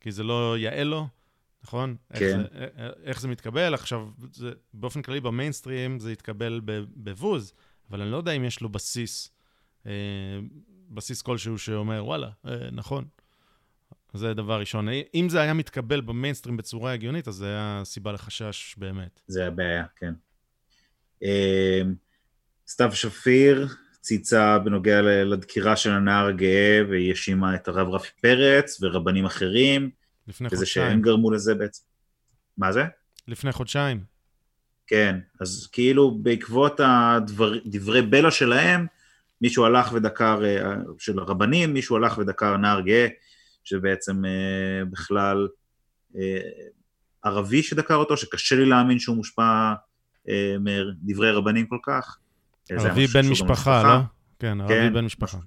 [0.00, 1.06] כי זה לא יאה לו.
[1.66, 1.96] נכון?
[2.10, 2.38] איך, כן.
[2.38, 3.74] זה, א- איך זה מתקבל?
[3.74, 6.60] עכשיו, זה, באופן כללי במיינסטרים זה יתקבל
[6.96, 7.52] בבוז,
[7.90, 9.30] אבל אני לא יודע אם יש לו בסיס,
[9.86, 9.92] אה,
[10.90, 13.04] בסיס כלשהו שאומר, וואלה, אה, נכון.
[14.16, 14.88] זה דבר ראשון.
[15.14, 19.20] אם זה היה מתקבל במיינסטרים בצורה הגיונית, אז זה היה סיבה לחשש באמת.
[19.26, 20.12] זה הבעיה, כן.
[21.22, 21.82] אה,
[22.68, 23.68] סתיו שפיר
[24.00, 29.90] צייצה בנוגע לדקירה של הנער הגאה, והיא האשימה את הרב רפי פרץ ורבנים אחרים,
[30.28, 30.90] לפני וזה חודשיים.
[30.90, 31.82] שהם גרמו לזה בעצם.
[32.58, 32.84] מה זה?
[33.28, 34.00] לפני חודשיים.
[34.86, 38.86] כן, אז כאילו בעקבות הדבר, דברי בלע שלהם,
[39.40, 43.06] מישהו הלך ודקר, אה, של הרבנים, מישהו הלך ודקר נער גאה,
[43.66, 45.48] שבעצם אה, בכלל
[46.16, 46.40] אה,
[47.22, 49.72] ערבי שדקר אותו, שקשה לי להאמין שהוא מושפע
[50.28, 52.18] אה, מדברי רבנים כל כך.
[52.70, 53.82] ערבי בן משפחה.
[53.82, 53.98] לא?
[54.38, 54.94] כן, ערבי כן.
[54.94, 55.38] בן משפחה.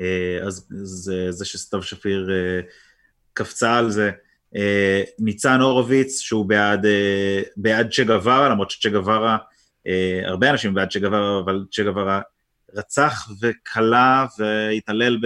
[0.00, 2.60] אה, אז זה, זה שסתיו שפיר אה,
[3.32, 4.10] קפצה על זה.
[4.56, 9.36] אה, ניצן הורוביץ, שהוא בעד, אה, בעד צ'ה גווארה, למרות שצ'ה גווארה,
[9.86, 12.20] אה, הרבה אנשים בעד צ'ה גווארה, אבל צ'ה גווארה
[12.74, 15.18] רצח וכלה והתעלל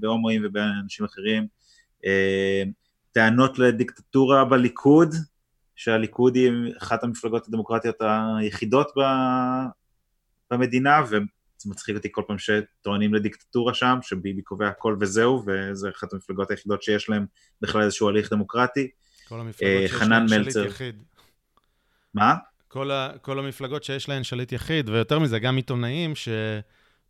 [0.00, 1.46] בהומואים ובאנשים אחרים.
[2.06, 2.62] אה,
[3.12, 5.14] טענות לדיקטטורה בליכוד,
[5.76, 8.92] שהליכוד היא אחת המפלגות הדמוקרטיות היחידות
[10.50, 11.16] במדינה, ו...
[11.62, 16.50] זה מצחיק אותי כל פעם שטוענים לדיקטטורה שם, שביבי קובע הכל וזהו, וזה אחת המפלגות
[16.50, 17.26] היחידות שיש להם
[17.60, 18.90] בכלל איזשהו הליך דמוקרטי.
[19.28, 20.66] כל אה, המפלגות שיש חנן להן שליט.
[20.66, 21.02] יחיד.
[22.14, 22.34] מה?
[22.68, 26.14] כל, ה, כל המפלגות שיש להן שליט יחיד, ויותר מזה, גם עיתונאים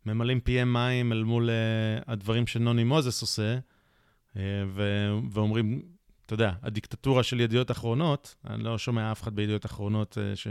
[0.03, 4.37] שממלאים פיהם מים אל מול uh, הדברים שנוני מוזס עושה, uh,
[4.67, 5.81] ו, ואומרים,
[6.25, 10.47] אתה יודע, הדיקטטורה של ידיעות אחרונות, אני לא שומע אף אחד בידיעות אחרונות uh, ש,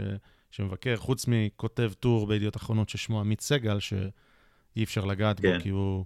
[0.51, 5.57] שמבקר, חוץ מכותב טור בידיעות אחרונות ששמו עמית סגל, שאי אפשר לגעת כן.
[5.57, 6.05] בו, כי הוא,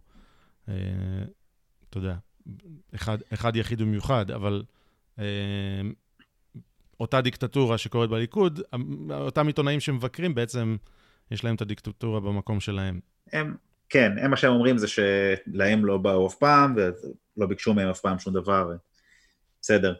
[0.66, 0.70] uh,
[1.90, 2.16] אתה יודע,
[2.96, 4.64] אחד, אחד יחיד ומיוחד, אבל...
[5.16, 5.22] Uh,
[7.00, 8.60] אותה דיקטטורה שקורית בליכוד,
[9.10, 10.78] אותם עיתונאים שמבקרים בעצם,
[11.32, 13.00] יש להם את הדיקטטורה במקום שלהם.
[13.34, 13.56] הם,
[13.90, 18.00] כן, הם מה שהם אומרים זה שלהם לא באו אף פעם, ולא ביקשו מהם אף
[18.00, 18.72] פעם שום דבר.
[19.62, 19.94] בסדר,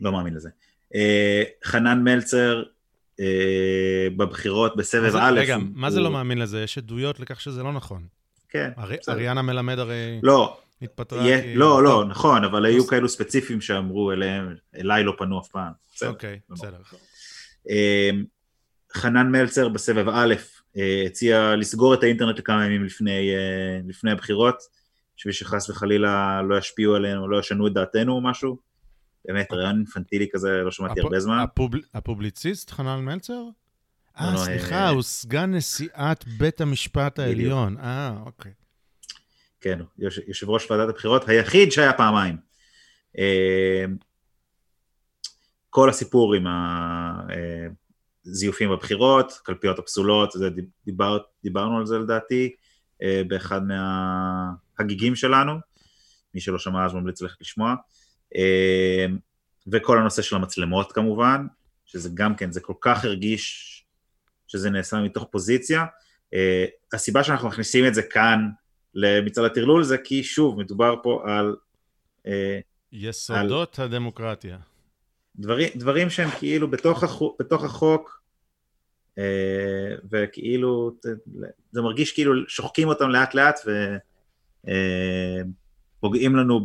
[0.00, 0.48] לא מאמין לזה.
[0.94, 2.62] אה, חנן מלצר,
[3.20, 3.26] אה,
[4.16, 6.62] בבחירות בסבב א', רגע, הוא- מה זה לא מאמין לזה?
[6.62, 8.06] יש עדויות לכך שזה לא נכון.
[8.48, 9.14] כן, בסדר.
[9.14, 11.54] אריאנה מלמד הרי לא, התפטרה יהיה- כי...
[11.54, 15.72] לא, לא, נכון, אבל היו כאלו ספציפיים שאמרו אליהם, אליי לא פנו אף פעם.
[16.06, 16.78] אוקיי, בסדר.
[17.70, 18.10] אה,
[18.94, 20.34] חנן מלצר בסבב א'
[21.06, 24.56] הציע לסגור את האינטרנט לכמה ימים לפני, אה, לפני הבחירות,
[25.16, 28.58] בשביל שחס וחלילה לא ישפיעו עלינו, לא ישנו את דעתנו או משהו.
[29.24, 31.38] באמת, רעיון אינפנטילי כזה, לא שמעתי הפ- הרבה זמן.
[31.38, 33.42] הפוב- הפובליציסט חנן מלצר?
[34.20, 37.76] אה, לא, סליחה, אה, הוא סגן נשיאת בית המשפט העליון.
[37.78, 38.52] אה, אוקיי.
[39.60, 42.36] כן, יוש, יושב ראש ועדת הבחירות היחיד שהיה פעמיים.
[43.18, 43.84] אה,
[45.70, 46.46] כל הסיפור עם
[48.26, 50.48] הזיופים בבחירות, קלפיות הפסולות, זה
[50.84, 52.54] דיבר, דיברנו על זה לדעתי,
[53.02, 55.52] אה, באחד מההגיגים שלנו,
[56.34, 57.74] מי שלא שמע אז ממליץ ללכת לשמוע,
[58.36, 59.06] אה,
[59.66, 61.46] וכל הנושא של המצלמות כמובן,
[61.84, 63.78] שזה גם כן, זה כל כך הרגיש
[64.46, 65.84] שזה נעשה מתוך פוזיציה.
[66.34, 66.36] Uh,
[66.92, 68.48] הסיבה שאנחנו מכניסים את זה כאן
[68.94, 71.56] למצעד הטרלול זה כי שוב, מדובר פה על...
[72.92, 74.58] יסודות על הדמוקרטיה.
[75.36, 78.22] דברים, דברים שהם כאילו בתוך, החוק, בתוך החוק,
[79.18, 79.22] uh,
[80.10, 80.92] וכאילו,
[81.72, 83.60] זה מרגיש כאילו שוחקים אותם לאט לאט
[85.98, 86.60] ופוגעים uh, לנו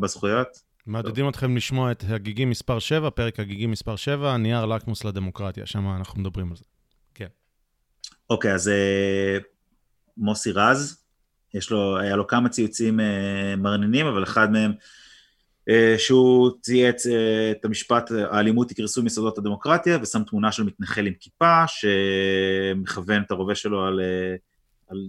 [0.00, 0.66] בזכויות.
[0.86, 5.88] מעודדים אתכם לשמוע את הגיגים מספר 7, פרק הגיגים מספר 7, נייר לקמוס לדמוקרטיה, שם
[5.96, 6.64] אנחנו מדברים על זה.
[7.14, 7.26] כן.
[8.30, 9.42] אוקיי, אז uh,
[10.16, 11.02] מוסי רז,
[11.54, 13.02] יש לו, היה לו כמה ציוצים uh,
[13.56, 14.72] מרנינים, אבל אחד מהם,
[15.98, 17.10] שהוא צייץ uh,
[17.50, 23.30] את המשפט, האלימות היא כרסום יסודות הדמוקרטיה, ושם תמונה של מתנחל עם כיפה, שמכוון את
[23.30, 24.38] הרובה שלו על, uh,
[24.88, 25.08] על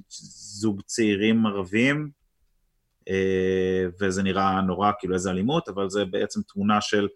[0.60, 2.10] זוג צעירים ערבים,
[4.02, 7.08] וזה נראה נורא, כאילו איזה אלימות, אבל זה בעצם תמונה של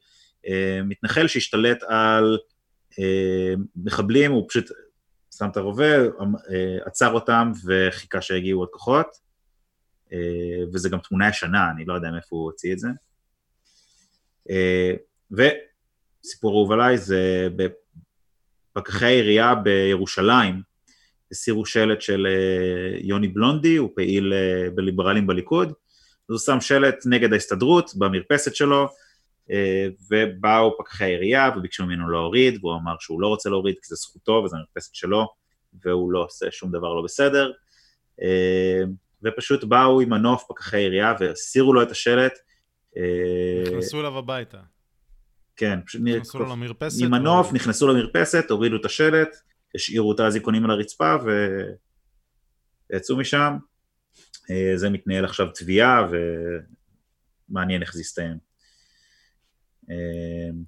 [0.84, 2.38] מתנחל שהשתלט על
[3.00, 4.66] אה, מחבלים, הוא פשוט
[5.38, 9.08] שם את הרובה, אה, עצר אותם וחיכה שיגיעו עוד כוחות,
[10.14, 12.88] אה, וזה גם תמונה ישנה, אני לא יודע מאיפה הוא הוציא את זה.
[15.32, 17.48] וסיפור אהוב עליי זה
[18.76, 20.62] בפקחי העירייה בירושלים,
[21.32, 22.28] הסירו שלט של
[23.02, 24.34] יוני בלונדי, הוא פעיל
[24.76, 25.74] בליברלים בליכוד, אז
[26.30, 28.88] הוא שם שלט נגד ההסתדרות במרפסת שלו,
[29.52, 33.96] אה, ובאו פקחי העירייה וביקשו ממנו להוריד, והוא אמר שהוא לא רוצה להוריד כי זה
[33.96, 35.28] זכותו וזו המרפסת שלו,
[35.86, 37.52] והוא לא עושה שום דבר לא בסדר.
[38.22, 38.82] אה,
[39.24, 42.34] ופשוט באו עם מנוף פקחי העירייה והסירו לו את השלט.
[42.98, 44.60] אה, נכנסו אליו הביתה.
[45.56, 47.04] כן, פשוט נכנסו לו למרפסת.
[47.04, 47.54] עם מנוף, או...
[47.54, 49.30] נכנסו למרפסת, הורידו את השלט,
[49.76, 51.16] השאירו את האזיקונים על הרצפה
[52.92, 53.58] ויצאו משם.
[54.76, 56.08] זה מתנהל עכשיו תביעה,
[57.50, 58.38] ומעניין איך זה יסתיים.
[59.90, 60.64] אמ,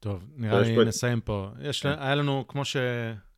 [0.00, 1.50] טוב, נראה לי נסיים פה.
[1.60, 1.94] יש, כן.
[1.98, 2.76] היה לנו, כמו, ש,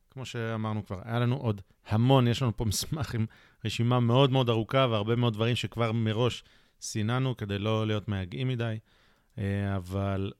[0.09, 3.25] כמו שאמרנו כבר, היה לנו עוד המון, יש לנו פה מסמך עם
[3.65, 6.43] רשימה מאוד מאוד ארוכה והרבה מאוד דברים שכבר מראש
[6.81, 8.77] סיננו כדי לא להיות מייגעים מדי,
[9.37, 10.31] אה, אבל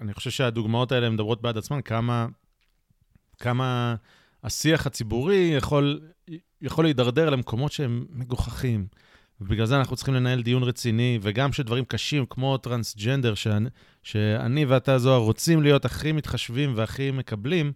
[0.00, 2.26] אני חושב שהדוגמאות האלה מדברות בעד עצמן, כמה,
[3.38, 3.94] כמה
[4.44, 6.00] השיח הציבורי יכול,
[6.60, 8.86] יכול להידרדר למקומות שהם מגוחכים.
[9.40, 13.68] ובגלל זה אנחנו צריכים לנהל דיון רציני, וגם שדברים קשים כמו טרנסג'נדר, שאני,
[14.02, 17.72] שאני ואתה, זוהר, רוצים להיות הכי מתחשבים והכי מקבלים,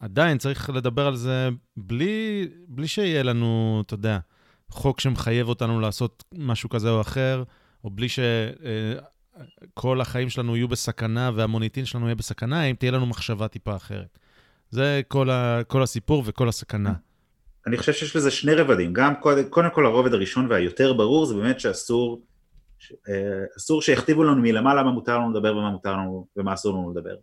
[0.00, 4.18] עדיין צריך לדבר על זה בלי, בלי שיהיה לנו, אתה יודע,
[4.72, 7.42] חוק שמחייב אותנו לעשות משהו כזה או אחר,
[7.84, 13.48] או בלי שכל החיים שלנו יהיו בסכנה והמוניטין שלנו יהיה בסכנה, אם תהיה לנו מחשבה
[13.48, 14.18] טיפה אחרת.
[14.70, 16.92] זה כל, ה, כל הסיפור וכל הסכנה.
[17.66, 21.34] אני חושב שיש לזה שני רבדים, גם קודם, קודם כל הרובד הראשון והיותר ברור זה
[21.34, 22.22] באמת שאסור
[23.08, 26.90] אה, אסור שיכתיבו לנו מלמעלה מה מותר לנו לדבר ומה מותר לנו ומה אסור לנו
[26.90, 27.16] לדבר.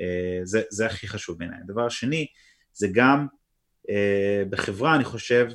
[0.00, 1.58] אה, זה, זה הכי חשוב בעיניי.
[1.64, 2.26] הדבר השני
[2.72, 3.26] זה גם
[3.90, 5.48] אה, בחברה אני חושב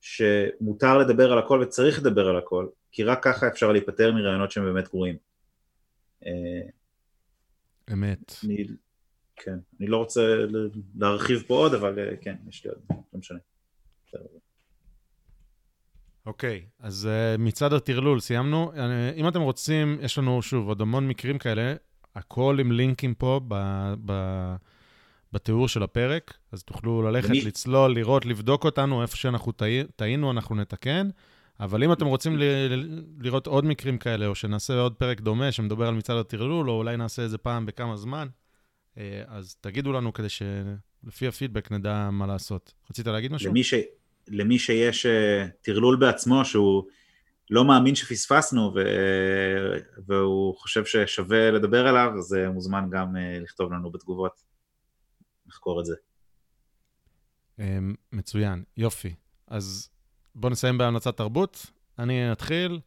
[0.00, 4.64] שמותר לדבר על הכל וצריך לדבר על הכל, כי רק ככה אפשר להיפטר מרעיונות שהם
[4.64, 5.16] באמת גרועים.
[7.92, 8.34] אמת.
[8.44, 8.66] אני,
[9.36, 10.36] כן, אני לא רוצה
[10.98, 13.38] להרחיב פה עוד, אבל אה, כן, יש לי עוד, לא משנה.
[16.26, 18.72] אוקיי, okay, אז uh, מצד הטרלול סיימנו.
[18.76, 21.74] אה, אם אתם רוצים, יש לנו שוב עוד המון מקרים כאלה,
[22.14, 23.54] הכל עם לינקים פה ב,
[24.04, 24.12] ב,
[25.32, 27.40] בתיאור של הפרק, אז תוכלו ללכת, ומי...
[27.40, 29.52] לצלול, לראות, לבדוק אותנו, איפה שאנחנו
[29.96, 31.08] טעינו, אנחנו נתקן.
[31.60, 35.52] אבל אם אתם רוצים ל, ל, לראות עוד מקרים כאלה, או שנעשה עוד פרק דומה
[35.52, 38.28] שמדבר על מצעד הטרלול, או אולי נעשה איזה פעם בכמה זמן,
[38.98, 42.74] אה, אז תגידו לנו כדי שלפי הפידבק נדע מה לעשות.
[42.90, 43.50] רצית להגיד משהו?
[43.50, 43.74] למי, ש...
[44.28, 46.84] למי שיש אה, טרלול בעצמו, שהוא
[47.50, 48.80] לא מאמין שפספסנו, ו...
[50.06, 54.42] והוא חושב ששווה לדבר עליו, אז אה, מוזמן גם לכתוב לנו בתגובות,
[55.50, 55.94] לחקור את זה.
[58.12, 59.14] מצוין, יופי.
[59.46, 59.90] אז
[60.34, 61.66] בואו נסיים בהמלצת תרבות.
[61.98, 62.80] אני אתחיל.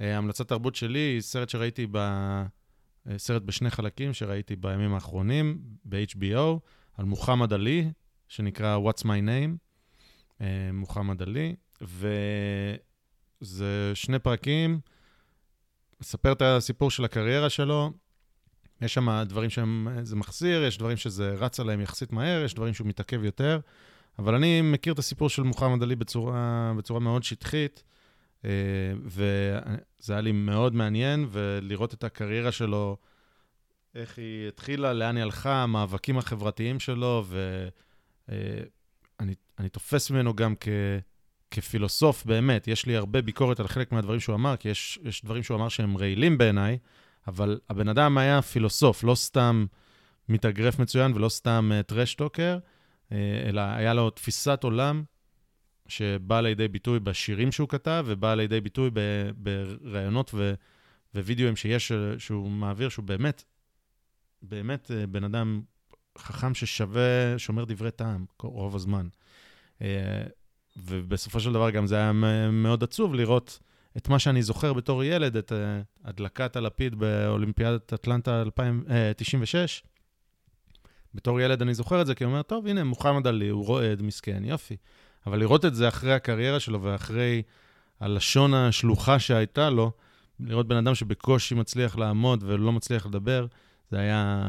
[0.00, 1.96] המלצת תרבות שלי היא סרט שראיתי ב...
[3.10, 6.58] אה, סרט בשני חלקים שראיתי בימים האחרונים ב-HBO,
[6.94, 7.90] על מוחמד עלי,
[8.28, 9.56] שנקרא What's My Name,
[10.40, 11.54] אה, מוחמד עלי,
[13.40, 14.80] וזה שני פרקים,
[16.00, 17.92] מספר את הסיפור של הקריירה שלו.
[18.80, 22.74] יש שם דברים שהם, זה מחזיר, יש דברים שזה רץ עליהם יחסית מהר, יש דברים
[22.74, 23.60] שהוא מתעכב יותר,
[24.18, 27.82] אבל אני מכיר את הסיפור של מוחמד עלי בצורה, בצורה מאוד שטחית,
[28.44, 28.50] אה,
[29.04, 32.96] וזה היה לי מאוד מעניין, ולראות את הקריירה שלו,
[33.94, 37.24] איך היא התחילה, לאן היא הלכה, המאבקים החברתיים שלו,
[38.28, 40.68] ואני תופס ממנו גם כ...
[41.50, 45.42] כפילוסוף, באמת, יש לי הרבה ביקורת על חלק מהדברים שהוא אמר, כי יש, יש דברים
[45.42, 46.78] שהוא אמר שהם רעילים בעיניי,
[47.28, 49.66] אבל הבן אדם היה פילוסוף, לא סתם
[50.28, 53.12] מתאגרף מצוין ולא סתם טרשטוקר, uh,
[53.48, 55.02] אלא היה לו תפיסת עולם
[55.88, 58.90] שבאה לידי ביטוי בשירים שהוא כתב, ובאה לידי ביטוי
[59.36, 60.34] בראיונות
[61.14, 63.44] ווידאוים שיש, שהוא מעביר, שהוא באמת,
[64.42, 65.62] באמת בן אדם
[66.18, 69.08] חכם ששווה, שומר דברי טעם רוב הזמן.
[70.76, 72.12] ובסופו של דבר גם זה היה
[72.52, 73.58] מאוד עצוב לראות
[73.96, 79.82] את מה שאני זוכר בתור ילד, את אה, הדלקת הלפיד באולימפיאדת אטלנטה 2096.
[79.84, 79.88] אה,
[81.14, 84.02] בתור ילד אני זוכר את זה, כי אני אומר, טוב, הנה, מוחמד עלי, הוא רועד,
[84.02, 84.76] מסכן, יופי.
[85.26, 87.42] אבל לראות את זה אחרי הקריירה שלו ואחרי
[88.00, 89.92] הלשון השלוחה שהייתה לו,
[90.40, 93.46] לראות בן אדם שבקושי מצליח לעמוד ולא מצליח לדבר,
[93.90, 94.44] זה היה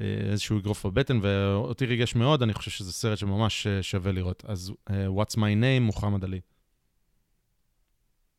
[0.00, 4.44] אה, איזשהו אגרוף בבטן, ואותי ריגש מאוד, אני חושב שזה סרט שממש שווה לראות.
[4.46, 6.40] אז uh, What's My Name, מוחמד עלי.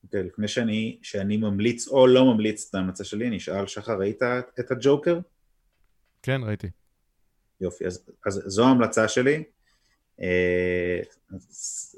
[0.10, 4.24] אוקיי, לפני שאני, שאני ממליץ או לא ממליץ את ההמלצה שלי, אני אשאל, שחר, ראית
[4.60, 5.20] את הג'וקר?
[6.24, 6.68] כן, ראיתי.
[7.62, 9.44] יופי, אז, אז זו ההמלצה שלי.
[10.20, 11.36] Uh,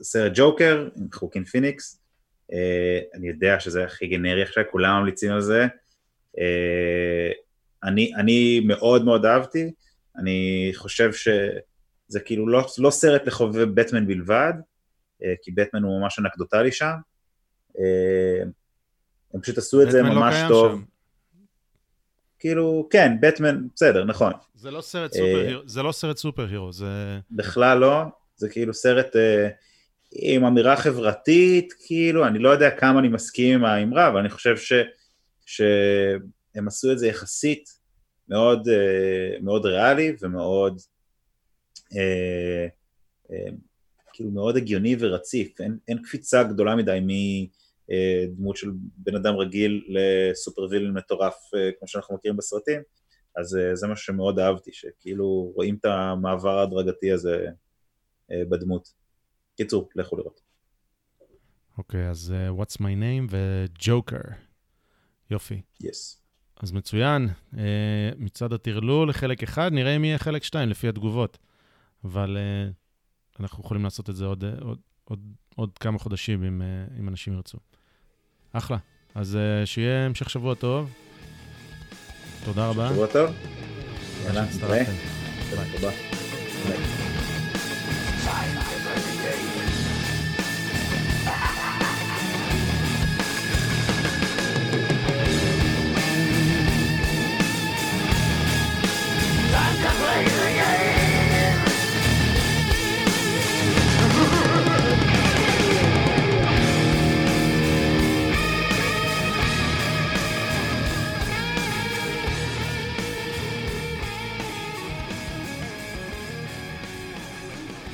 [0.04, 2.02] סרט ג'וקר עם חוקין פיניקס.
[2.52, 2.56] Uh,
[3.14, 5.66] אני יודע שזה הכי גנרי עכשיו, כולם ממליצים על זה.
[6.38, 6.42] Uh,
[7.84, 9.72] אני, אני מאוד מאוד אהבתי,
[10.18, 14.54] אני חושב שזה כאילו לא, לא סרט לחובבי בטמן בלבד,
[15.24, 16.98] אה, כי בטמן הוא ממש אנקדוטלי שם, אה,
[19.34, 20.72] הם פשוט עשו את זה לא ממש טוב.
[20.72, 20.84] שם.
[22.40, 24.34] כאילו, כן, בטמן, בסדר, נכון.
[24.56, 27.20] זה לא סרט סופר, הירו, זה לא סרט סופר הירו, זה...
[27.32, 28.04] בכלל לא,
[28.36, 29.48] זה כאילו סרט אה,
[30.12, 34.58] עם אמירה חברתית, כאילו, אני לא יודע כמה אני מסכים עם האמרה, אבל אני חושב
[34.58, 34.74] ש...
[35.46, 35.62] ש...
[36.56, 37.70] הם עשו את זה יחסית
[38.30, 40.82] מאוד, אה, מאוד ריאלי ומאוד,
[41.98, 42.68] אה,
[43.32, 43.52] אה,
[44.14, 47.00] כאילו מאוד הגיוני ורציף, אין, אין קפיצה גדולה מדי
[48.32, 51.36] מדמות של בן אדם רגיל לסופר וילן מטורף
[51.80, 52.82] כמו שאנחנו מכירים בסרטים,
[53.38, 57.46] אז זה מה שמאוד אהבתי, שכאילו רואים את המעבר ההדרגתי הזה
[58.32, 58.94] בדמות.
[59.58, 60.42] קיצור, לכו לראות.
[61.78, 64.18] אוקיי, okay, אז uh, What's My Name וג'וקר.
[65.30, 65.62] יופי.
[65.84, 66.18] Yes.
[66.64, 67.28] אז מצוין.
[67.54, 67.58] Uh,
[68.18, 71.38] מצד הטרלול לחלק אחד, נראה אם יהיה חלק שתיים לפי התגובות.
[72.04, 74.80] אבל uh, אנחנו יכולים לעשות את זה עוד, עוד,
[75.12, 75.20] עוד,
[75.56, 77.58] עוד כמה חודשים אם, uh, אם אנשים ירצו.
[78.54, 78.78] אחלה.
[79.16, 80.94] אז uh, שיהיה המשך שבוע טוב.
[82.46, 82.90] תודה רבה.
[82.90, 83.36] שבוע טוב.
[84.26, 84.84] יאללה, נתראה.
[84.84, 84.96] ביי.
[88.26, 88.61] ביי.